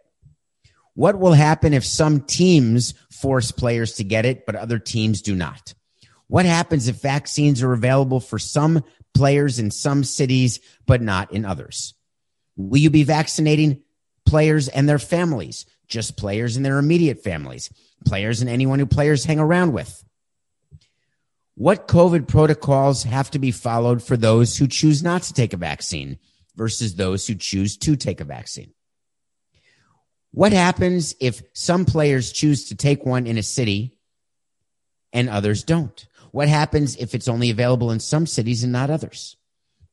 What 0.94 1.18
will 1.18 1.34
happen 1.34 1.74
if 1.74 1.84
some 1.84 2.22
teams 2.22 2.94
force 3.12 3.52
players 3.52 3.92
to 3.96 4.04
get 4.04 4.24
it, 4.24 4.46
but 4.46 4.56
other 4.56 4.78
teams 4.78 5.20
do 5.20 5.36
not? 5.36 5.74
What 6.28 6.46
happens 6.46 6.88
if 6.88 6.96
vaccines 6.96 7.62
are 7.62 7.74
available 7.74 8.20
for 8.20 8.38
some 8.38 8.82
players 9.14 9.58
in 9.58 9.70
some 9.70 10.02
cities, 10.02 10.60
but 10.86 11.02
not 11.02 11.32
in 11.32 11.44
others? 11.44 11.94
Will 12.56 12.80
you 12.80 12.90
be 12.90 13.04
vaccinating 13.04 13.82
players 14.24 14.68
and 14.68 14.88
their 14.88 14.98
families? 14.98 15.66
Just 15.88 16.16
players 16.16 16.56
and 16.56 16.64
their 16.64 16.78
immediate 16.78 17.22
families, 17.22 17.70
players 18.04 18.40
and 18.40 18.50
anyone 18.50 18.78
who 18.78 18.86
players 18.86 19.24
hang 19.24 19.38
around 19.38 19.72
with. 19.72 20.04
What 21.54 21.88
COVID 21.88 22.28
protocols 22.28 23.02
have 23.02 23.30
to 23.32 23.38
be 23.38 23.50
followed 23.50 24.02
for 24.02 24.16
those 24.16 24.56
who 24.56 24.68
choose 24.68 25.02
not 25.02 25.22
to 25.24 25.34
take 25.34 25.52
a 25.52 25.56
vaccine 25.56 26.18
versus 26.54 26.94
those 26.94 27.26
who 27.26 27.34
choose 27.34 27.76
to 27.78 27.96
take 27.96 28.20
a 28.20 28.24
vaccine? 28.24 28.72
What 30.30 30.52
happens 30.52 31.16
if 31.20 31.42
some 31.54 31.84
players 31.84 32.30
choose 32.32 32.68
to 32.68 32.76
take 32.76 33.04
one 33.04 33.26
in 33.26 33.38
a 33.38 33.42
city 33.42 33.98
and 35.12 35.28
others 35.28 35.64
don't? 35.64 36.06
What 36.30 36.48
happens 36.48 36.96
if 36.96 37.14
it's 37.14 37.28
only 37.28 37.50
available 37.50 37.90
in 37.90 37.98
some 37.98 38.26
cities 38.26 38.62
and 38.62 38.72
not 38.72 38.90
others? 38.90 39.36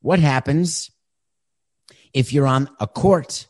What 0.02 0.20
happens 0.20 0.90
if 2.12 2.32
you're 2.32 2.46
on 2.46 2.70
a 2.78 2.86
court 2.86 3.46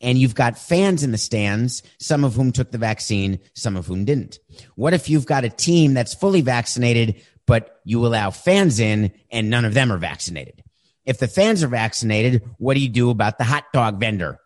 and 0.00 0.18
you've 0.18 0.34
got 0.34 0.58
fans 0.58 1.02
in 1.02 1.12
the 1.12 1.18
stands, 1.18 1.82
some 1.98 2.24
of 2.24 2.34
whom 2.34 2.52
took 2.52 2.70
the 2.70 2.78
vaccine, 2.78 3.40
some 3.54 3.76
of 3.76 3.86
whom 3.86 4.04
didn't. 4.04 4.38
What 4.74 4.94
if 4.94 5.08
you've 5.08 5.26
got 5.26 5.44
a 5.44 5.48
team 5.48 5.94
that's 5.94 6.14
fully 6.14 6.40
vaccinated, 6.40 7.22
but 7.46 7.80
you 7.84 8.04
allow 8.04 8.30
fans 8.30 8.80
in 8.80 9.12
and 9.30 9.50
none 9.50 9.64
of 9.64 9.74
them 9.74 9.92
are 9.92 9.98
vaccinated? 9.98 10.62
If 11.04 11.18
the 11.18 11.28
fans 11.28 11.62
are 11.62 11.68
vaccinated, 11.68 12.42
what 12.58 12.74
do 12.74 12.80
you 12.80 12.88
do 12.88 13.10
about 13.10 13.38
the 13.38 13.44
hot 13.44 13.64
dog 13.72 14.00
vendor 14.00 14.38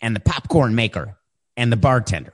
and 0.00 0.14
the 0.14 0.20
popcorn 0.20 0.74
maker 0.74 1.18
and 1.56 1.70
the 1.70 1.76
bartender? 1.76 2.32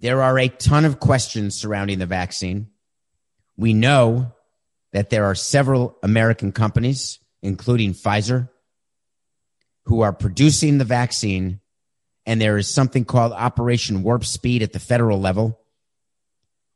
There 0.00 0.20
are 0.22 0.36
a 0.36 0.48
ton 0.48 0.84
of 0.84 0.98
questions 0.98 1.54
surrounding 1.54 2.00
the 2.00 2.06
vaccine. 2.06 2.68
We 3.56 3.72
know 3.72 4.32
that 4.92 5.10
there 5.10 5.26
are 5.26 5.36
several 5.36 5.96
American 6.02 6.50
companies, 6.50 7.20
including 7.40 7.94
Pfizer, 7.94 8.48
who 9.84 10.00
are 10.02 10.12
producing 10.12 10.78
the 10.78 10.84
vaccine, 10.84 11.60
and 12.26 12.40
there 12.40 12.58
is 12.58 12.68
something 12.68 13.04
called 13.04 13.32
Operation 13.32 14.02
Warp 14.02 14.24
Speed 14.24 14.62
at 14.62 14.72
the 14.72 14.78
federal 14.78 15.20
level, 15.20 15.60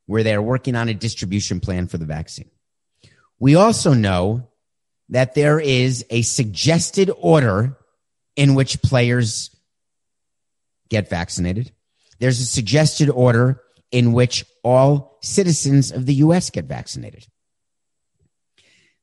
where 0.07 0.23
they 0.23 0.35
are 0.35 0.42
working 0.42 0.75
on 0.75 0.88
a 0.88 0.95
distribution 0.95 1.61
plan 1.61 1.87
for 1.88 1.99
the 1.99 2.05
vaccine. 2.05 2.51
We 3.38 3.55
also 3.55 3.92
know 3.92 4.49
that 5.11 5.35
there 5.35 5.61
is 5.61 6.05
a 6.11 6.23
suggested 6.23 7.11
order 7.16 7.77
in 8.35 8.55
which 8.55 8.83
players 8.83 9.51
get 10.88 11.09
vaccinated. 11.09 11.73
There's 12.19 12.40
a 12.40 12.47
suggested 12.47 13.11
order 13.11 13.62
in 13.90 14.12
which 14.12 14.45
all 14.62 15.19
citizens 15.23 15.92
of 15.92 16.07
the 16.07 16.14
U.S. 16.14 16.51
get 16.51 16.64
vaccinated. 16.64 17.27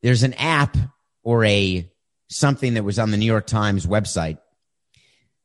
There's 0.02 0.24
an 0.24 0.34
app 0.34 0.76
or 1.24 1.46
a 1.46 1.90
something 2.34 2.74
that 2.74 2.84
was 2.84 3.00
on 3.00 3.12
the 3.12 3.18
New 3.18 3.26
York 3.26 3.48
Times 3.48 3.86
website 3.86 4.38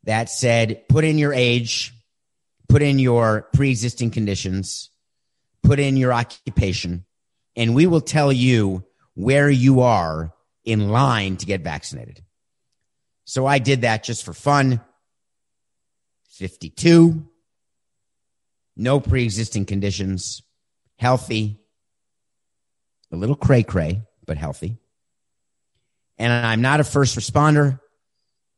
that 0.04 0.30
said, 0.30 0.88
put 0.88 1.04
in 1.04 1.18
your 1.18 1.32
age, 1.32 1.92
put 2.68 2.82
in 2.82 2.98
your 2.98 3.48
pre 3.52 3.70
existing 3.70 4.10
conditions, 4.10 4.90
put 5.62 5.78
in 5.78 5.96
your 5.96 6.12
occupation, 6.12 7.04
and 7.56 7.74
we 7.74 7.86
will 7.86 8.00
tell 8.00 8.32
you 8.32 8.84
where 9.14 9.50
you 9.50 9.80
are 9.80 10.32
in 10.64 10.88
line 10.88 11.36
to 11.36 11.46
get 11.46 11.60
vaccinated. 11.60 12.22
So 13.24 13.44
I 13.44 13.58
did 13.58 13.82
that 13.82 14.04
just 14.04 14.24
for 14.24 14.32
fun. 14.32 14.80
52, 16.30 17.26
no 18.76 19.00
pre 19.00 19.24
existing 19.24 19.66
conditions, 19.66 20.42
healthy, 20.96 21.58
a 23.10 23.16
little 23.16 23.34
cray 23.34 23.62
cray, 23.62 24.02
but 24.24 24.38
healthy 24.38 24.78
and 26.18 26.32
I'm 26.32 26.60
not 26.60 26.80
a 26.80 26.84
first 26.84 27.16
responder. 27.16 27.80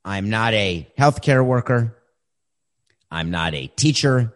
I'm 0.05 0.31
not 0.31 0.55
a 0.55 0.91
healthcare 0.99 1.45
worker. 1.45 1.97
I'm 3.11 3.31
not 3.31 3.55
a 3.55 3.67
teacher. 3.67 4.35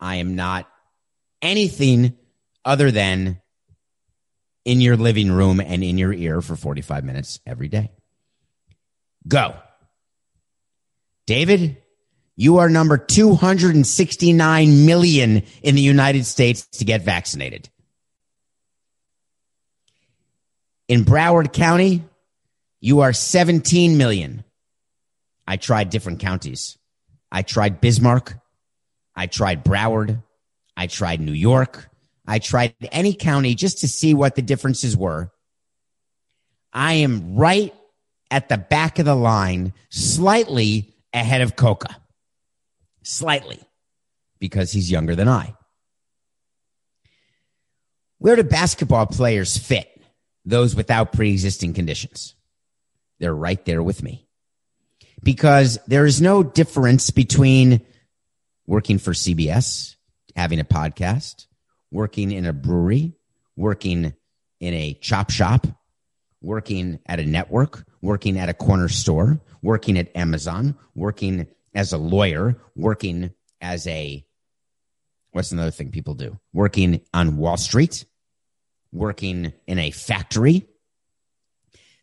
I 0.00 0.16
am 0.16 0.36
not 0.36 0.68
anything 1.42 2.16
other 2.64 2.90
than 2.90 3.40
in 4.64 4.80
your 4.80 4.96
living 4.96 5.30
room 5.30 5.60
and 5.60 5.84
in 5.84 5.98
your 5.98 6.12
ear 6.12 6.40
for 6.40 6.56
45 6.56 7.04
minutes 7.04 7.40
every 7.46 7.68
day. 7.68 7.92
Go. 9.28 9.54
David, 11.26 11.76
you 12.36 12.58
are 12.58 12.68
number 12.68 12.98
269 12.98 14.86
million 14.86 15.42
in 15.62 15.74
the 15.74 15.80
United 15.80 16.26
States 16.26 16.66
to 16.78 16.84
get 16.84 17.02
vaccinated. 17.02 17.68
In 20.88 21.04
Broward 21.04 21.52
County, 21.52 22.04
you 22.80 23.00
are 23.00 23.12
17 23.12 23.96
million. 23.96 24.44
I 25.46 25.56
tried 25.56 25.90
different 25.90 26.20
counties. 26.20 26.76
I 27.30 27.42
tried 27.42 27.80
Bismarck. 27.80 28.34
I 29.14 29.26
tried 29.26 29.64
Broward. 29.64 30.22
I 30.76 30.86
tried 30.86 31.20
New 31.20 31.32
York. 31.32 31.88
I 32.26 32.38
tried 32.38 32.74
any 32.92 33.14
county 33.14 33.54
just 33.54 33.80
to 33.80 33.88
see 33.88 34.14
what 34.14 34.34
the 34.34 34.42
differences 34.42 34.96
were. 34.96 35.30
I 36.72 36.94
am 36.94 37.36
right 37.36 37.74
at 38.30 38.48
the 38.48 38.58
back 38.58 38.98
of 38.98 39.04
the 39.04 39.14
line, 39.14 39.72
slightly 39.90 40.94
ahead 41.12 41.40
of 41.40 41.56
Coca. 41.56 41.96
Slightly, 43.02 43.60
because 44.40 44.72
he's 44.72 44.90
younger 44.90 45.14
than 45.14 45.28
I. 45.28 45.54
Where 48.18 48.36
do 48.36 48.42
basketball 48.42 49.06
players 49.06 49.56
fit? 49.56 49.88
Those 50.44 50.74
without 50.74 51.12
pre 51.12 51.32
existing 51.32 51.74
conditions. 51.74 52.35
They're 53.18 53.34
right 53.34 53.62
there 53.64 53.82
with 53.82 54.02
me. 54.02 54.22
because 55.22 55.78
there 55.86 56.04
is 56.06 56.20
no 56.20 56.42
difference 56.42 57.10
between 57.10 57.80
working 58.66 58.98
for 58.98 59.12
CBS, 59.12 59.96
having 60.36 60.60
a 60.60 60.64
podcast, 60.64 61.46
working 61.90 62.30
in 62.30 62.46
a 62.46 62.52
brewery, 62.52 63.14
working 63.56 64.12
in 64.60 64.74
a 64.74 64.94
chop 64.94 65.30
shop, 65.30 65.66
working 66.42 66.98
at 67.06 67.18
a 67.18 67.24
network, 67.24 67.84
working 68.02 68.38
at 68.38 68.48
a 68.48 68.54
corner 68.54 68.88
store, 68.88 69.40
working 69.62 69.98
at 69.98 70.14
Amazon, 70.14 70.76
working 70.94 71.46
as 71.74 71.92
a 71.92 71.98
lawyer, 71.98 72.56
working 72.76 73.32
as 73.60 73.86
a 73.86 74.24
what's 75.32 75.50
another 75.52 75.70
thing 75.70 75.90
people 75.90 76.14
do? 76.14 76.38
Working 76.52 77.00
on 77.12 77.36
Wall 77.36 77.56
Street, 77.56 78.04
working 78.92 79.52
in 79.66 79.78
a 79.78 79.90
factory. 79.90 80.66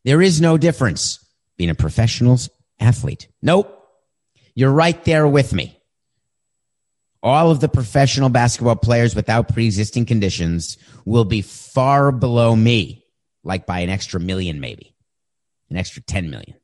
There 0.04 0.22
is 0.22 0.42
no 0.42 0.58
difference 0.58 1.20
being 1.58 1.70
a 1.70 1.76
professional 1.76 2.38
athlete. 2.80 3.28
Nope. 3.42 3.80
You're 4.56 4.72
right 4.72 5.04
there 5.06 5.28
with 5.28 5.54
me. 5.54 5.80
All 7.22 7.52
of 7.52 7.62
the 7.62 7.70
professional 7.70 8.30
basketball 8.30 8.76
players 8.76 9.16
without 9.16 9.48
pre-existing 9.54 10.06
conditions 10.06 10.78
will 11.06 11.24
be 11.24 11.42
far 11.42 12.12
below 12.12 12.54
me, 12.54 13.06
like 13.44 13.66
by 13.66 13.80
an 13.80 13.90
extra 13.90 14.20
million, 14.20 14.60
maybe 14.60 14.94
an 15.70 15.78
extra 15.78 16.02
10 16.02 16.30
million. 16.30 16.56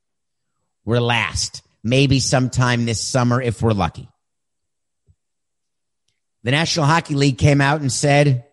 We're 0.84 1.00
last, 1.00 1.62
maybe 1.82 2.20
sometime 2.20 2.86
this 2.86 3.00
summer 3.00 3.42
if 3.42 3.62
we're 3.62 3.72
lucky. 3.72 4.10
The 6.44 6.52
National 6.52 6.86
Hockey 6.86 7.16
League 7.16 7.38
came 7.38 7.62
out 7.62 7.82
and 7.82 7.92
said, 7.92 8.46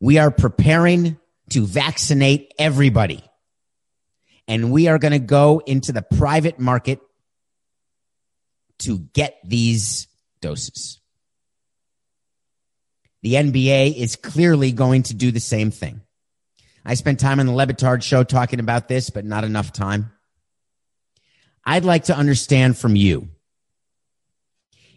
we 0.00 0.18
are 0.18 0.30
preparing 0.30 1.16
to 1.50 1.66
vaccinate 1.66 2.52
everybody. 2.58 3.22
And 4.46 4.70
we 4.72 4.88
are 4.88 4.98
going 4.98 5.12
to 5.12 5.18
go 5.18 5.62
into 5.64 5.92
the 5.92 6.02
private 6.02 6.58
market 6.58 7.00
to 8.80 8.98
get 8.98 9.38
these 9.44 10.08
doses. 10.40 11.00
The 13.22 13.34
NBA 13.34 13.96
is 13.96 14.16
clearly 14.16 14.72
going 14.72 15.04
to 15.04 15.14
do 15.14 15.30
the 15.30 15.40
same 15.40 15.70
thing. 15.70 16.02
I 16.84 16.94
spent 16.94 17.20
time 17.20 17.40
on 17.40 17.46
the 17.46 17.52
Le 17.52 17.66
Batard 17.66 18.02
show 18.02 18.22
talking 18.24 18.60
about 18.60 18.88
this, 18.88 19.08
but 19.08 19.24
not 19.24 19.44
enough 19.44 19.72
time. 19.72 20.12
I'd 21.64 21.86
like 21.86 22.04
to 22.04 22.16
understand 22.16 22.76
from 22.76 22.94
you 22.94 23.28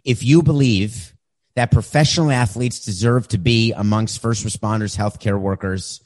if 0.04 0.24
you 0.24 0.44
believe 0.44 1.14
that 1.56 1.72
professional 1.72 2.30
athletes 2.30 2.84
deserve 2.84 3.28
to 3.30 3.38
be 3.38 3.72
amongst 3.72 4.22
first 4.22 4.46
responders, 4.46 4.98
healthcare 4.98 5.40
workers, 5.40 6.02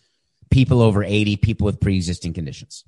people 0.52 0.82
over 0.82 1.04
80, 1.04 1.38
people 1.38 1.66
with 1.66 1.80
pre 1.80 1.96
existing 1.96 2.34
conditions. 2.34 2.86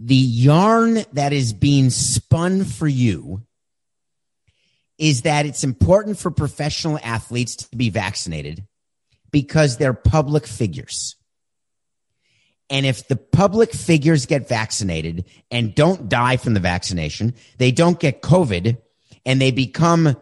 The 0.00 0.14
yarn 0.14 1.00
that 1.12 1.32
is 1.32 1.52
being 1.52 1.90
spun 1.90 2.64
for 2.64 2.86
you 2.86 3.42
is 4.96 5.22
that 5.22 5.44
it's 5.44 5.64
important 5.64 6.18
for 6.18 6.30
professional 6.30 6.98
athletes 7.02 7.56
to 7.56 7.76
be 7.76 7.90
vaccinated 7.90 8.64
because 9.32 9.76
they're 9.76 9.92
public 9.92 10.46
figures. 10.46 11.16
And 12.70 12.86
if 12.86 13.08
the 13.08 13.16
public 13.16 13.72
figures 13.72 14.26
get 14.26 14.48
vaccinated 14.48 15.24
and 15.50 15.74
don't 15.74 16.08
die 16.08 16.36
from 16.36 16.54
the 16.54 16.60
vaccination, 16.60 17.34
they 17.56 17.72
don't 17.72 17.98
get 17.98 18.22
COVID 18.22 18.78
and 19.24 19.40
they 19.40 19.50
become 19.50 20.16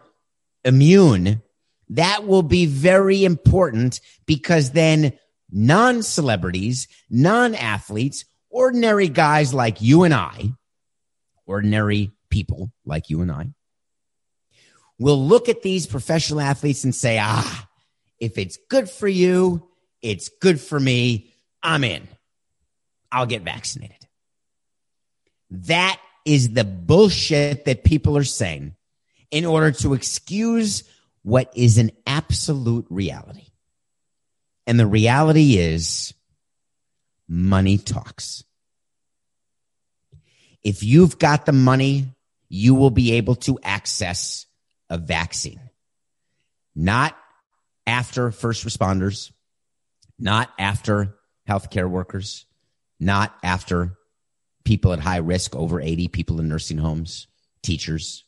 immune, 0.63 1.41
that 1.89 2.25
will 2.25 2.43
be 2.43 2.65
very 2.65 3.25
important 3.25 3.99
because 4.25 4.71
then 4.71 5.13
non 5.51 6.03
celebrities, 6.03 6.87
non 7.09 7.53
athletes, 7.53 8.25
ordinary 8.57 9.07
guys 9.07 9.53
like 9.53 9.81
you 9.81 10.01
and 10.01 10.15
I, 10.15 10.51
ordinary 11.45 12.11
people 12.31 12.71
like 12.85 13.11
you 13.11 13.21
and 13.21 13.31
I, 13.31 13.49
will 14.97 15.23
look 15.27 15.47
at 15.47 15.61
these 15.61 15.85
professional 15.85 16.41
athletes 16.41 16.83
and 16.83 16.95
say, 16.95 17.19
ah, 17.21 17.69
if 18.19 18.39
it's 18.39 18.57
good 18.67 18.89
for 18.89 19.07
you, 19.07 19.69
it's 20.01 20.29
good 20.41 20.59
for 20.59 20.79
me. 20.79 21.31
I'm 21.61 21.83
in. 21.83 22.07
I'll 23.11 23.27
get 23.27 23.43
vaccinated. 23.43 23.95
That 25.51 25.99
is 26.25 26.53
the 26.53 26.63
bullshit 26.63 27.65
that 27.65 27.83
people 27.83 28.17
are 28.17 28.23
saying 28.23 28.75
in 29.29 29.45
order 29.45 29.71
to 29.71 29.93
excuse 29.93 30.83
what 31.21 31.51
is 31.55 31.77
an 31.77 31.91
absolute 32.07 32.87
reality. 32.89 33.49
And 34.65 34.79
the 34.79 34.87
reality 34.87 35.57
is 35.57 36.15
money 37.27 37.77
talks. 37.77 38.43
If 40.67 40.83
you've 40.83 41.17
got 41.17 41.45
the 41.45 41.53
money, 41.53 42.13
you 42.49 42.75
will 42.75 42.89
be 42.89 43.13
able 43.13 43.35
to 43.35 43.57
access 43.63 44.47
a 44.89 44.97
vaccine. 44.97 45.61
Not 46.75 47.17
after 47.85 48.31
first 48.31 48.65
responders, 48.65 49.31
not 50.19 50.49
after 50.59 51.15
healthcare 51.47 51.89
workers, 51.89 52.45
not 52.99 53.33
after 53.41 53.97
people 54.65 54.91
at 54.91 54.99
high 54.99 55.19
risk, 55.19 55.55
over 55.55 55.79
80 55.79 56.09
people 56.09 56.41
in 56.41 56.49
nursing 56.49 56.79
homes, 56.79 57.27
teachers. 57.63 58.25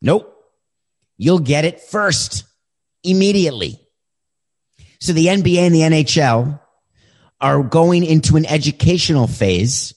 Nope. 0.00 0.34
You'll 1.18 1.40
get 1.40 1.66
it 1.66 1.82
first, 1.82 2.44
immediately. 3.04 3.78
So 4.98 5.12
the 5.12 5.26
NBA 5.26 5.58
and 5.58 5.74
the 5.74 5.80
NHL 5.80 6.58
are 7.38 7.62
going 7.62 8.02
into 8.02 8.38
an 8.38 8.46
educational 8.46 9.26
phase, 9.26 9.92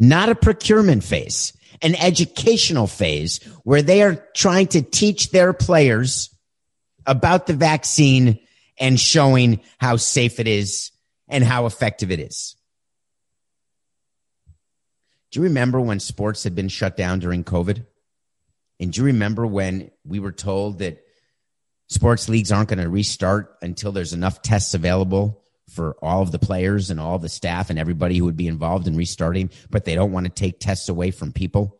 not 0.00 0.30
a 0.30 0.34
procurement 0.34 1.04
phase, 1.04 1.52
an 1.82 1.94
educational 1.94 2.86
phase 2.86 3.38
where 3.62 3.82
they 3.82 4.02
are 4.02 4.26
trying 4.34 4.66
to 4.68 4.82
teach 4.82 5.30
their 5.30 5.52
players 5.52 6.34
about 7.06 7.46
the 7.46 7.52
vaccine 7.52 8.40
and 8.78 8.98
showing 8.98 9.60
how 9.78 9.96
safe 9.96 10.40
it 10.40 10.48
is 10.48 10.90
and 11.28 11.44
how 11.44 11.66
effective 11.66 12.10
it 12.10 12.18
is. 12.18 12.56
Do 15.30 15.40
you 15.40 15.44
remember 15.44 15.80
when 15.80 16.00
sports 16.00 16.42
had 16.42 16.56
been 16.56 16.68
shut 16.68 16.96
down 16.96 17.20
during 17.20 17.44
COVID? 17.44 17.86
And 18.80 18.92
do 18.92 19.02
you 19.02 19.06
remember 19.06 19.46
when 19.46 19.90
we 20.04 20.18
were 20.18 20.32
told 20.32 20.78
that 20.78 21.04
sports 21.88 22.28
leagues 22.28 22.50
aren't 22.50 22.70
going 22.70 22.80
to 22.80 22.88
restart 22.88 23.54
until 23.60 23.92
there's 23.92 24.14
enough 24.14 24.40
tests 24.42 24.74
available 24.74 25.44
for 25.70 25.96
all 26.02 26.22
of 26.22 26.32
the 26.32 26.38
players 26.38 26.90
and 26.90 27.00
all 27.00 27.18
the 27.18 27.28
staff 27.28 27.70
and 27.70 27.78
everybody 27.78 28.18
who 28.18 28.24
would 28.24 28.36
be 28.36 28.48
involved 28.48 28.86
in 28.86 28.96
restarting, 28.96 29.50
but 29.70 29.84
they 29.84 29.94
don't 29.94 30.12
want 30.12 30.26
to 30.26 30.30
take 30.30 30.58
tests 30.58 30.88
away 30.88 31.10
from 31.10 31.32
people. 31.32 31.78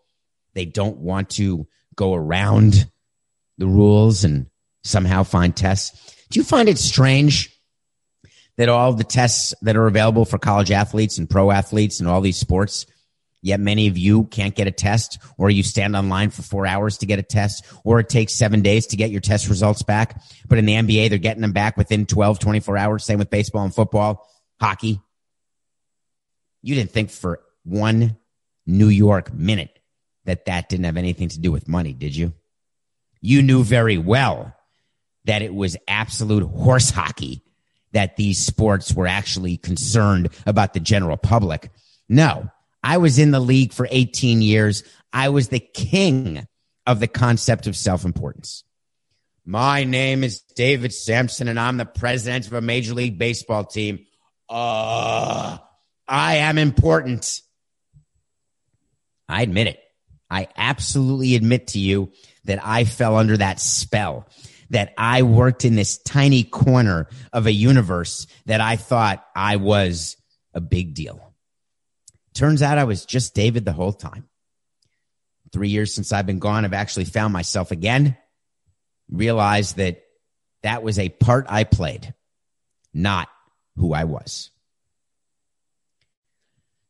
They 0.54 0.64
don't 0.64 0.98
want 0.98 1.30
to 1.30 1.66
go 1.96 2.14
around 2.14 2.88
the 3.58 3.66
rules 3.66 4.24
and 4.24 4.46
somehow 4.84 5.22
find 5.22 5.54
tests. 5.54 6.16
Do 6.30 6.38
you 6.38 6.44
find 6.44 6.68
it 6.68 6.78
strange 6.78 7.54
that 8.56 8.68
all 8.68 8.92
the 8.92 9.04
tests 9.04 9.54
that 9.62 9.76
are 9.76 9.86
available 9.86 10.24
for 10.24 10.38
college 10.38 10.70
athletes 10.70 11.18
and 11.18 11.28
pro 11.28 11.50
athletes 11.50 12.00
and 12.00 12.08
all 12.08 12.20
these 12.20 12.38
sports 12.38 12.86
Yet 13.42 13.58
many 13.58 13.86
of 13.86 13.96
you 13.96 14.24
can't 14.24 14.54
get 14.54 14.66
a 14.66 14.70
test 14.70 15.18
or 15.38 15.50
you 15.50 15.62
stand 15.62 15.96
online 15.96 16.30
for 16.30 16.42
four 16.42 16.66
hours 16.66 16.98
to 16.98 17.06
get 17.06 17.18
a 17.18 17.22
test 17.22 17.64
or 17.84 18.00
it 18.00 18.08
takes 18.08 18.34
seven 18.34 18.60
days 18.60 18.86
to 18.88 18.96
get 18.96 19.10
your 19.10 19.22
test 19.22 19.48
results 19.48 19.82
back. 19.82 20.20
But 20.46 20.58
in 20.58 20.66
the 20.66 20.74
NBA, 20.74 21.08
they're 21.08 21.18
getting 21.18 21.40
them 21.40 21.52
back 21.52 21.76
within 21.76 22.04
12, 22.04 22.38
24 22.38 22.76
hours. 22.76 23.04
Same 23.04 23.18
with 23.18 23.30
baseball 23.30 23.64
and 23.64 23.74
football, 23.74 24.28
hockey. 24.60 25.00
You 26.62 26.74
didn't 26.74 26.90
think 26.90 27.10
for 27.10 27.40
one 27.64 28.18
New 28.66 28.88
York 28.88 29.32
minute 29.32 29.78
that 30.26 30.44
that 30.44 30.68
didn't 30.68 30.84
have 30.84 30.98
anything 30.98 31.28
to 31.30 31.40
do 31.40 31.50
with 31.50 31.66
money, 31.66 31.94
did 31.94 32.14
you? 32.14 32.34
You 33.22 33.42
knew 33.42 33.64
very 33.64 33.96
well 33.96 34.54
that 35.24 35.42
it 35.42 35.54
was 35.54 35.76
absolute 35.88 36.42
horse 36.42 36.90
hockey 36.90 37.42
that 37.92 38.16
these 38.16 38.38
sports 38.38 38.94
were 38.94 39.06
actually 39.06 39.56
concerned 39.56 40.28
about 40.46 40.74
the 40.74 40.80
general 40.80 41.16
public. 41.16 41.70
No, 42.08 42.50
I 42.82 42.98
was 42.98 43.18
in 43.18 43.30
the 43.30 43.40
league 43.40 43.72
for 43.72 43.86
18 43.90 44.42
years. 44.42 44.82
I 45.12 45.28
was 45.28 45.48
the 45.48 45.60
king 45.60 46.46
of 46.86 47.00
the 47.00 47.08
concept 47.08 47.66
of 47.66 47.76
self 47.76 48.04
importance. 48.04 48.64
My 49.44 49.84
name 49.84 50.22
is 50.22 50.42
David 50.54 50.92
Samson, 50.92 51.48
and 51.48 51.58
I'm 51.58 51.76
the 51.76 51.86
president 51.86 52.46
of 52.46 52.52
a 52.52 52.60
Major 52.60 52.94
League 52.94 53.18
Baseball 53.18 53.64
team. 53.64 54.06
Uh, 54.48 55.58
I 56.06 56.36
am 56.36 56.58
important. 56.58 57.40
I 59.28 59.42
admit 59.42 59.68
it. 59.68 59.80
I 60.30 60.48
absolutely 60.56 61.34
admit 61.34 61.68
to 61.68 61.78
you 61.78 62.12
that 62.44 62.64
I 62.64 62.84
fell 62.84 63.16
under 63.16 63.36
that 63.36 63.60
spell, 63.60 64.28
that 64.70 64.92
I 64.96 65.22
worked 65.22 65.64
in 65.64 65.74
this 65.74 65.98
tiny 65.98 66.44
corner 66.44 67.08
of 67.32 67.46
a 67.46 67.52
universe 67.52 68.26
that 68.46 68.60
I 68.60 68.76
thought 68.76 69.24
I 69.34 69.56
was 69.56 70.16
a 70.54 70.60
big 70.60 70.94
deal. 70.94 71.29
Turns 72.34 72.62
out 72.62 72.78
I 72.78 72.84
was 72.84 73.04
just 73.04 73.34
David 73.34 73.64
the 73.64 73.72
whole 73.72 73.92
time. 73.92 74.28
Three 75.52 75.68
years 75.68 75.94
since 75.94 76.12
I've 76.12 76.26
been 76.26 76.38
gone, 76.38 76.64
I've 76.64 76.72
actually 76.72 77.06
found 77.06 77.32
myself 77.32 77.72
again, 77.72 78.16
realized 79.10 79.76
that 79.76 80.02
that 80.62 80.82
was 80.82 80.98
a 80.98 81.08
part 81.08 81.46
I 81.48 81.64
played, 81.64 82.14
not 82.94 83.28
who 83.76 83.92
I 83.92 84.04
was. 84.04 84.50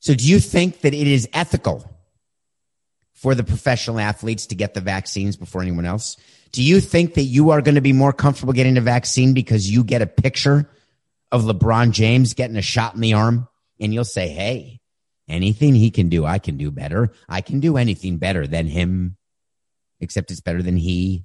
So 0.00 0.14
do 0.14 0.26
you 0.26 0.40
think 0.40 0.80
that 0.80 0.94
it 0.94 1.06
is 1.06 1.28
ethical 1.32 1.90
for 3.14 3.34
the 3.34 3.44
professional 3.44 4.00
athletes 4.00 4.46
to 4.46 4.54
get 4.54 4.74
the 4.74 4.80
vaccines 4.80 5.36
before 5.36 5.62
anyone 5.62 5.84
else? 5.84 6.16
Do 6.52 6.62
you 6.62 6.80
think 6.80 7.14
that 7.14 7.22
you 7.22 7.50
are 7.50 7.62
going 7.62 7.74
to 7.76 7.80
be 7.80 7.92
more 7.92 8.12
comfortable 8.12 8.52
getting 8.52 8.76
a 8.76 8.82
vaccine 8.82 9.34
because 9.34 9.70
you 9.70 9.84
get 9.84 10.02
a 10.02 10.06
picture 10.06 10.68
of 11.30 11.44
LeBron 11.44 11.92
James 11.92 12.34
getting 12.34 12.56
a 12.56 12.62
shot 12.62 12.94
in 12.94 13.00
the 13.00 13.12
arm 13.12 13.46
and 13.78 13.94
you'll 13.94 14.04
say, 14.04 14.28
Hey, 14.28 14.79
anything 15.30 15.74
he 15.74 15.90
can 15.90 16.08
do, 16.08 16.24
I 16.24 16.38
can 16.38 16.56
do 16.56 16.70
better. 16.70 17.12
I 17.28 17.40
can 17.40 17.60
do 17.60 17.76
anything 17.76 18.18
better 18.18 18.46
than 18.46 18.66
him, 18.66 19.16
except 20.00 20.30
it's 20.30 20.40
better 20.40 20.62
than 20.62 20.76
he. 20.76 21.24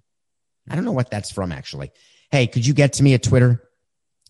I 0.69 0.75
don't 0.75 0.85
know 0.85 0.91
what 0.91 1.11
that's 1.11 1.31
from 1.31 1.51
actually. 1.51 1.91
Hey, 2.31 2.47
could 2.47 2.65
you 2.65 2.73
get 2.73 2.93
to 2.93 3.03
me 3.03 3.13
at 3.13 3.23
Twitter? 3.23 3.61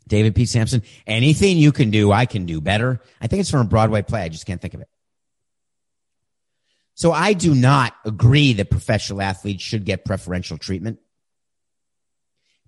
David 0.07 0.35
P. 0.35 0.45
Samson, 0.45 0.83
anything 1.07 1.57
you 1.57 1.71
can 1.71 1.89
do, 1.89 2.11
I 2.11 2.25
can 2.25 2.45
do 2.45 2.61
better. 2.61 3.01
I 3.19 3.27
think 3.27 3.39
it's 3.39 3.49
from 3.49 3.61
a 3.61 3.69
Broadway 3.69 4.03
play. 4.03 4.21
I 4.21 4.29
just 4.29 4.45
can't 4.45 4.61
think 4.61 4.75
of 4.75 4.81
it. 4.81 4.87
So 6.93 7.11
I 7.11 7.33
do 7.33 7.53
not 7.53 7.93
agree 8.05 8.53
that 8.53 8.69
professional 8.69 9.21
athletes 9.21 9.63
should 9.63 9.83
get 9.83 10.05
preferential 10.05 10.57
treatment 10.57 10.99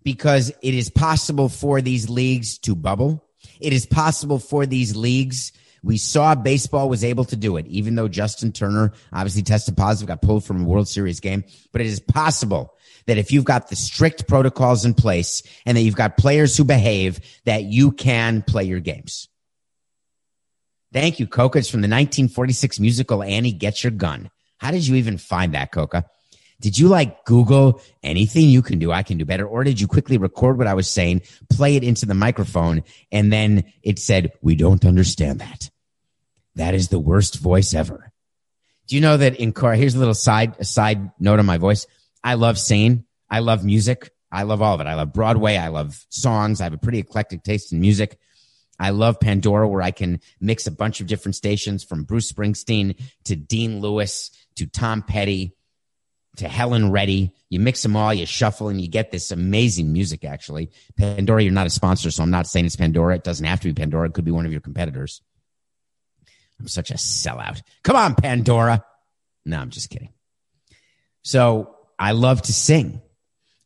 because 0.03 0.51
it 0.61 0.73
is 0.73 0.89
possible 0.89 1.47
for 1.47 1.81
these 1.81 2.09
leagues 2.09 2.57
to 2.59 2.75
bubble. 2.75 3.23
It 3.59 3.71
is 3.71 3.85
possible 3.85 4.39
for 4.39 4.65
these 4.65 4.95
leagues. 4.95 5.53
We 5.83 5.97
saw 5.97 6.35
baseball 6.35 6.89
was 6.89 7.03
able 7.03 7.25
to 7.25 7.35
do 7.35 7.57
it, 7.57 7.67
even 7.67 7.95
though 7.95 8.07
Justin 8.07 8.51
Turner 8.51 8.93
obviously 9.13 9.43
tested 9.43 9.77
positive, 9.77 10.07
got 10.07 10.21
pulled 10.21 10.43
from 10.43 10.61
a 10.61 10.65
World 10.65 10.87
Series 10.87 11.19
game. 11.19 11.43
But 11.71 11.81
it 11.81 11.87
is 11.87 11.99
possible 11.99 12.75
that 13.05 13.17
if 13.17 13.31
you've 13.31 13.45
got 13.45 13.69
the 13.69 13.75
strict 13.75 14.27
protocols 14.27 14.85
in 14.85 14.93
place 14.93 15.43
and 15.65 15.77
that 15.77 15.81
you've 15.81 15.95
got 15.95 16.17
players 16.17 16.57
who 16.57 16.63
behave, 16.63 17.19
that 17.45 17.63
you 17.63 17.91
can 17.91 18.41
play 18.41 18.63
your 18.63 18.79
games. 18.79 19.29
Thank 20.93 21.19
you, 21.19 21.27
Coca. 21.27 21.59
It's 21.59 21.69
from 21.69 21.81
the 21.81 21.87
1946 21.87 22.79
musical 22.79 23.23
Annie 23.23 23.51
Get 23.51 23.83
Your 23.83 23.91
Gun. 23.91 24.29
How 24.57 24.71
did 24.71 24.87
you 24.87 24.95
even 24.95 25.17
find 25.17 25.53
that, 25.53 25.71
Coca? 25.71 26.05
Did 26.59 26.77
you 26.77 26.87
like 26.87 27.23
Google 27.25 27.81
anything 28.01 28.49
you 28.49 28.61
can 28.61 28.79
do? 28.79 28.91
I 28.91 29.03
can 29.03 29.17
do 29.17 29.25
better. 29.25 29.47
Or 29.47 29.63
did 29.63 29.79
you 29.79 29.87
quickly 29.87 30.17
record 30.17 30.57
what 30.57 30.67
I 30.67 30.73
was 30.73 30.89
saying, 30.89 31.21
play 31.49 31.75
it 31.75 31.83
into 31.83 32.05
the 32.05 32.15
microphone, 32.15 32.83
and 33.11 33.31
then 33.31 33.65
it 33.83 33.99
said, 33.99 34.31
we 34.41 34.55
don't 34.55 34.83
understand 34.85 35.39
that. 35.39 35.69
That 36.55 36.73
is 36.73 36.87
the 36.87 36.99
worst 36.99 37.39
voice 37.39 37.75
ever. 37.75 38.11
Do 38.87 38.95
you 38.95 39.01
know 39.01 39.17
that 39.17 39.35
in 39.35 39.51
car, 39.51 39.73
here's 39.73 39.95
a 39.95 39.99
little 39.99 40.13
side, 40.15 40.55
a 40.59 40.65
side 40.65 41.11
note 41.19 41.39
on 41.39 41.45
my 41.45 41.57
voice. 41.57 41.85
I 42.23 42.33
love 42.33 42.57
singing. 42.57 43.05
I 43.29 43.39
love 43.39 43.63
music. 43.63 44.11
I 44.31 44.43
love 44.43 44.61
all 44.61 44.75
of 44.75 44.81
it. 44.81 44.87
I 44.87 44.95
love 44.95 45.13
Broadway. 45.13 45.57
I 45.57 45.67
love 45.67 46.05
songs. 46.09 46.59
I 46.59 46.63
have 46.63 46.73
a 46.73 46.77
pretty 46.77 46.99
eclectic 46.99 47.43
taste 47.43 47.71
in 47.71 47.79
music. 47.79 48.17
I 48.79 48.91
love 48.91 49.19
Pandora 49.19 49.67
where 49.67 49.81
I 49.81 49.91
can 49.91 50.19
mix 50.39 50.67
a 50.67 50.71
bunch 50.71 51.01
of 51.01 51.07
different 51.07 51.35
stations 51.35 51.83
from 51.83 52.03
Bruce 52.03 52.31
Springsteen 52.31 52.99
to 53.25 53.35
Dean 53.35 53.79
Lewis 53.81 54.31
to 54.55 54.67
Tom 54.67 55.01
Petty 55.03 55.55
to 56.37 56.47
Helen 56.47 56.91
Reddy. 56.91 57.33
You 57.49 57.59
mix 57.59 57.83
them 57.83 57.95
all, 57.95 58.13
you 58.13 58.25
shuffle, 58.25 58.69
and 58.69 58.79
you 58.81 58.87
get 58.87 59.11
this 59.11 59.31
amazing 59.31 59.93
music, 59.93 60.25
actually. 60.25 60.71
Pandora, 60.97 61.43
you're 61.43 61.53
not 61.53 61.67
a 61.67 61.71
sponsor, 61.71 62.11
so 62.11 62.23
I'm 62.23 62.31
not 62.31 62.47
saying 62.47 62.65
it's 62.65 62.75
Pandora. 62.75 63.15
It 63.15 63.23
doesn't 63.23 63.45
have 63.45 63.61
to 63.61 63.67
be 63.67 63.73
Pandora. 63.73 64.07
It 64.07 64.13
could 64.13 64.25
be 64.25 64.31
one 64.31 64.45
of 64.45 64.51
your 64.51 64.61
competitors. 64.61 65.21
I'm 66.59 66.67
such 66.67 66.91
a 66.91 66.95
sellout. 66.95 67.61
Come 67.83 67.95
on, 67.95 68.15
Pandora. 68.15 68.83
No, 69.45 69.59
I'm 69.59 69.69
just 69.69 69.89
kidding. 69.89 70.09
So 71.21 71.75
I 71.99 72.13
love 72.13 72.41
to 72.43 72.53
sing. 72.53 73.01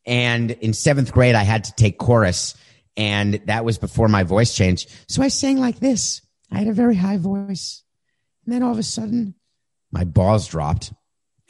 And 0.04 0.50
in 0.50 0.72
seventh 0.72 1.12
grade, 1.12 1.34
I 1.34 1.44
had 1.44 1.64
to 1.64 1.72
take 1.72 1.98
chorus 1.98 2.54
and 2.96 3.40
that 3.46 3.64
was 3.64 3.78
before 3.78 4.08
my 4.08 4.22
voice 4.22 4.54
changed. 4.54 4.90
So 5.08 5.22
I 5.22 5.28
sang 5.28 5.58
like 5.58 5.78
this. 5.78 6.20
I 6.50 6.58
had 6.58 6.68
a 6.68 6.72
very 6.72 6.94
high 6.94 7.16
voice. 7.16 7.82
And 8.44 8.52
then 8.52 8.62
all 8.62 8.72
of 8.72 8.78
a 8.78 8.82
sudden, 8.82 9.34
my 9.90 10.04
balls 10.04 10.48
dropped 10.48 10.92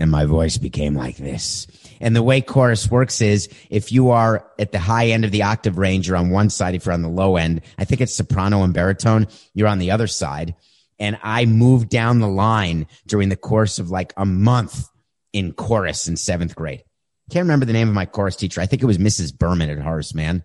and 0.03 0.11
my 0.11 0.25
voice 0.25 0.59
became 0.59 0.95
like 0.95 1.17
this. 1.17 1.69
And 2.01 2.17
the 2.17 2.25
way 2.25 2.41
chorus 2.41 2.91
works 2.91 3.21
is 3.23 3.49
if 3.71 3.93
you 3.93 4.11
are 4.11 4.45
at 4.59 4.73
the 4.73 4.81
high 4.81 5.07
end 5.07 5.25
of 5.25 5.31
the 5.31 5.45
octave 5.45 5.79
range, 5.79 6.09
you're 6.09 6.17
on 6.17 6.31
one 6.31 6.51
side. 6.51 6.75
If 6.75 6.85
you're 6.85 6.93
on 6.93 7.03
the 7.03 7.09
low 7.09 7.37
end, 7.37 7.61
I 7.79 7.85
think 7.85 8.01
it's 8.01 8.13
soprano 8.13 8.65
and 8.65 8.75
baritone, 8.75 9.29
you're 9.55 9.69
on 9.69 9.79
the 9.79 9.93
other 9.93 10.09
side. 10.09 10.57
And 10.99 11.19
I 11.23 11.47
moved 11.47 11.89
down 11.89 12.19
the 12.19 12.29
line 12.29 12.89
during 13.07 13.29
the 13.29 13.37
course 13.37 13.79
of 13.79 13.91
like 13.91 14.13
a 14.17 14.27
month 14.27 14.89
in 15.33 15.53
chorus 15.53 16.09
in 16.09 16.17
seventh 16.17 16.57
grade. 16.57 16.83
Can't 17.31 17.45
remember 17.45 17.65
the 17.65 17.73
name 17.73 17.89
of 17.89 17.95
my 17.95 18.07
chorus 18.07 18.35
teacher. 18.35 18.61
I 18.61 18.67
think 18.67 18.83
it 18.83 18.87
was 18.87 18.99
Mrs. 18.99 19.37
Berman 19.37 19.71
at 19.71 19.79
Horace 19.79 20.15
Mann. 20.15 20.45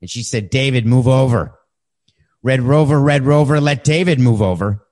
And 0.00 0.10
she 0.10 0.24
said, 0.24 0.50
David, 0.50 0.84
move 0.84 1.06
over. 1.06 1.58
Red 2.42 2.60
Rover, 2.60 3.00
Red 3.00 3.24
Rover, 3.24 3.60
let 3.60 3.84
David 3.84 4.18
move 4.18 4.42
over. 4.42 4.86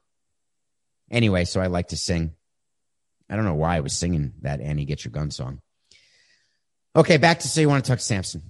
Anyway, 1.11 1.45
so 1.45 1.61
I 1.61 1.67
like 1.67 1.89
to 1.89 1.97
sing. 1.97 2.34
I 3.29 3.37
don't 3.37 3.45
know 3.45 3.55
why 3.55 3.77
I 3.77 3.81
was 3.81 3.97
singing 3.97 4.35
that 4.43 4.61
Annie 4.61 4.85
Get 4.85 5.05
Your 5.05 5.13
Gun 5.13 5.31
song. 5.31 5.61
Okay, 6.97 7.17
back 7.17 7.41
to 7.41 7.49
say 7.49 7.63
you 7.63 7.69
want 7.69 7.85
to 7.85 7.89
talk 7.89 7.99
to 7.99 8.05
Samson. 8.05 8.43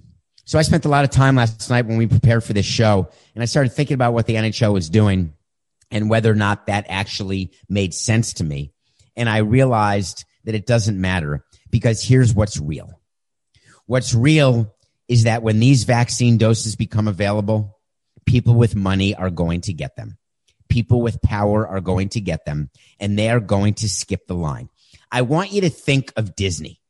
So 0.45 0.59
I 0.59 0.61
spent 0.61 0.85
a 0.85 0.89
lot 0.89 1.03
of 1.03 1.09
time 1.09 1.35
last 1.35 1.69
night 1.69 1.87
when 1.87 1.97
we 1.97 2.05
prepared 2.05 2.43
for 2.43 2.53
this 2.53 2.65
show, 2.65 3.09
and 3.33 3.41
I 3.41 3.45
started 3.45 3.71
thinking 3.71 3.95
about 3.95 4.13
what 4.13 4.27
the 4.27 4.35
NHL 4.35 4.73
was 4.73 4.89
doing 4.89 5.33
and 5.89 6.09
whether 6.09 6.31
or 6.31 6.35
not 6.35 6.67
that 6.67 6.85
actually 6.87 7.51
made 7.67 7.93
sense 7.93 8.33
to 8.33 8.43
me. 8.43 8.71
And 9.15 9.27
I 9.27 9.37
realized 9.37 10.25
that 10.43 10.53
it 10.53 10.67
doesn't 10.67 10.99
matter 10.99 11.43
because 11.71 12.03
here's 12.03 12.33
what's 12.33 12.59
real. 12.59 13.01
What's 13.87 14.13
real 14.13 14.75
is 15.07 15.23
that 15.23 15.41
when 15.41 15.59
these 15.59 15.83
vaccine 15.83 16.37
doses 16.37 16.75
become 16.75 17.07
available, 17.07 17.79
people 18.25 18.55
with 18.55 18.75
money 18.75 19.15
are 19.15 19.29
going 19.29 19.61
to 19.61 19.73
get 19.73 19.95
them. 19.95 20.17
People 20.69 21.01
with 21.01 21.21
power 21.21 21.67
are 21.67 21.81
going 21.81 22.09
to 22.09 22.21
get 22.21 22.45
them 22.45 22.69
and 22.99 23.17
they 23.17 23.29
are 23.29 23.39
going 23.39 23.75
to 23.75 23.89
skip 23.89 24.27
the 24.27 24.35
line. 24.35 24.69
I 25.11 25.21
want 25.21 25.51
you 25.51 25.61
to 25.61 25.69
think 25.69 26.11
of 26.15 26.35
Disney. 26.35 26.81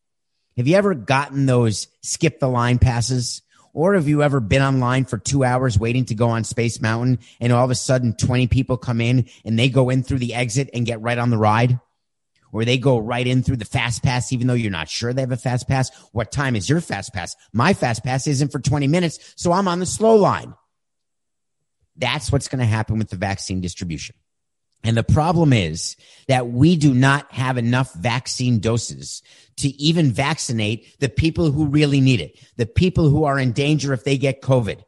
Have 0.58 0.68
you 0.68 0.76
ever 0.76 0.96
gotten 0.96 1.46
those 1.46 1.88
skip 2.02 2.40
the 2.40 2.48
line 2.48 2.80
passes? 2.80 3.42
Or 3.74 3.96
have 3.96 4.08
you 4.08 4.24
ever 4.24 4.40
been 4.40 4.62
online 4.62 5.04
for 5.04 5.18
two 5.18 5.44
hours 5.44 5.78
waiting 5.78 6.06
to 6.06 6.16
go 6.16 6.30
on 6.30 6.46
Space 6.46 6.80
Mountain 6.82 7.20
and 7.42 7.52
all 7.52 7.66
of 7.66 7.72
a 7.72 7.76
sudden 7.76 8.16
20 8.16 8.48
people 8.48 8.78
come 8.78 9.02
in 9.02 9.26
and 9.44 9.60
they 9.60 9.68
go 9.68 9.90
in 9.90 10.02
through 10.02 10.20
the 10.20 10.34
exit 10.34 10.70
and 10.74 10.86
get 10.86 11.02
right 11.02 11.18
on 11.18 11.30
the 11.30 11.38
ride? 11.38 11.78
Or 12.54 12.64
they 12.64 12.78
go 12.78 12.98
right 12.98 13.28
in 13.28 13.44
through 13.44 13.58
the 13.58 13.66
fast 13.66 14.02
pass, 14.02 14.32
even 14.32 14.48
though 14.48 14.54
you're 14.54 14.72
not 14.72 14.88
sure 14.88 15.12
they 15.12 15.24
have 15.24 15.32
a 15.34 15.38
fast 15.38 15.68
pass. 15.68 15.92
What 16.14 16.32
time 16.32 16.56
is 16.56 16.70
your 16.70 16.80
fast 16.80 17.14
pass? 17.14 17.36
My 17.52 17.74
fast 17.74 18.02
pass 18.06 18.28
isn't 18.28 18.54
for 18.54 18.60
20 18.60 18.88
minutes, 18.88 19.34
so 19.36 19.52
I'm 19.52 19.68
on 19.68 19.80
the 19.80 19.86
slow 19.86 20.16
line. 20.16 20.54
That's 21.98 22.32
what's 22.32 22.48
going 22.48 22.60
to 22.60 22.66
happen 22.66 22.98
with 22.98 23.10
the 23.10 23.16
vaccine 23.16 23.62
distribution. 23.62 24.16
And 24.84 24.96
the 24.96 25.04
problem 25.04 25.52
is 25.52 25.96
that 26.28 26.48
we 26.48 26.76
do 26.76 26.94
not 26.94 27.32
have 27.32 27.58
enough 27.58 27.92
vaccine 27.94 28.60
doses 28.60 29.24
to 29.58 29.70
even 29.82 30.12
vaccinate 30.12 31.00
the 31.00 31.10
people 31.10 31.52
who 31.52 31.66
really 31.66 32.02
need 32.02 32.22
it, 32.22 32.38
the 32.58 32.68
people 32.68 33.10
who 33.10 33.24
are 33.24 33.40
in 33.40 33.52
danger 33.52 33.94
if 33.94 34.04
they 34.04 34.18
get 34.18 34.42
COVID. 34.42 34.84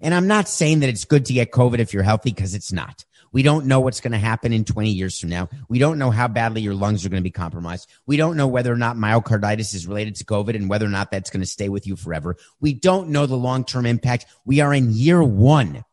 And 0.00 0.14
I'm 0.14 0.26
not 0.26 0.48
saying 0.48 0.80
that 0.80 0.88
it's 0.88 1.04
good 1.04 1.26
to 1.26 1.34
get 1.34 1.50
COVID 1.50 1.80
if 1.80 1.92
you're 1.92 2.02
healthy 2.02 2.30
because 2.30 2.54
it's 2.54 2.72
not. 2.72 3.04
We 3.30 3.42
don't 3.42 3.66
know 3.66 3.80
what's 3.80 4.00
going 4.00 4.12
to 4.12 4.18
happen 4.18 4.52
in 4.52 4.64
20 4.64 4.90
years 4.90 5.18
from 5.18 5.28
now. 5.28 5.48
We 5.68 5.80
don't 5.80 5.98
know 5.98 6.10
how 6.10 6.28
badly 6.28 6.62
your 6.62 6.74
lungs 6.74 7.04
are 7.04 7.08
going 7.08 7.20
to 7.20 7.24
be 7.24 7.32
compromised. 7.32 7.90
We 8.06 8.16
don't 8.16 8.36
know 8.36 8.46
whether 8.46 8.72
or 8.72 8.76
not 8.76 8.96
myocarditis 8.96 9.74
is 9.74 9.88
related 9.88 10.14
to 10.16 10.24
COVID 10.24 10.54
and 10.54 10.70
whether 10.70 10.86
or 10.86 10.90
not 10.90 11.10
that's 11.10 11.30
going 11.30 11.40
to 11.40 11.46
stay 11.46 11.68
with 11.68 11.86
you 11.86 11.96
forever. 11.96 12.36
We 12.60 12.74
don't 12.74 13.08
know 13.08 13.26
the 13.26 13.34
long 13.34 13.64
term 13.64 13.86
impact. 13.86 14.26
We 14.46 14.60
are 14.60 14.72
in 14.72 14.92
year 14.92 15.22
one 15.22 15.84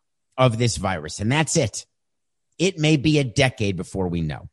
of 0.41 0.57
this 0.57 0.75
virus, 0.75 1.21
and 1.21 1.31
that's 1.31 1.55
it. 1.55 1.85
It 2.59 2.77
may 2.77 2.97
be 2.97 3.19
a 3.19 3.23
decade 3.23 3.77
before 3.77 4.09
we 4.09 4.19
know. 4.19 4.49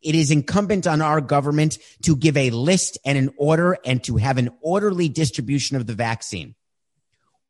It 0.00 0.14
is 0.14 0.30
incumbent 0.30 0.86
on 0.86 1.02
our 1.02 1.20
government 1.20 1.78
to 2.02 2.14
give 2.14 2.36
a 2.36 2.50
list 2.50 2.98
and 3.04 3.18
an 3.18 3.30
order 3.36 3.76
and 3.84 4.02
to 4.04 4.16
have 4.16 4.38
an 4.38 4.50
orderly 4.60 5.08
distribution 5.08 5.76
of 5.76 5.86
the 5.86 5.94
vaccine. 5.94 6.54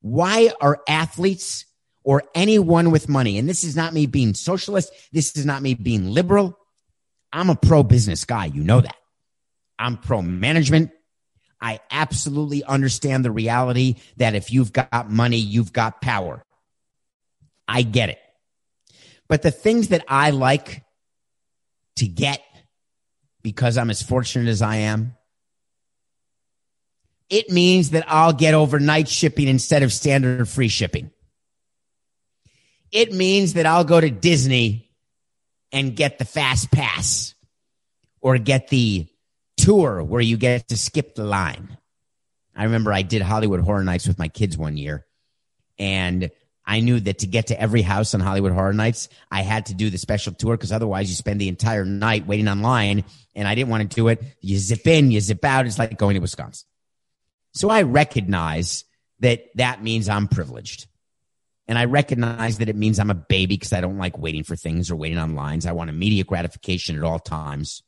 Why 0.01 0.53
are 0.61 0.81
athletes 0.89 1.67
or 2.05 2.25
anyone 2.35 2.91
with 2.91 3.09
money. 3.09 3.39
And 3.39 3.49
this 3.49 3.65
is 3.65 3.77
not 3.77 3.93
me 3.93 4.07
being 4.07 4.35
socialist. 4.35 4.93
This 5.13 5.37
is 5.37 5.47
not 5.47 5.63
me 5.63 5.75
being 5.75 6.11
liberal. 6.11 6.59
I'm 7.33 7.51
a 7.51 7.57
pro 7.57 7.83
business 7.83 8.25
guy. 8.25 8.47
You 8.47 8.63
know 8.63 8.81
that. 8.81 8.97
I'm 9.79 9.97
pro 9.97 10.23
management. 10.23 10.91
I 11.61 11.81
absolutely 11.91 12.65
understand 12.65 13.25
the 13.25 13.31
reality 13.31 13.97
that 14.17 14.35
if 14.35 14.53
you've 14.53 14.73
got 14.73 15.11
money, 15.11 15.37
you've 15.37 15.73
got 15.73 16.01
power. 16.01 16.45
I 17.73 17.83
get 17.83 18.11
it. 18.11 18.19
But 19.29 19.43
the 19.43 19.51
things 19.51 19.89
that 19.89 20.05
I 20.09 20.31
like 20.31 20.85
to 21.97 22.07
get 22.07 22.43
because 23.43 23.79
I'm 23.79 23.91
as 23.91 24.03
fortunate 24.03 24.49
as 24.49 24.63
I 24.63 24.77
am, 24.77 25.17
it 27.31 27.51
means 27.51 27.91
that 27.91 28.05
I'll 28.07 28.33
get 28.33 28.55
overnight 28.55 29.09
shipping 29.09 29.49
instead 29.49 29.83
of 29.83 29.93
standard 29.93 30.49
free 30.49 30.69
shipping 30.69 31.11
it 32.93 33.13
means 33.13 33.55
that 33.55 33.67
I'll 33.67 33.85
go 33.85 34.01
to 34.01 34.11
Disney 34.11 34.91
and 35.73 35.97
get 35.97 36.19
the 36.19 36.27
fast 36.27 36.71
pass 36.71 37.35
or 38.21 38.37
get 38.37 38.69
the 38.69 39.09
tour 39.57 40.03
where 40.03 40.21
you 40.21 40.37
get 40.37 40.69
to 40.69 40.77
skip 40.77 41.15
the 41.15 41.25
line. 41.25 41.79
I 42.55 42.65
remember 42.65 42.93
I 42.93 43.01
did 43.03 43.23
Halloween 43.23 43.61
Horror 43.61 43.83
Nights 43.83 44.07
with 44.07 44.19
my 44.19 44.29
kids 44.29 44.59
one 44.59 44.77
year 44.77 45.07
and 45.79 46.31
I 46.65 46.81
knew 46.81 47.01
that 47.01 47.19
to 47.19 47.27
get 47.27 47.49
to 47.49 47.61
every 47.61 47.83
house 47.83 48.15
on 48.15 48.21
Halloween 48.21 48.53
Horror 48.53 48.73
Nights, 48.73 49.09
I 49.31 49.43
had 49.43 49.67
to 49.67 49.75
do 49.75 49.91
the 49.91 49.99
special 49.99 50.33
tour 50.33 50.57
because 50.57 50.73
otherwise 50.73 51.11
you 51.11 51.17
spend 51.17 51.41
the 51.41 51.49
entire 51.49 51.85
night 51.85 52.27
waiting 52.27 52.49
online 52.49 53.05
and 53.35 53.49
I 53.49 53.55
didn't 53.55 53.71
want 53.71 53.91
to 53.91 53.95
do 53.95 54.09
it. 54.09 54.23
You 54.41 54.59
zip 54.59 54.87
in, 54.87 55.11
you 55.11 55.21
zip 55.21 55.45
out. 55.45 55.67
It's 55.67 55.79
like 55.79 55.99
going 55.99 56.15
to 56.15 56.21
Wisconsin. 56.21 56.67
So 57.55 57.69
I 57.69 57.83
recognize 57.83 58.85
that 59.21 59.45
that 59.57 59.83
means 59.83 60.09
I'm 60.09 60.29
privileged. 60.29 60.87
And 61.69 61.79
I 61.79 61.85
recognize 61.85 62.59
that 62.59 62.69
it 62.69 62.77
means 62.77 62.99
I'm 62.99 63.11
a 63.11 63.15
baby 63.15 63.57
because 63.57 63.73
I 63.73 63.81
don't 63.81 63.99
like 63.99 64.19
waiting 64.19 64.43
for 64.43 64.57
things 64.57 64.91
or 64.91 64.97
waiting 64.97 65.19
on 65.19 65.35
lines. 65.35 65.65
I 65.65 65.73
want 65.73 65.91
immediate 65.91 66.27
gratification 66.27 66.97
at 66.97 67.05
all 67.05 67.19
times. 67.19 67.83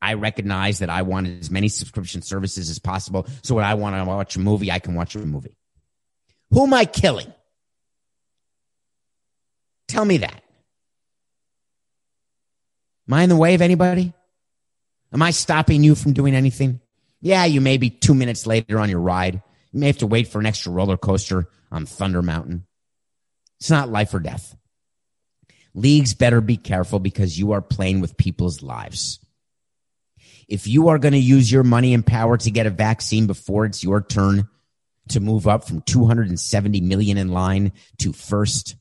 I 0.00 0.14
recognize 0.14 0.80
that 0.80 0.90
I 0.90 1.02
want 1.02 1.26
as 1.26 1.50
many 1.50 1.68
subscription 1.68 2.22
services 2.22 2.70
as 2.70 2.78
possible. 2.78 3.26
So 3.42 3.54
when 3.54 3.64
I 3.64 3.74
want 3.74 3.96
to 3.96 4.04
watch 4.04 4.36
a 4.36 4.40
movie, 4.40 4.70
I 4.70 4.78
can 4.78 4.94
watch 4.94 5.14
a 5.14 5.18
movie. 5.18 5.56
Who 6.50 6.64
am 6.64 6.74
I 6.74 6.84
killing? 6.84 7.32
Tell 9.88 10.04
me 10.04 10.18
that. 10.18 10.42
Am 13.08 13.14
I 13.14 13.22
in 13.22 13.28
the 13.28 13.36
way 13.36 13.54
of 13.54 13.62
anybody? 13.62 14.12
Am 15.12 15.22
I 15.22 15.30
stopping 15.30 15.84
you 15.84 15.94
from 15.94 16.12
doing 16.12 16.34
anything? 16.34 16.80
Yeah, 17.20 17.44
you 17.44 17.60
may 17.60 17.76
be 17.76 17.90
two 17.90 18.14
minutes 18.14 18.46
later 18.46 18.78
on 18.78 18.90
your 18.90 19.00
ride. 19.00 19.42
You 19.72 19.80
may 19.80 19.86
have 19.86 19.98
to 19.98 20.06
wait 20.06 20.28
for 20.28 20.40
an 20.40 20.46
extra 20.46 20.72
roller 20.72 20.96
coaster 20.96 21.48
on 21.70 21.86
Thunder 21.86 22.22
Mountain. 22.22 22.66
It's 23.60 23.70
not 23.70 23.88
life 23.88 24.12
or 24.14 24.20
death. 24.20 24.56
Leagues 25.74 26.14
better 26.14 26.40
be 26.40 26.56
careful 26.56 26.98
because 26.98 27.38
you 27.38 27.52
are 27.52 27.60
playing 27.62 28.00
with 28.00 28.16
people's 28.16 28.62
lives. 28.62 29.18
If 30.48 30.66
you 30.66 30.88
are 30.88 30.98
going 30.98 31.12
to 31.12 31.18
use 31.18 31.50
your 31.50 31.64
money 31.64 31.94
and 31.94 32.06
power 32.06 32.36
to 32.36 32.50
get 32.50 32.66
a 32.66 32.70
vaccine 32.70 33.26
before 33.26 33.64
it's 33.64 33.82
your 33.82 34.02
turn 34.02 34.48
to 35.08 35.20
move 35.20 35.48
up 35.48 35.66
from 35.66 35.80
270 35.82 36.80
million 36.80 37.18
in 37.18 37.28
line 37.28 37.72
to 37.98 38.12
first, 38.12 38.76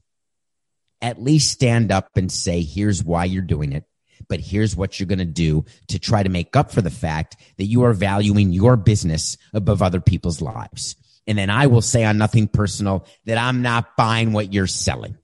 at 1.03 1.21
least 1.21 1.51
stand 1.51 1.91
up 1.91 2.09
and 2.15 2.31
say, 2.31 2.63
here's 2.63 3.03
why 3.03 3.25
you're 3.25 3.41
doing 3.43 3.73
it. 3.73 3.83
But 4.29 4.39
here's 4.39 4.75
what 4.75 4.99
you're 4.99 5.07
going 5.07 5.19
to 5.19 5.25
do 5.25 5.65
to 5.89 5.99
try 5.99 6.23
to 6.23 6.29
make 6.29 6.55
up 6.55 6.71
for 6.71 6.81
the 6.81 6.89
fact 6.89 7.35
that 7.57 7.65
you 7.65 7.83
are 7.83 7.93
valuing 7.93 8.53
your 8.53 8.77
business 8.77 9.37
above 9.53 9.81
other 9.81 9.99
people's 9.99 10.41
lives. 10.41 10.95
And 11.27 11.37
then 11.37 11.49
I 11.49 11.67
will 11.67 11.81
say 11.81 12.05
on 12.05 12.17
nothing 12.17 12.47
personal 12.47 13.05
that 13.25 13.37
I'm 13.37 13.61
not 13.61 13.97
buying 13.97 14.31
what 14.31 14.53
you're 14.53 14.65
selling. 14.65 15.17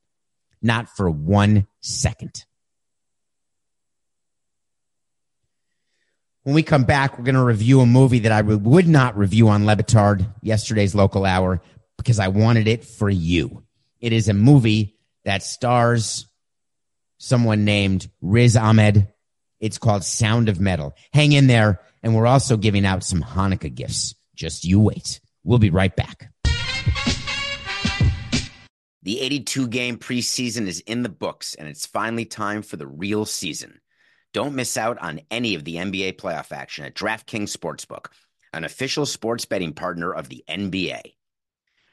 Not 0.62 0.90
for 0.90 1.10
one 1.10 1.66
second. 1.80 2.44
When 6.44 6.56
we 6.56 6.64
come 6.64 6.84
back, 6.84 7.18
we're 7.18 7.26
going 7.26 7.36
to 7.36 7.44
review 7.44 7.80
a 7.80 7.86
movie 7.86 8.20
that 8.20 8.32
I 8.34 8.42
would 8.42 8.88
not 8.88 9.18
review 9.18 9.48
on 9.48 9.66
Le 9.66 9.78
Batard, 9.78 10.28
yesterday's 10.42 10.96
local 10.96 11.26
hour, 11.26 11.62
because 11.98 12.20
I 12.20 12.28
wanted 12.28 12.68
it 12.68 12.84
for 12.84 13.10
you. 13.10 13.64
It 14.02 14.12
is 14.12 14.28
a 14.28 14.34
movie 14.34 14.99
that 15.30 15.44
stars 15.44 16.26
someone 17.20 17.64
named 17.64 18.10
Riz 18.20 18.58
Ahmed. 18.58 19.10
It's 19.60 19.78
called 19.78 20.04
Sound 20.04 20.50
of 20.50 20.60
Metal. 20.60 20.96
Hang 21.14 21.34
in 21.34 21.46
there. 21.46 21.82
And 22.02 22.16
we're 22.16 22.26
also 22.26 22.58
giving 22.58 22.84
out 22.84 23.04
some 23.04 23.22
Hanukkah 23.22 23.74
gifts. 23.74 24.16
Just 24.34 24.66
you 24.66 24.80
wait. 24.80 25.20
We'll 25.44 25.60
be 25.60 25.70
right 25.70 25.96
back. 25.96 26.32
The 29.04 29.22
82 29.22 29.68
game 29.68 29.98
preseason 29.98 30.66
is 30.66 30.80
in 30.80 31.04
the 31.04 31.10
books, 31.10 31.54
and 31.54 31.68
it's 31.68 31.86
finally 31.86 32.26
time 32.26 32.64
for 32.64 32.78
the 32.78 32.88
real 32.88 33.26
season. 33.26 33.82
Don't 34.34 34.56
miss 34.56 34.78
out 34.78 34.98
on 34.98 35.22
any 35.30 35.54
of 35.54 35.64
the 35.64 35.76
NBA 35.76 36.14
playoff 36.14 36.52
action 36.52 36.86
at 36.86 36.96
DraftKings 36.96 37.56
Sportsbook, 37.56 38.08
an 38.52 38.64
official 38.64 39.06
sports 39.06 39.46
betting 39.46 39.74
partner 39.74 40.12
of 40.12 40.28
the 40.28 40.44
NBA. 40.50 41.02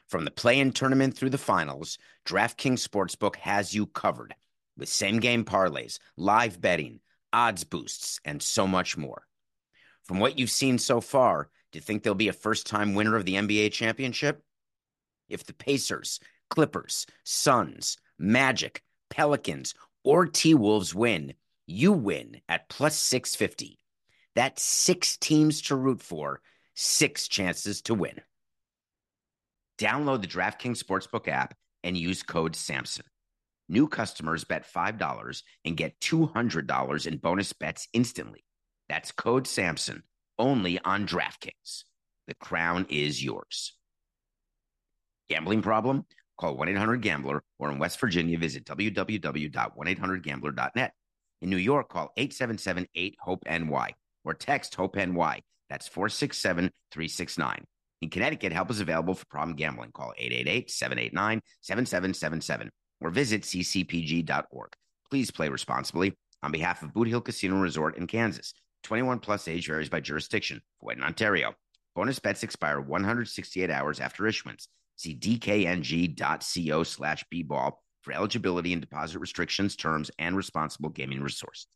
From 0.07 0.23
the 0.23 0.31
play 0.31 0.59
in 0.59 0.71
tournament 0.71 1.17
through 1.17 1.31
the 1.31 1.37
finals, 1.37 1.97
DraftKings 2.25 2.87
Sportsbook 2.87 3.35
has 3.37 3.75
you 3.75 3.85
covered 3.85 4.35
with 4.77 4.87
same 4.87 5.19
game 5.19 5.43
parlays, 5.43 5.99
live 6.15 6.61
betting, 6.61 7.01
odds 7.33 7.65
boosts, 7.65 8.21
and 8.23 8.41
so 8.41 8.65
much 8.65 8.95
more. 8.95 9.27
From 10.03 10.19
what 10.19 10.39
you've 10.39 10.49
seen 10.49 10.77
so 10.77 11.01
far, 11.01 11.49
do 11.71 11.77
you 11.77 11.81
think 11.81 12.03
there'll 12.03 12.15
be 12.15 12.29
a 12.29 12.33
first 12.33 12.67
time 12.67 12.93
winner 12.93 13.17
of 13.17 13.25
the 13.25 13.33
NBA 13.33 13.73
championship? 13.73 14.41
If 15.27 15.45
the 15.45 15.53
Pacers, 15.53 16.21
Clippers, 16.49 17.05
Suns, 17.25 17.97
Magic, 18.17 18.83
Pelicans, 19.09 19.73
or 20.05 20.25
T 20.25 20.53
Wolves 20.53 20.95
win, 20.95 21.33
you 21.65 21.91
win 21.91 22.39
at 22.47 22.69
plus 22.69 22.97
650. 22.97 23.77
That's 24.35 24.63
six 24.63 25.17
teams 25.17 25.61
to 25.63 25.75
root 25.75 26.01
for, 26.01 26.41
six 26.75 27.27
chances 27.27 27.81
to 27.81 27.93
win. 27.93 28.21
Download 29.77 30.21
the 30.21 30.27
DraftKings 30.27 30.83
Sportsbook 30.83 31.27
app 31.27 31.53
and 31.83 31.97
use 31.97 32.23
code 32.23 32.53
SAMSON. 32.53 33.03
New 33.69 33.87
customers 33.87 34.43
bet 34.43 34.65
$5 34.65 35.43
and 35.65 35.77
get 35.77 35.99
$200 35.99 37.07
in 37.07 37.17
bonus 37.17 37.53
bets 37.53 37.87
instantly. 37.93 38.43
That's 38.89 39.11
code 39.11 39.45
SAMSON 39.45 40.01
only 40.39 40.79
on 40.79 41.05
DraftKings. 41.05 41.83
The 42.27 42.33
crown 42.35 42.85
is 42.89 43.23
yours. 43.23 43.73
Gambling 45.29 45.61
problem? 45.61 46.05
Call 46.39 46.55
1 46.55 46.69
800 46.69 47.01
Gambler 47.01 47.43
or 47.59 47.69
in 47.71 47.79
West 47.79 47.99
Virginia, 47.99 48.37
visit 48.37 48.63
www.1800Gambler.net. 48.65 50.93
In 51.41 51.49
New 51.49 51.57
York, 51.57 51.89
call 51.89 52.13
877 52.15 52.87
8 52.95 53.17
HOPE 53.19 53.43
NY 53.45 53.93
or 54.23 54.33
text 54.33 54.75
HOPE 54.75 54.95
NY. 54.95 55.41
That's 55.69 55.87
467 55.87 56.71
369. 56.91 57.65
In 58.01 58.09
Connecticut, 58.09 58.53
help 58.53 58.69
is 58.69 58.79
available 58.79 59.15
for 59.15 59.25
problem 59.25 59.55
gambling. 59.55 59.91
Call 59.91 60.13
888-789-7777 60.21 62.69
or 63.01 63.09
visit 63.09 63.41
ccpg.org. 63.43 64.69
Please 65.09 65.31
play 65.31 65.49
responsibly 65.49 66.13
on 66.43 66.51
behalf 66.51 66.83
of 66.83 66.93
Boot 66.93 67.07
Hill 67.07 67.21
Casino 67.21 67.59
Resort 67.59 67.97
in 67.97 68.05
Kansas. 68.07 68.53
21 68.83 69.19
plus 69.19 69.47
age 69.47 69.67
varies 69.67 69.89
by 69.89 69.99
jurisdiction. 69.99 70.61
For 70.79 70.91
in 70.91 71.03
Ontario. 71.03 71.55
Bonus 71.95 72.19
bets 72.19 72.43
expire 72.43 72.79
168 72.79 73.71
hours 73.71 73.99
after 73.99 74.27
issuance. 74.27 74.67
See 74.97 75.15
dkng.co 75.15 76.83
slash 76.83 77.25
bball 77.33 77.71
for 78.01 78.13
eligibility 78.13 78.73
and 78.73 78.81
deposit 78.81 79.17
restrictions, 79.19 79.75
terms, 79.75 80.11
and 80.19 80.37
responsible 80.37 80.89
gaming 80.89 81.21
resources. 81.21 81.67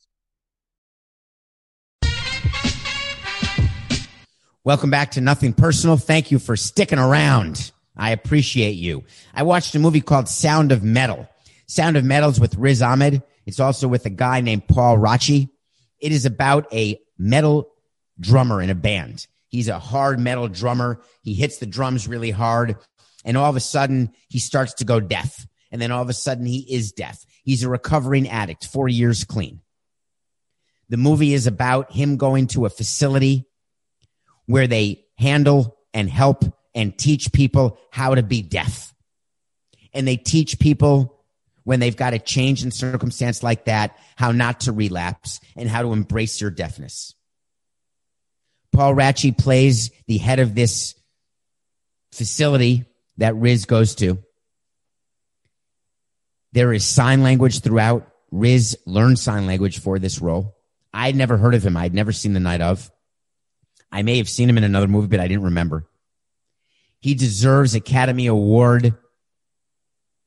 Welcome 4.64 4.92
back 4.92 5.10
to 5.12 5.22
Nothing 5.22 5.54
Personal. 5.54 5.98
Thank 5.98 6.30
you 6.30 6.38
for 6.38 6.56
sticking 6.56 7.00
around. 7.00 7.72
I 7.98 8.12
appreciate 8.12 8.76
you. 8.76 9.04
I 9.34 9.42
watched 9.42 9.74
a 9.74 9.80
movie 9.80 10.02
called 10.02 10.30
Sound 10.30 10.72
of 10.72 10.84
Metal. 10.84 11.28
Sound 11.66 11.98
of 11.98 12.06
Metal's 12.06 12.40
with 12.40 12.54
Riz 12.54 12.80
Ahmed. 12.80 13.24
It's 13.48 13.60
also 13.60 13.88
with 13.88 14.06
a 14.06 14.12
guy 14.12 14.42
named 14.42 14.68
Paul 14.68 15.00
Raci. 15.00 15.50
It 16.00 16.12
is 16.12 16.28
about 16.28 16.72
a 16.72 17.00
metal 17.18 17.72
drummer 18.20 18.62
in 18.62 18.70
a 18.70 18.76
band. 18.76 19.26
He's 19.48 19.68
a 19.68 19.80
hard 19.80 20.20
metal 20.20 20.48
drummer. 20.48 21.02
He 21.24 21.34
hits 21.34 21.58
the 21.58 21.66
drums 21.66 22.08
really 22.08 22.30
hard. 22.30 22.76
And 23.26 23.38
all 23.38 23.50
of 23.50 23.56
a 23.56 23.62
sudden, 23.62 24.12
he 24.30 24.38
starts 24.38 24.76
to 24.76 24.86
go 24.86 25.00
deaf. 25.00 25.48
And 25.72 25.82
then 25.82 25.92
all 25.92 26.04
of 26.04 26.10
a 26.10 26.14
sudden, 26.14 26.46
he 26.46 26.60
is 26.72 26.92
deaf. 26.92 27.26
He's 27.44 27.64
a 27.64 27.70
recovering 27.70 28.30
addict, 28.30 28.68
four 28.68 28.88
years 28.88 29.24
clean. 29.24 29.62
The 30.90 30.98
movie 30.98 31.34
is 31.34 31.48
about 31.48 31.92
him 31.92 32.18
going 32.18 32.46
to 32.50 32.68
a 32.68 32.70
facility 32.70 33.48
where 34.46 34.68
they 34.68 35.06
handle 35.18 35.78
and 35.94 36.10
help 36.10 36.44
and 36.74 36.98
teach 36.98 37.32
people 37.32 37.78
how 37.92 38.16
to 38.16 38.24
be 38.24 38.42
deaf. 38.42 38.94
And 39.94 40.08
they 40.08 40.18
teach 40.18 40.60
people 40.60 41.18
when 41.64 41.80
they've 41.80 41.96
got 41.96 42.14
a 42.14 42.20
change 42.20 42.64
in 42.64 42.72
circumstance 42.72 43.44
like 43.44 43.66
that, 43.66 43.98
how 44.16 44.32
not 44.32 44.62
to 44.62 44.72
relapse 44.72 45.40
and 45.56 45.70
how 45.70 45.82
to 45.82 45.94
embrace 45.94 46.42
your 46.42 46.50
deafness. 46.50 47.14
Paul 48.72 48.96
Raci 48.96 49.38
plays 49.38 49.92
the 50.08 50.18
head 50.18 50.40
of 50.40 50.56
this 50.56 50.96
facility 52.12 52.86
that 53.18 53.36
Riz 53.36 53.66
goes 53.66 53.96
to. 53.96 54.18
There 56.54 56.74
is 56.74 56.86
sign 56.86 57.22
language 57.22 57.60
throughout. 57.62 58.08
Riz 58.32 58.78
learned 58.86 59.20
sign 59.20 59.46
language 59.46 59.80
for 59.80 60.00
this 60.00 60.22
role. 60.22 60.56
I'd 60.94 61.16
never 61.16 61.38
heard 61.38 61.54
of 61.54 61.66
him. 61.66 61.78
I'd 61.78 61.94
never 61.94 62.12
seen 62.12 62.34
the 62.34 62.40
night 62.40 62.62
of. 62.62 62.92
I 63.92 64.04
may 64.04 64.18
have 64.18 64.30
seen 64.30 64.50
him 64.50 64.58
in 64.58 64.64
another 64.64 64.88
movie, 64.88 65.08
but 65.08 65.20
I 65.20 65.28
didn't 65.28 65.44
remember. 65.46 65.86
He 67.00 67.14
deserves 67.14 67.76
Academy 67.76 68.28
Award 68.28 68.96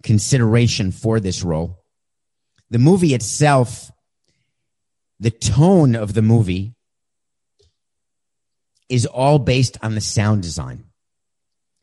consideration 0.03 0.91
for 0.93 1.21
this 1.21 1.43
role. 1.43 1.83
The 2.71 2.79
movie 2.79 3.15
itself, 3.15 3.91
the 5.21 5.31
tone 5.31 5.95
of 5.95 6.13
the 6.13 6.23
movie 6.23 6.75
is 8.89 9.07
all 9.07 9.39
based 9.39 9.79
on 9.83 9.95
the 9.95 10.01
sound 10.01 10.43
design. 10.43 10.85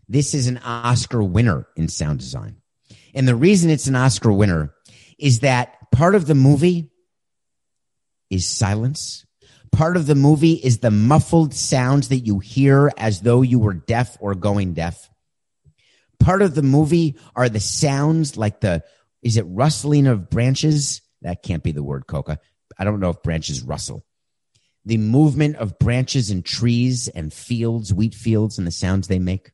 This 0.08 0.34
is 0.34 0.48
an 0.48 0.60
Oscar 0.60 1.24
winner 1.24 1.68
in 1.76 1.88
sound 1.88 2.20
design. 2.20 2.58
And 3.14 3.28
the 3.28 3.36
reason 3.36 3.70
it's 3.70 3.88
an 3.88 3.96
Oscar 3.96 4.32
winner 4.32 4.74
is 5.18 5.40
that 5.40 5.78
part 5.92 6.16
of 6.16 6.28
the 6.28 6.36
movie 6.36 6.92
is 8.30 8.46
silence 8.46 9.26
Part 9.72 9.98
of 9.98 10.06
the 10.06 10.16
movie 10.16 10.54
is 10.54 10.80
the 10.80 10.92
muffled 10.92 11.54
sounds 11.54 12.10
that 12.10 12.20
you 12.20 12.40
hear 12.40 12.92
as 12.98 13.22
though 13.22 13.42
you 13.42 13.58
were 13.60 13.74
deaf 13.74 14.18
or 14.20 14.36
going 14.36 14.74
deaf. 14.74 15.10
part 16.20 16.42
of 16.42 16.56
the 16.56 16.62
movie 16.62 17.18
are 17.36 17.50
the 17.50 17.60
sounds 17.60 18.38
like 18.38 18.62
the, 18.62 18.84
is 19.24 19.38
it 19.38 19.46
rustling 19.48 20.08
of 20.08 20.30
branches? 20.30 21.02
That 21.22 21.44
can't 21.44 21.64
be 21.64 21.72
the 21.72 21.84
word, 21.84 22.08
Coca. 22.08 22.40
I 22.78 22.84
don't 22.84 23.00
know 23.00 23.10
if 23.10 23.24
branches 23.24 23.62
rustle. 23.62 24.06
The 24.86 24.98
movement 24.98 25.58
of 25.58 25.78
branches 25.80 26.32
and 26.32 26.44
trees 26.44 27.08
and 27.08 27.32
fields, 27.32 27.94
wheat 27.94 28.16
fields, 28.16 28.58
and 28.58 28.66
the 28.66 28.72
sounds 28.72 29.08
they 29.08 29.20
make. 29.20 29.52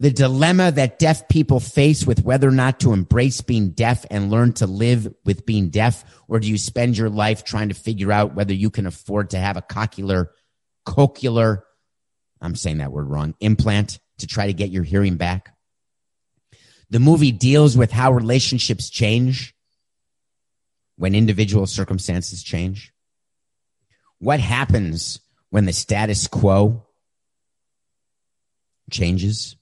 The 0.00 0.10
dilemma 0.10 0.70
that 0.70 1.00
deaf 1.00 1.28
people 1.28 1.58
face 1.58 2.06
with 2.06 2.22
whether 2.24 2.48
or 2.48 2.52
not 2.52 2.80
to 2.80 2.92
embrace 2.92 3.40
being 3.40 3.70
deaf 3.70 4.06
and 4.10 4.30
learn 4.30 4.52
to 4.54 4.66
live 4.66 5.12
with 5.24 5.44
being 5.44 5.70
deaf, 5.70 6.04
or 6.28 6.38
do 6.38 6.48
you 6.48 6.56
spend 6.56 6.96
your 6.96 7.10
life 7.10 7.42
trying 7.42 7.70
to 7.70 7.74
figure 7.74 8.12
out 8.12 8.34
whether 8.34 8.54
you 8.54 8.70
can 8.70 8.86
afford 8.86 9.30
to 9.30 9.38
have 9.38 9.56
a 9.56 9.62
cochlear, 9.62 10.28
cochlear, 10.86 11.62
I'm 12.40 12.54
saying 12.54 12.78
that 12.78 12.92
word 12.92 13.08
wrong, 13.08 13.34
implant 13.40 13.98
to 14.18 14.28
try 14.28 14.46
to 14.46 14.52
get 14.52 14.70
your 14.70 14.84
hearing 14.84 15.16
back? 15.16 15.52
The 16.90 17.00
movie 17.00 17.32
deals 17.32 17.76
with 17.76 17.90
how 17.90 18.12
relationships 18.12 18.90
change 18.90 19.52
when 20.96 21.14
individual 21.14 21.66
circumstances 21.66 22.42
change. 22.42 22.92
What 24.20 24.38
happens 24.38 25.20
when 25.50 25.64
the 25.64 25.72
status 25.72 26.28
quo 26.28 26.86
changes? 28.90 29.56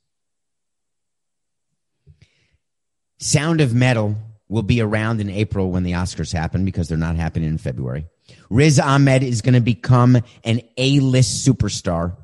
Sound 3.19 3.61
of 3.61 3.75
Metal 3.75 4.17
will 4.49 4.63
be 4.63 4.81
around 4.81 5.21
in 5.21 5.31
April 5.31 5.71
when 5.71 5.83
the 5.83 5.93
Oscars 5.93 6.33
happen 6.33 6.65
because 6.65 6.89
they're 6.89 6.99
not 6.99 7.17
happening 7.17 7.49
in 7.49 7.59
February. 7.59 8.07
Riz 8.51 8.79
Ahmed 8.79 9.23
is 9.23 9.43
going 9.43 9.55
to 9.55 9.61
become 9.61 10.21
an 10.45 10.61
A-list 10.77 11.47
superstar 11.47 12.17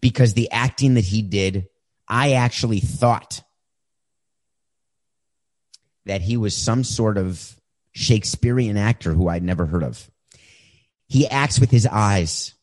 because 0.00 0.34
the 0.34 0.50
acting 0.50 0.94
that 0.94 1.04
he 1.04 1.22
did, 1.22 1.66
I 2.08 2.32
actually 2.32 2.80
thought 2.80 3.42
that 6.06 6.20
he 6.20 6.36
was 6.36 6.56
some 6.56 6.84
sort 6.84 7.16
of 7.16 7.56
Shakespearean 7.92 8.76
actor 8.76 9.12
who 9.12 9.28
I'd 9.28 9.42
never 9.42 9.66
heard 9.66 9.82
of. 9.82 10.10
He 11.08 11.28
acts 11.28 11.60
with 11.60 11.70
his 11.70 11.86
eyes. 11.86 12.54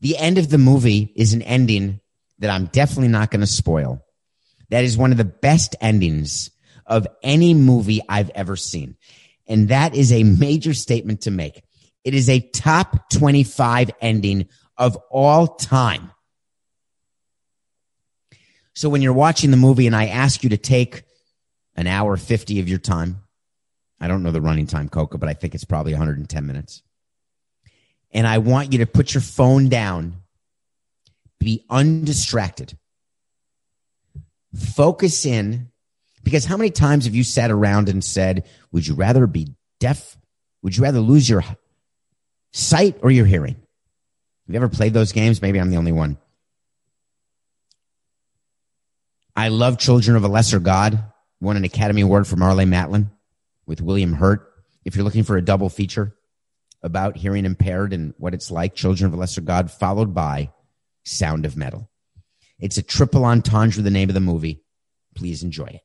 The 0.00 0.16
end 0.16 0.38
of 0.38 0.50
the 0.50 0.58
movie 0.58 1.12
is 1.16 1.32
an 1.32 1.42
ending 1.42 2.00
that 2.38 2.50
I'm 2.50 2.66
definitely 2.66 3.08
not 3.08 3.30
going 3.30 3.40
to 3.40 3.46
spoil. 3.46 4.04
That 4.70 4.84
is 4.84 4.96
one 4.96 5.12
of 5.12 5.18
the 5.18 5.24
best 5.24 5.76
endings 5.80 6.50
of 6.86 7.06
any 7.22 7.54
movie 7.54 8.00
I've 8.08 8.30
ever 8.30 8.56
seen. 8.56 8.96
And 9.46 9.68
that 9.68 9.94
is 9.94 10.12
a 10.12 10.22
major 10.22 10.74
statement 10.74 11.22
to 11.22 11.30
make. 11.30 11.62
It 12.04 12.14
is 12.14 12.28
a 12.28 12.40
top 12.40 13.10
25 13.10 13.90
ending 14.00 14.48
of 14.76 14.96
all 15.10 15.46
time. 15.46 16.12
So 18.74 18.88
when 18.88 19.02
you're 19.02 19.12
watching 19.12 19.50
the 19.50 19.56
movie 19.56 19.86
and 19.86 19.94
I 19.94 20.06
ask 20.06 20.42
you 20.42 20.50
to 20.50 20.56
take 20.56 21.02
an 21.74 21.86
hour 21.86 22.16
50 22.16 22.60
of 22.60 22.68
your 22.68 22.78
time, 22.78 23.20
I 24.00 24.08
don't 24.08 24.22
know 24.22 24.30
the 24.30 24.40
running 24.40 24.66
time, 24.66 24.88
Coca, 24.88 25.18
but 25.18 25.28
I 25.28 25.34
think 25.34 25.54
it's 25.54 25.64
probably 25.64 25.92
110 25.92 26.46
minutes. 26.46 26.82
And 28.12 28.26
I 28.26 28.38
want 28.38 28.72
you 28.72 28.78
to 28.78 28.86
put 28.86 29.12
your 29.12 29.20
phone 29.20 29.68
down, 29.68 30.22
be 31.38 31.66
undistracted, 31.68 32.78
focus 34.54 35.26
in. 35.26 35.70
Because 36.22 36.44
how 36.44 36.56
many 36.56 36.70
times 36.70 37.06
have 37.06 37.14
you 37.14 37.24
sat 37.24 37.50
around 37.50 37.88
and 37.88 38.04
said, 38.04 38.46
would 38.72 38.86
you 38.86 38.94
rather 38.94 39.26
be 39.26 39.54
deaf? 39.78 40.16
Would 40.62 40.76
you 40.76 40.82
rather 40.82 41.00
lose 41.00 41.28
your 41.28 41.42
sight 42.52 42.98
or 43.02 43.10
your 43.10 43.26
hearing? 43.26 43.54
Have 43.54 44.54
you 44.54 44.56
ever 44.56 44.68
played 44.68 44.92
those 44.92 45.12
games? 45.12 45.40
Maybe 45.40 45.58
I'm 45.58 45.70
the 45.70 45.76
only 45.76 45.92
one. 45.92 46.18
I 49.36 49.48
love 49.48 49.78
Children 49.78 50.16
of 50.16 50.24
a 50.24 50.28
Lesser 50.28 50.60
God. 50.60 51.02
Won 51.40 51.56
an 51.56 51.64
Academy 51.64 52.02
Award 52.02 52.26
for 52.26 52.36
Marlee 52.36 52.68
Matlin 52.68 53.10
with 53.66 53.80
William 53.80 54.12
Hurt. 54.12 54.46
If 54.84 54.94
you're 54.94 55.04
looking 55.04 55.24
for 55.24 55.36
a 55.36 55.42
double 55.42 55.68
feature 55.68 56.14
about 56.82 57.16
hearing 57.16 57.44
impaired 57.44 57.92
and 57.92 58.12
what 58.18 58.34
it's 58.34 58.50
like, 58.50 58.74
Children 58.74 59.08
of 59.08 59.14
a 59.14 59.16
Lesser 59.16 59.40
God, 59.40 59.70
followed 59.70 60.14
by 60.14 60.50
Sound 61.04 61.46
of 61.46 61.56
Metal. 61.56 61.89
It's 62.60 62.78
a 62.78 62.82
triple 62.82 63.24
entendre, 63.24 63.82
the 63.82 63.90
name 63.90 64.10
of 64.10 64.14
the 64.14 64.20
movie. 64.20 64.62
Please 65.14 65.42
enjoy 65.42 65.66
it. 65.66 65.80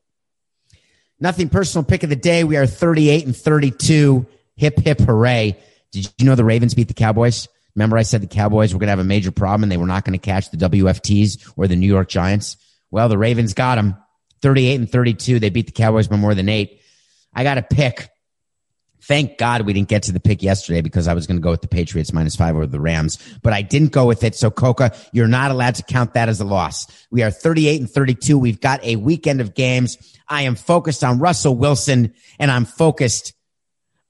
Nothing 1.18 1.48
personal 1.48 1.84
pick 1.84 2.02
of 2.02 2.10
the 2.10 2.16
day. 2.16 2.44
We 2.44 2.56
are 2.56 2.66
38 2.66 3.24
and 3.24 3.36
32. 3.36 4.26
Hip, 4.56 4.78
hip, 4.80 5.00
hooray. 5.00 5.56
Did 5.92 6.12
you 6.18 6.26
know 6.26 6.34
the 6.34 6.44
Ravens 6.44 6.74
beat 6.74 6.88
the 6.88 6.94
Cowboys? 6.94 7.48
Remember 7.74 7.96
I 7.96 8.02
said 8.02 8.20
the 8.20 8.26
Cowboys 8.26 8.72
were 8.72 8.78
going 8.78 8.88
to 8.88 8.92
have 8.92 8.98
a 8.98 9.04
major 9.04 9.30
problem 9.30 9.64
and 9.64 9.72
they 9.72 9.76
were 9.76 9.86
not 9.86 10.04
going 10.04 10.18
to 10.18 10.24
catch 10.24 10.50
the 10.50 10.56
WFTs 10.56 11.52
or 11.56 11.66
the 11.66 11.76
New 11.76 11.86
York 11.86 12.08
Giants? 12.08 12.56
Well, 12.90 13.08
the 13.08 13.18
Ravens 13.18 13.54
got 13.54 13.76
them 13.76 13.96
38 14.42 14.74
and 14.76 14.90
32. 14.90 15.40
They 15.40 15.50
beat 15.50 15.66
the 15.66 15.72
Cowboys 15.72 16.08
by 16.08 16.16
more 16.16 16.34
than 16.34 16.48
eight. 16.48 16.80
I 17.34 17.42
got 17.42 17.58
a 17.58 17.62
pick. 17.62 18.08
Thank 19.06 19.38
God 19.38 19.62
we 19.62 19.72
didn't 19.72 19.88
get 19.88 20.02
to 20.04 20.12
the 20.12 20.18
pick 20.18 20.42
yesterday 20.42 20.80
because 20.80 21.06
I 21.06 21.14
was 21.14 21.28
going 21.28 21.36
to 21.36 21.42
go 21.42 21.52
with 21.52 21.60
the 21.60 21.68
Patriots 21.68 22.12
minus 22.12 22.34
five 22.34 22.56
over 22.56 22.66
the 22.66 22.80
Rams, 22.80 23.18
but 23.40 23.52
I 23.52 23.62
didn't 23.62 23.92
go 23.92 24.04
with 24.04 24.24
it. 24.24 24.34
So 24.34 24.50
Coca, 24.50 24.96
you're 25.12 25.28
not 25.28 25.52
allowed 25.52 25.76
to 25.76 25.84
count 25.84 26.14
that 26.14 26.28
as 26.28 26.40
a 26.40 26.44
loss. 26.44 26.88
We 27.12 27.22
are 27.22 27.30
38 27.30 27.80
and 27.80 27.88
32. 27.90 28.36
We've 28.36 28.60
got 28.60 28.84
a 28.84 28.96
weekend 28.96 29.40
of 29.40 29.54
games. 29.54 29.96
I 30.28 30.42
am 30.42 30.56
focused 30.56 31.04
on 31.04 31.20
Russell 31.20 31.54
Wilson 31.54 32.14
and 32.40 32.50
I'm 32.50 32.64
focused 32.64 33.32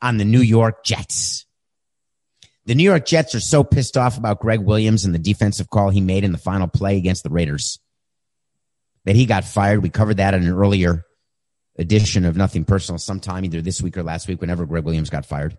on 0.01 0.17
the 0.17 0.25
New 0.25 0.41
York 0.41 0.83
Jets. 0.83 1.45
The 2.65 2.75
New 2.75 2.85
York 2.85 3.05
Jets 3.05 3.35
are 3.35 3.41
so 3.41 3.65
pissed 3.65 3.99
off 3.99 4.17
about 4.17 4.41
Gregg 4.41 4.61
Williams 4.61 5.05
and 5.05 5.15
the 5.15 5.19
defensive 5.19 5.69
call 5.69 5.91
he 5.91 6.01
made 6.01 6.25
in 6.25 6.33
the 6.33 6.39
final 6.39 6.69
play 6.69 6.97
against 6.97 7.23
the 7.23 7.31
Raiders 7.31 7.79
that 9.05 9.15
he 9.15 9.27
got 9.27 9.45
fired. 9.45 9.83
We 9.83 9.91
covered 9.91 10.17
that 10.17 10.33
in 10.33 10.43
an 10.43 10.55
earlier 10.55 11.05
edition 11.79 12.25
of 12.25 12.37
Nothing 12.37 12.65
Personal 12.65 12.99
sometime 12.99 13.45
either 13.45 13.61
this 13.61 13.83
week 13.83 13.97
or 13.97 14.03
last 14.03 14.29
week 14.29 14.41
whenever 14.41 14.67
Gregg 14.67 14.85
Williams 14.85 15.11
got 15.11 15.27
fired. 15.27 15.57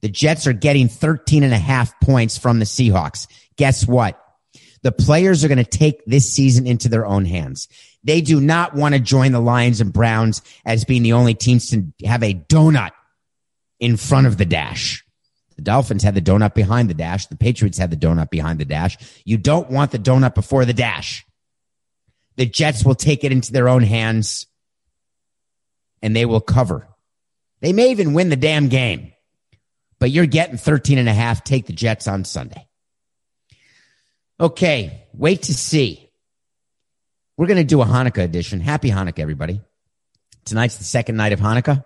The 0.00 0.08
Jets 0.08 0.46
are 0.46 0.52
getting 0.52 0.88
13 0.88 1.42
and 1.42 1.54
a 1.54 1.58
half 1.58 1.98
points 2.00 2.36
from 2.36 2.58
the 2.58 2.64
Seahawks. 2.64 3.28
Guess 3.56 3.86
what? 3.86 4.18
The 4.82 4.92
players 4.92 5.44
are 5.44 5.48
going 5.48 5.64
to 5.64 5.64
take 5.64 6.04
this 6.06 6.32
season 6.32 6.66
into 6.66 6.88
their 6.88 7.06
own 7.06 7.24
hands. 7.24 7.68
They 8.02 8.20
do 8.20 8.40
not 8.40 8.74
want 8.74 8.94
to 8.94 9.00
join 9.00 9.30
the 9.30 9.40
Lions 9.40 9.80
and 9.80 9.92
Browns 9.92 10.42
as 10.64 10.84
being 10.84 11.04
the 11.04 11.12
only 11.12 11.34
teams 11.34 11.70
to 11.70 11.86
have 12.04 12.24
a 12.24 12.34
donut 12.34 12.90
in 13.78 13.96
front 13.96 14.26
of 14.26 14.38
the 14.38 14.44
dash. 14.44 15.04
The 15.56 15.62
Dolphins 15.62 16.02
had 16.02 16.16
the 16.16 16.20
donut 16.20 16.54
behind 16.54 16.90
the 16.90 16.94
dash. 16.94 17.26
The 17.26 17.36
Patriots 17.36 17.78
had 17.78 17.90
the 17.90 17.96
donut 17.96 18.30
behind 18.30 18.58
the 18.58 18.64
dash. 18.64 18.96
You 19.24 19.38
don't 19.38 19.70
want 19.70 19.92
the 19.92 19.98
donut 19.98 20.34
before 20.34 20.64
the 20.64 20.72
dash. 20.72 21.24
The 22.36 22.46
Jets 22.46 22.84
will 22.84 22.96
take 22.96 23.22
it 23.22 23.30
into 23.30 23.52
their 23.52 23.68
own 23.68 23.82
hands 23.82 24.46
and 26.02 26.14
they 26.14 26.24
will 26.24 26.40
cover. 26.40 26.86
They 27.60 27.72
may 27.72 27.90
even 27.90 28.12
win 28.12 28.28
the 28.28 28.36
damn 28.36 28.68
game, 28.68 29.12
but 29.98 30.10
you're 30.10 30.26
getting 30.26 30.56
13 30.56 30.98
and 30.98 31.08
a 31.08 31.14
half. 31.14 31.44
Take 31.44 31.66
the 31.66 31.72
Jets 31.72 32.08
on 32.08 32.24
Sunday. 32.24 32.66
Okay. 34.40 35.06
Wait 35.14 35.42
to 35.42 35.54
see. 35.54 36.10
We're 37.36 37.46
going 37.46 37.58
to 37.58 37.64
do 37.64 37.80
a 37.80 37.86
Hanukkah 37.86 38.24
edition. 38.24 38.60
Happy 38.60 38.90
Hanukkah, 38.90 39.20
everybody. 39.20 39.60
Tonight's 40.44 40.78
the 40.78 40.84
second 40.84 41.16
night 41.16 41.32
of 41.32 41.40
Hanukkah. 41.40 41.84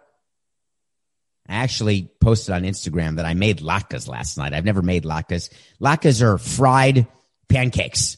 I 1.49 1.57
actually 1.57 2.11
posted 2.21 2.55
on 2.55 2.63
Instagram 2.63 3.17
that 3.17 3.27
I 3.27 3.35
made 3.35 3.59
latkes 3.59 4.09
last 4.09 4.37
night. 4.37 4.53
I've 4.53 4.65
never 4.65 4.83
made 4.83 5.05
latkes. 5.05 5.51
Latkes 5.81 6.23
are 6.23 6.39
fried 6.39 7.07
pancakes. 7.49 8.17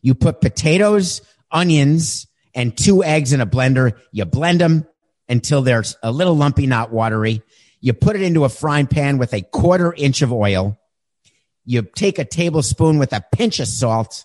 You 0.00 0.14
put 0.14 0.40
potatoes, 0.40 1.20
onions, 1.50 2.26
and 2.54 2.76
two 2.76 3.04
eggs 3.04 3.32
in 3.32 3.40
a 3.40 3.46
blender. 3.46 3.98
You 4.12 4.24
blend 4.24 4.60
them 4.60 4.86
until 5.30 5.62
they're 5.62 5.84
a 6.02 6.10
little 6.10 6.36
lumpy, 6.36 6.66
not 6.66 6.92
watery. 6.92 7.42
You 7.80 7.94
put 7.94 8.16
it 8.16 8.22
into 8.22 8.44
a 8.44 8.50
frying 8.50 8.88
pan 8.88 9.16
with 9.16 9.32
a 9.32 9.40
quarter 9.40 9.94
inch 9.96 10.20
of 10.20 10.32
oil. 10.32 10.78
You 11.64 11.82
take 11.82 12.18
a 12.18 12.24
tablespoon 12.24 12.98
with 12.98 13.12
a 13.12 13.24
pinch 13.32 13.60
of 13.60 13.68
salt 13.68 14.24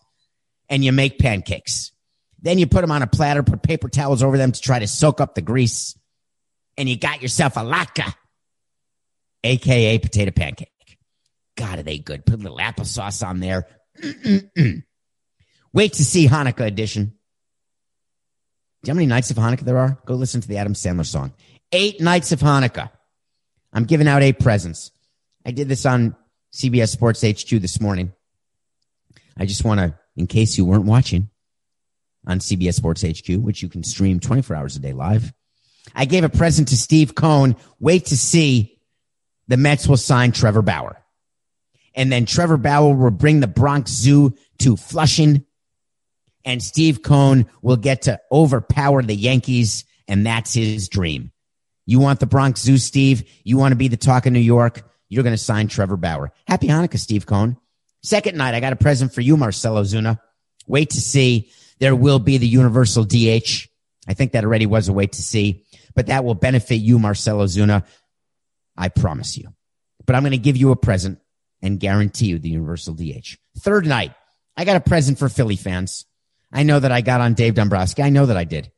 and 0.67 0.83
you 0.83 0.91
make 0.91 1.19
pancakes. 1.19 1.91
Then 2.41 2.57
you 2.57 2.67
put 2.67 2.81
them 2.81 2.91
on 2.91 3.01
a 3.01 3.07
platter, 3.07 3.43
put 3.43 3.61
paper 3.61 3.87
towels 3.87 4.23
over 4.23 4.37
them 4.37 4.51
to 4.51 4.59
try 4.59 4.79
to 4.79 4.87
soak 4.87 5.21
up 5.21 5.35
the 5.35 5.41
grease. 5.41 5.97
And 6.77 6.89
you 6.89 6.97
got 6.97 7.21
yourself 7.21 7.55
a 7.55 7.61
latke, 7.61 8.13
aka 9.43 9.99
potato 9.99 10.31
pancake. 10.31 10.69
God, 11.55 11.79
are 11.79 11.83
they 11.83 11.99
good? 11.99 12.25
Put 12.25 12.35
a 12.35 12.43
little 12.43 12.57
applesauce 12.57 13.25
on 13.25 13.39
there. 13.39 13.67
Wait 15.71 15.93
to 15.93 16.03
see 16.03 16.27
Hanukkah 16.27 16.65
edition. 16.65 17.13
How 18.87 18.93
many 18.93 19.07
nights 19.07 19.31
of 19.31 19.37
Hanukkah 19.37 19.61
there 19.61 19.77
are? 19.77 19.97
Go 20.05 20.15
listen 20.15 20.41
to 20.41 20.47
the 20.47 20.57
Adam 20.57 20.73
Sandler 20.73 21.05
song. 21.05 21.33
Eight 21.71 21.99
nights 22.01 22.31
of 22.31 22.39
Hanukkah. 22.39 22.91
I'm 23.73 23.85
giving 23.85 24.07
out 24.07 24.23
eight 24.23 24.39
presents. 24.39 24.91
I 25.45 25.51
did 25.51 25.67
this 25.67 25.85
on 25.85 26.15
CBS 26.53 26.89
Sports 26.89 27.21
HQ 27.21 27.49
this 27.61 27.81
morning. 27.81 28.13
I 29.37 29.45
just 29.45 29.65
want 29.65 29.79
to, 29.79 29.95
in 30.15 30.27
case 30.27 30.57
you 30.57 30.65
weren't 30.65 30.85
watching 30.85 31.29
on 32.27 32.39
CBS 32.39 32.75
Sports 32.75 33.03
HQ, 33.03 33.35
which 33.41 33.61
you 33.61 33.69
can 33.69 33.83
stream 33.83 34.19
24 34.19 34.55
hours 34.55 34.75
a 34.75 34.79
day 34.79 34.93
live. 34.93 35.33
I 35.93 36.05
gave 36.05 36.23
a 36.23 36.29
present 36.29 36.69
to 36.69 36.77
Steve 36.77 37.15
Cohen. 37.15 37.55
Wait 37.79 38.07
to 38.07 38.17
see 38.17 38.79
the 39.47 39.57
Mets 39.57 39.87
will 39.87 39.97
sign 39.97 40.31
Trevor 40.31 40.61
Bauer. 40.61 41.01
And 41.93 42.11
then 42.11 42.25
Trevor 42.25 42.57
Bauer 42.57 42.93
will 42.95 43.11
bring 43.11 43.39
the 43.39 43.47
Bronx 43.47 43.91
Zoo 43.91 44.35
to 44.59 44.75
Flushing 44.75 45.44
and 46.45 46.61
Steve 46.63 47.01
Cohen 47.01 47.47
will 47.61 47.75
get 47.75 48.03
to 48.03 48.19
overpower 48.31 49.01
the 49.01 49.15
Yankees, 49.15 49.83
and 50.07 50.25
that's 50.25 50.53
his 50.53 50.87
dream. 50.87 51.31
You 51.85 51.99
want 51.99 52.19
the 52.19 52.25
Bronx 52.25 52.61
Zoo, 52.61 52.77
Steve? 52.77 53.29
You 53.43 53.57
want 53.57 53.71
to 53.71 53.75
be 53.75 53.87
the 53.87 53.97
talk 53.97 54.25
of 54.25 54.33
New 54.33 54.39
York? 54.39 54.89
You're 55.09 55.23
going 55.23 55.33
to 55.33 55.41
sign 55.41 55.67
Trevor 55.67 55.97
Bauer. 55.97 56.31
Happy 56.47 56.67
Hanukkah, 56.67 56.99
Steve 56.99 57.25
Cohen. 57.25 57.57
Second 58.01 58.37
night, 58.37 58.53
I 58.53 58.59
got 58.59 58.73
a 58.73 58.77
present 58.77 59.13
for 59.13 59.21
you, 59.21 59.37
Marcell 59.37 59.75
Ozuna. 59.75 60.19
Wait 60.67 60.91
to 60.91 61.01
see. 61.01 61.51
There 61.79 61.95
will 61.95 62.19
be 62.19 62.37
the 62.37 62.47
universal 62.47 63.03
DH. 63.03 63.67
I 64.07 64.13
think 64.13 64.31
that 64.31 64.43
already 64.43 64.65
was 64.65 64.87
a 64.87 64.93
wait 64.93 65.13
to 65.13 65.21
see, 65.21 65.65
but 65.95 66.07
that 66.07 66.23
will 66.23 66.35
benefit 66.35 66.75
you, 66.75 66.99
Marcell 66.99 67.39
Ozuna. 67.39 67.85
I 68.77 68.89
promise 68.89 69.37
you. 69.37 69.53
But 70.05 70.15
I'm 70.15 70.21
going 70.21 70.31
to 70.31 70.37
give 70.37 70.57
you 70.57 70.71
a 70.71 70.75
present 70.75 71.19
and 71.61 71.79
guarantee 71.79 72.27
you 72.27 72.39
the 72.39 72.49
universal 72.49 72.93
DH. 72.93 73.37
Third 73.59 73.87
night, 73.87 74.13
I 74.55 74.65
got 74.65 74.75
a 74.75 74.81
present 74.81 75.17
for 75.17 75.29
Philly 75.29 75.55
fans. 75.55 76.05
I 76.55 76.63
know 76.63 76.79
that 76.79 76.91
I 76.91 77.01
got 77.01 77.19
on 77.19 77.33
Dave 77.33 77.53
Dombrowski. 77.53 78.01
I 78.01 78.09
know 78.09 78.25
that 78.27 78.37
I 78.37 78.45
did. 78.45 78.71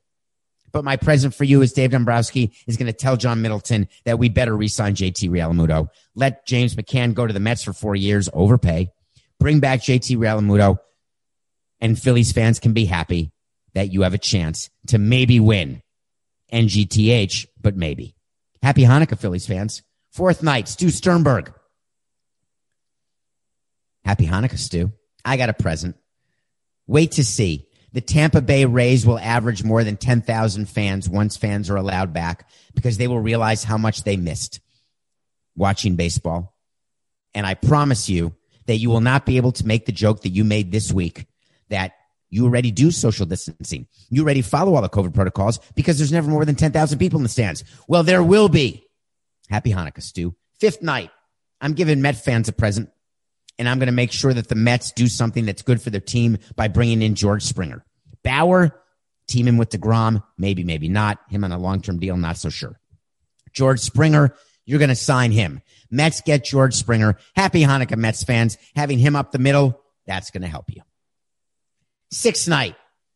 But 0.72 0.84
my 0.84 0.98
present 0.98 1.36
for 1.36 1.44
you 1.44 1.62
is 1.62 1.74
Dave 1.74 1.92
Dombrowski 1.92 2.52
is 2.66 2.76
going 2.76 2.88
to 2.88 2.94
tell 2.94 3.18
John 3.18 3.44
Middleton 3.44 3.88
that 4.04 4.18
we 4.18 4.30
better 4.30 4.58
re-sign 4.58 4.96
JT 4.96 5.30
Realmuto. 5.30 5.90
Let 6.16 6.48
James 6.48 6.76
McCann 6.76 7.14
go 7.14 7.28
to 7.28 7.34
the 7.34 7.40
Mets 7.40 7.64
for 7.64 7.74
four 7.74 7.96
years, 7.96 8.30
overpay. 8.34 8.90
Bring 9.40 9.60
back 9.60 9.82
JT 9.82 10.18
Realmuto, 10.18 10.80
and 11.80 11.98
Phillies 11.98 12.32
fans 12.32 12.60
can 12.60 12.74
be 12.74 12.86
happy 12.86 13.32
that 13.76 13.94
you 13.94 14.02
have 14.02 14.16
a 14.16 14.18
chance 14.18 14.72
to 14.88 14.98
maybe 14.98 15.40
win 15.40 15.84
NGTH, 16.52 17.46
but 17.62 17.78
maybe. 17.78 18.16
Happy 18.64 18.82
Hanukkah, 18.82 19.20
Phillies 19.20 19.46
fans. 19.46 19.84
Fourth 20.12 20.42
night, 20.42 20.68
Stu 20.68 20.90
Sternberg. 20.90 21.54
Happy 24.04 24.26
Hanukkah, 24.26 24.58
Stu. 24.58 24.92
I 25.24 25.38
got 25.38 25.50
a 25.50 25.54
present. 25.54 25.96
Wait 26.88 27.12
to 27.14 27.24
see. 27.24 27.67
The 27.98 28.02
Tampa 28.02 28.42
Bay 28.42 28.64
Rays 28.66 29.08
will 29.08 29.18
average 29.18 29.64
more 29.64 29.84
than 29.84 29.98
10,000 29.98 30.70
fans 30.70 31.10
once 31.10 31.36
fans 31.36 31.68
are 31.72 31.78
allowed 31.78 32.14
back 32.14 32.48
because 32.76 33.00
they 33.00 33.08
will 33.08 33.20
realize 33.20 33.64
how 33.64 33.80
much 33.80 34.04
they 34.04 34.18
missed 34.18 34.60
watching 35.56 35.96
baseball. 35.96 36.56
And 37.34 37.44
I 37.44 37.56
promise 37.56 38.08
you 38.08 38.36
that 38.68 38.76
you 38.76 38.92
will 38.92 39.02
not 39.02 39.26
be 39.26 39.38
able 39.38 39.52
to 39.54 39.66
make 39.66 39.88
the 39.88 39.92
joke 39.92 40.22
that 40.22 40.30
you 40.30 40.44
made 40.44 40.72
this 40.72 40.94
week 40.94 41.26
that 41.70 41.94
you 42.30 42.46
already 42.46 42.70
do 42.70 42.92
social 42.92 43.26
distancing. 43.26 43.88
You 44.12 44.22
already 44.22 44.44
follow 44.44 44.76
all 44.76 44.84
the 44.84 44.90
COVID 44.90 45.16
protocols 45.16 45.60
because 45.74 45.98
there's 45.98 46.12
never 46.12 46.30
more 46.30 46.46
than 46.46 46.54
10,000 46.54 47.00
people 47.00 47.18
in 47.18 47.24
the 47.24 47.30
stands. 47.30 47.64
Well, 47.88 48.04
there 48.04 48.22
will 48.22 48.48
be. 48.48 48.86
Happy 49.50 49.72
Hanukkah, 49.72 50.04
Stu. 50.04 50.36
Fifth 50.60 50.84
night. 50.84 51.10
I'm 51.60 51.74
giving 51.74 52.04
Met 52.04 52.24
fans 52.24 52.48
a 52.48 52.54
present 52.54 52.92
and 53.58 53.68
I'm 53.68 53.80
going 53.80 53.88
to 53.88 53.92
make 53.92 54.12
sure 54.12 54.36
that 54.36 54.50
the 54.50 54.56
Mets 54.56 54.92
do 54.92 55.08
something 55.08 55.48
that's 55.48 55.64
good 55.64 55.82
for 55.82 55.90
their 55.90 56.00
team 56.00 56.38
by 56.56 56.68
bringing 56.68 57.02
in 57.02 57.16
George 57.16 57.42
Springer. 57.42 57.84
Bauer, 58.28 58.78
team 59.28 59.48
him 59.48 59.58
with 59.58 59.70
DeGrom, 59.70 60.22
maybe, 60.38 60.66
maybe 60.66 60.90
not. 60.90 61.20
Him 61.30 61.46
on 61.46 61.54
a 61.54 61.58
long 61.58 61.82
term 61.82 61.98
deal, 61.98 62.18
not 62.18 62.38
so 62.38 62.50
sure. 62.50 62.78
George 63.54 63.80
Springer, 63.80 64.36
you're 64.66 64.80
going 64.80 64.90
to 64.90 64.96
sign 64.96 65.32
him. 65.32 65.62
Mets 65.90 66.20
get 66.22 66.44
George 66.44 66.74
Springer. 66.74 67.18
Happy 67.36 67.62
Hanukkah, 67.62 67.98
Mets 67.98 68.24
fans. 68.24 68.58
Having 68.76 69.00
him 69.00 69.16
up 69.16 69.32
the 69.32 69.40
middle, 69.40 69.82
that's 70.06 70.30
going 70.30 70.42
to 70.42 70.50
help 70.50 70.66
you. 70.70 70.82
Sixth 72.12 72.50
night, 72.50 72.76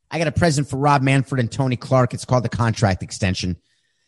I 0.09 0.18
got 0.18 0.28
a 0.28 0.32
present 0.32 0.70
for 0.70 0.78
Rob 0.78 1.01
Manfred 1.01 1.41
and 1.41 1.51
Tony 1.51 1.76
Clark. 1.76 2.14
It's 2.14 2.26
called 2.26 2.43
the 2.43 2.49
contract 2.49 3.03
extension 3.03 3.57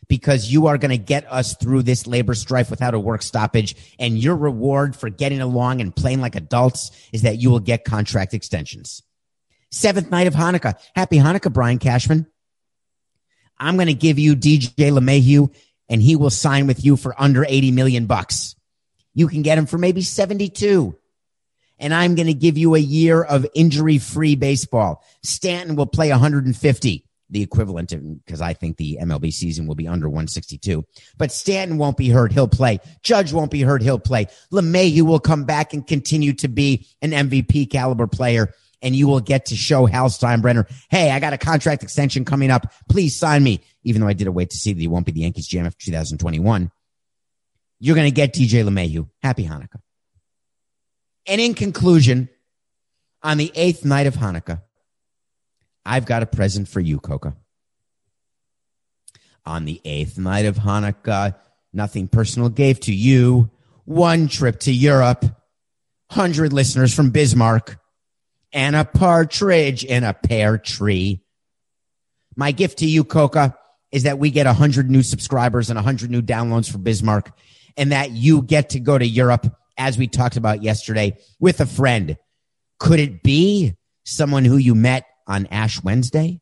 because 0.08 0.52
you 0.52 0.68
are 0.68 0.78
going 0.78 0.92
to 0.92 0.98
get 0.98 1.30
us 1.30 1.56
through 1.56 1.84
this 1.84 2.08
labor 2.08 2.34
strife 2.34 2.70
without 2.70 2.94
a 2.94 3.00
work 3.00 3.22
stoppage. 3.22 3.76
And 4.00 4.18
your 4.18 4.38
reward 4.38 4.96
for 4.96 5.10
getting 5.10 5.42
along 5.42 5.82
and 5.82 5.94
playing 5.94 6.22
like 6.22 6.36
adults 6.36 6.92
is 7.12 7.24
that 7.24 7.40
you 7.40 7.50
will 7.50 7.60
get 7.60 7.84
contract 7.84 8.34
extensions. 8.34 9.04
Seventh 9.74 10.12
night 10.12 10.28
of 10.28 10.36
Hanukkah. 10.36 10.76
Happy 10.96 11.18
Hanukkah, 11.18 11.52
Brian 11.52 11.80
Cashman. 11.80 12.28
I'm 13.58 13.76
going 13.76 13.88
to 13.88 13.96
give 13.96 14.20
you 14.20 14.36
DJ 14.36 14.70
LeMahieu 14.76 15.52
and 15.90 16.00
he 16.00 16.16
will 16.16 16.30
sign 16.30 16.68
with 16.68 16.86
you 16.86 16.96
for 16.96 17.20
under 17.20 17.44
80 17.44 17.72
million 17.72 18.06
bucks. 18.06 18.56
You 19.16 19.28
can 19.28 19.42
get 19.42 19.58
him 19.58 19.66
for 19.66 19.80
maybe 19.80 20.02
72. 20.02 20.96
And 21.80 21.92
I'm 21.92 22.14
going 22.14 22.28
to 22.28 22.36
give 22.36 22.56
you 22.56 22.76
a 22.76 22.80
year 22.80 23.24
of 23.24 23.48
injury 23.56 23.98
free 23.98 24.36
baseball. 24.36 25.04
Stanton 25.24 25.76
will 25.76 25.88
play 25.88 26.12
150 26.12 27.06
the 27.32 27.42
equivalent 27.42 27.92
of 27.94 28.26
because 28.26 28.42
I 28.42 28.54
think 28.54 28.78
the 28.78 29.00
MLB 29.02 29.34
season 29.34 29.66
will 29.66 29.74
be 29.74 29.88
under 29.88 30.08
162. 30.08 30.86
But 31.18 31.32
Stanton 31.32 31.80
won't 31.80 31.98
be 31.98 32.10
hurt. 32.10 32.32
He'll 32.32 32.48
play. 32.48 32.80
Judge 33.02 33.34
won't 33.34 33.50
be 33.50 33.62
hurt. 33.62 33.82
He'll 33.82 33.98
play. 33.98 34.28
LeMahieu 34.52 35.02
will 35.02 35.20
come 35.20 35.46
back 35.46 35.74
and 35.74 35.86
continue 35.86 36.34
to 36.34 36.48
be 36.48 36.88
an 37.02 37.10
MVP 37.10 37.72
caliber 37.72 38.06
player. 38.06 38.54
And 38.84 38.96
you 38.96 39.08
will 39.08 39.22
get 39.22 39.46
to 39.48 39.56
show 39.56 39.86
Hal 39.86 40.10
Steinbrenner, 40.10 40.70
hey, 40.90 41.10
I 41.10 41.20
got 41.20 41.34
a 41.34 41.38
contract 41.38 41.82
extension 41.82 42.26
coming 42.26 42.52
up. 42.52 42.72
Please 42.90 43.16
sign 43.16 43.42
me. 43.42 43.62
Even 43.84 44.02
though 44.02 44.08
I 44.08 44.14
did 44.14 44.28
a 44.28 44.32
wait 44.32 44.50
to 44.52 44.58
see 44.58 44.74
that 44.74 44.80
he 44.80 44.88
won't 44.88 45.06
be 45.06 45.14
the 45.14 45.22
Yankees 45.22 45.48
GM 45.48 45.66
after 45.66 45.86
2021. 45.86 46.70
You're 47.80 47.96
going 47.96 48.08
to 48.08 48.16
get 48.16 48.34
DJ 48.34 48.64
LeMahieu. 48.64 49.10
Happy 49.22 49.46
Hanukkah. 49.46 49.82
And 51.26 51.40
in 51.40 51.54
conclusion, 51.54 52.30
on 53.22 53.38
the 53.38 53.52
eighth 53.56 53.86
night 53.86 54.08
of 54.08 54.16
Hanukkah, 54.16 54.62
I've 55.86 56.06
got 56.06 56.24
a 56.24 56.26
present 56.26 56.68
for 56.68 56.80
you, 56.80 57.00
Coca. 57.00 57.36
On 59.46 59.66
the 59.66 59.82
eighth 59.84 60.18
night 60.18 60.46
of 60.46 60.58
Hanukkah, 60.58 61.36
nothing 61.74 62.08
personal 62.08 62.50
gave 62.50 62.80
to 62.82 62.94
you 62.94 63.50
one 63.86 64.28
trip 64.28 64.60
to 64.62 64.72
Europe, 64.72 65.26
hundred 66.10 66.54
listeners 66.54 66.94
from 66.94 67.10
Bismarck, 67.10 67.78
and 68.54 68.76
a 68.76 68.86
partridge 68.86 69.84
in 69.84 70.04
a 70.04 70.14
pear 70.14 70.58
tree. 70.58 71.22
My 72.36 72.52
gift 72.52 72.80
to 72.80 72.86
you, 72.86 73.04
Coca, 73.04 73.58
is 73.92 74.04
that 74.04 74.20
we 74.20 74.32
get 74.32 74.48
a 74.48 74.54
hundred 74.54 74.90
new 74.90 75.04
subscribers 75.04 75.70
and 75.70 75.78
a 75.78 75.84
hundred 75.84 76.12
new 76.12 76.22
downloads 76.22 76.72
for 76.72 76.78
Bismarck, 76.78 77.32
and 77.78 77.92
that 77.92 78.12
you 78.12 78.42
get 78.42 78.70
to 78.70 78.80
go 78.80 78.98
to 78.98 79.06
Europe, 79.06 79.48
as 79.78 79.98
we 79.98 80.08
talked 80.08 80.38
about 80.38 80.64
yesterday, 80.64 81.18
with 81.40 81.60
a 81.60 81.66
friend. 81.66 82.18
Could 82.80 83.00
it 83.00 83.24
be 83.24 83.76
someone 84.06 84.46
who 84.46 84.58
you 84.58 84.76
met 84.76 85.06
on 85.28 85.48
Ash 85.48 85.84
Wednesday? 85.84 86.42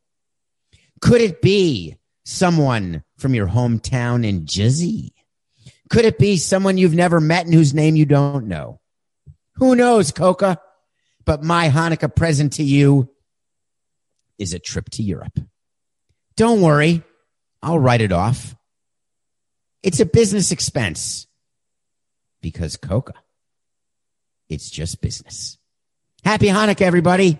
Could 1.01 1.21
it 1.21 1.41
be 1.41 1.97
someone 2.25 3.03
from 3.17 3.33
your 3.33 3.47
hometown 3.47 4.25
in 4.25 4.45
Jizzy? 4.45 5.11
Could 5.89 6.05
it 6.05 6.17
be 6.17 6.37
someone 6.37 6.77
you've 6.77 6.95
never 6.95 7.19
met 7.19 7.45
and 7.45 7.53
whose 7.53 7.73
name 7.73 7.95
you 7.95 8.05
don't 8.05 8.47
know? 8.47 8.79
Who 9.55 9.75
knows, 9.75 10.11
Coca? 10.11 10.59
But 11.25 11.43
my 11.43 11.69
Hanukkah 11.69 12.15
present 12.15 12.53
to 12.53 12.63
you 12.63 13.09
is 14.37 14.53
a 14.53 14.59
trip 14.59 14.89
to 14.91 15.03
Europe. 15.03 15.39
Don't 16.35 16.61
worry. 16.61 17.03
I'll 17.61 17.79
write 17.79 18.01
it 18.01 18.11
off. 18.11 18.55
It's 19.83 19.99
a 19.99 20.05
business 20.05 20.51
expense 20.51 21.27
because 22.41 22.77
Coca, 22.77 23.13
it's 24.49 24.69
just 24.69 25.01
business. 25.01 25.57
Happy 26.23 26.47
Hanukkah, 26.47 26.81
everybody. 26.81 27.39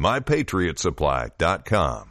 mypatriotsupply.com. 0.00 2.09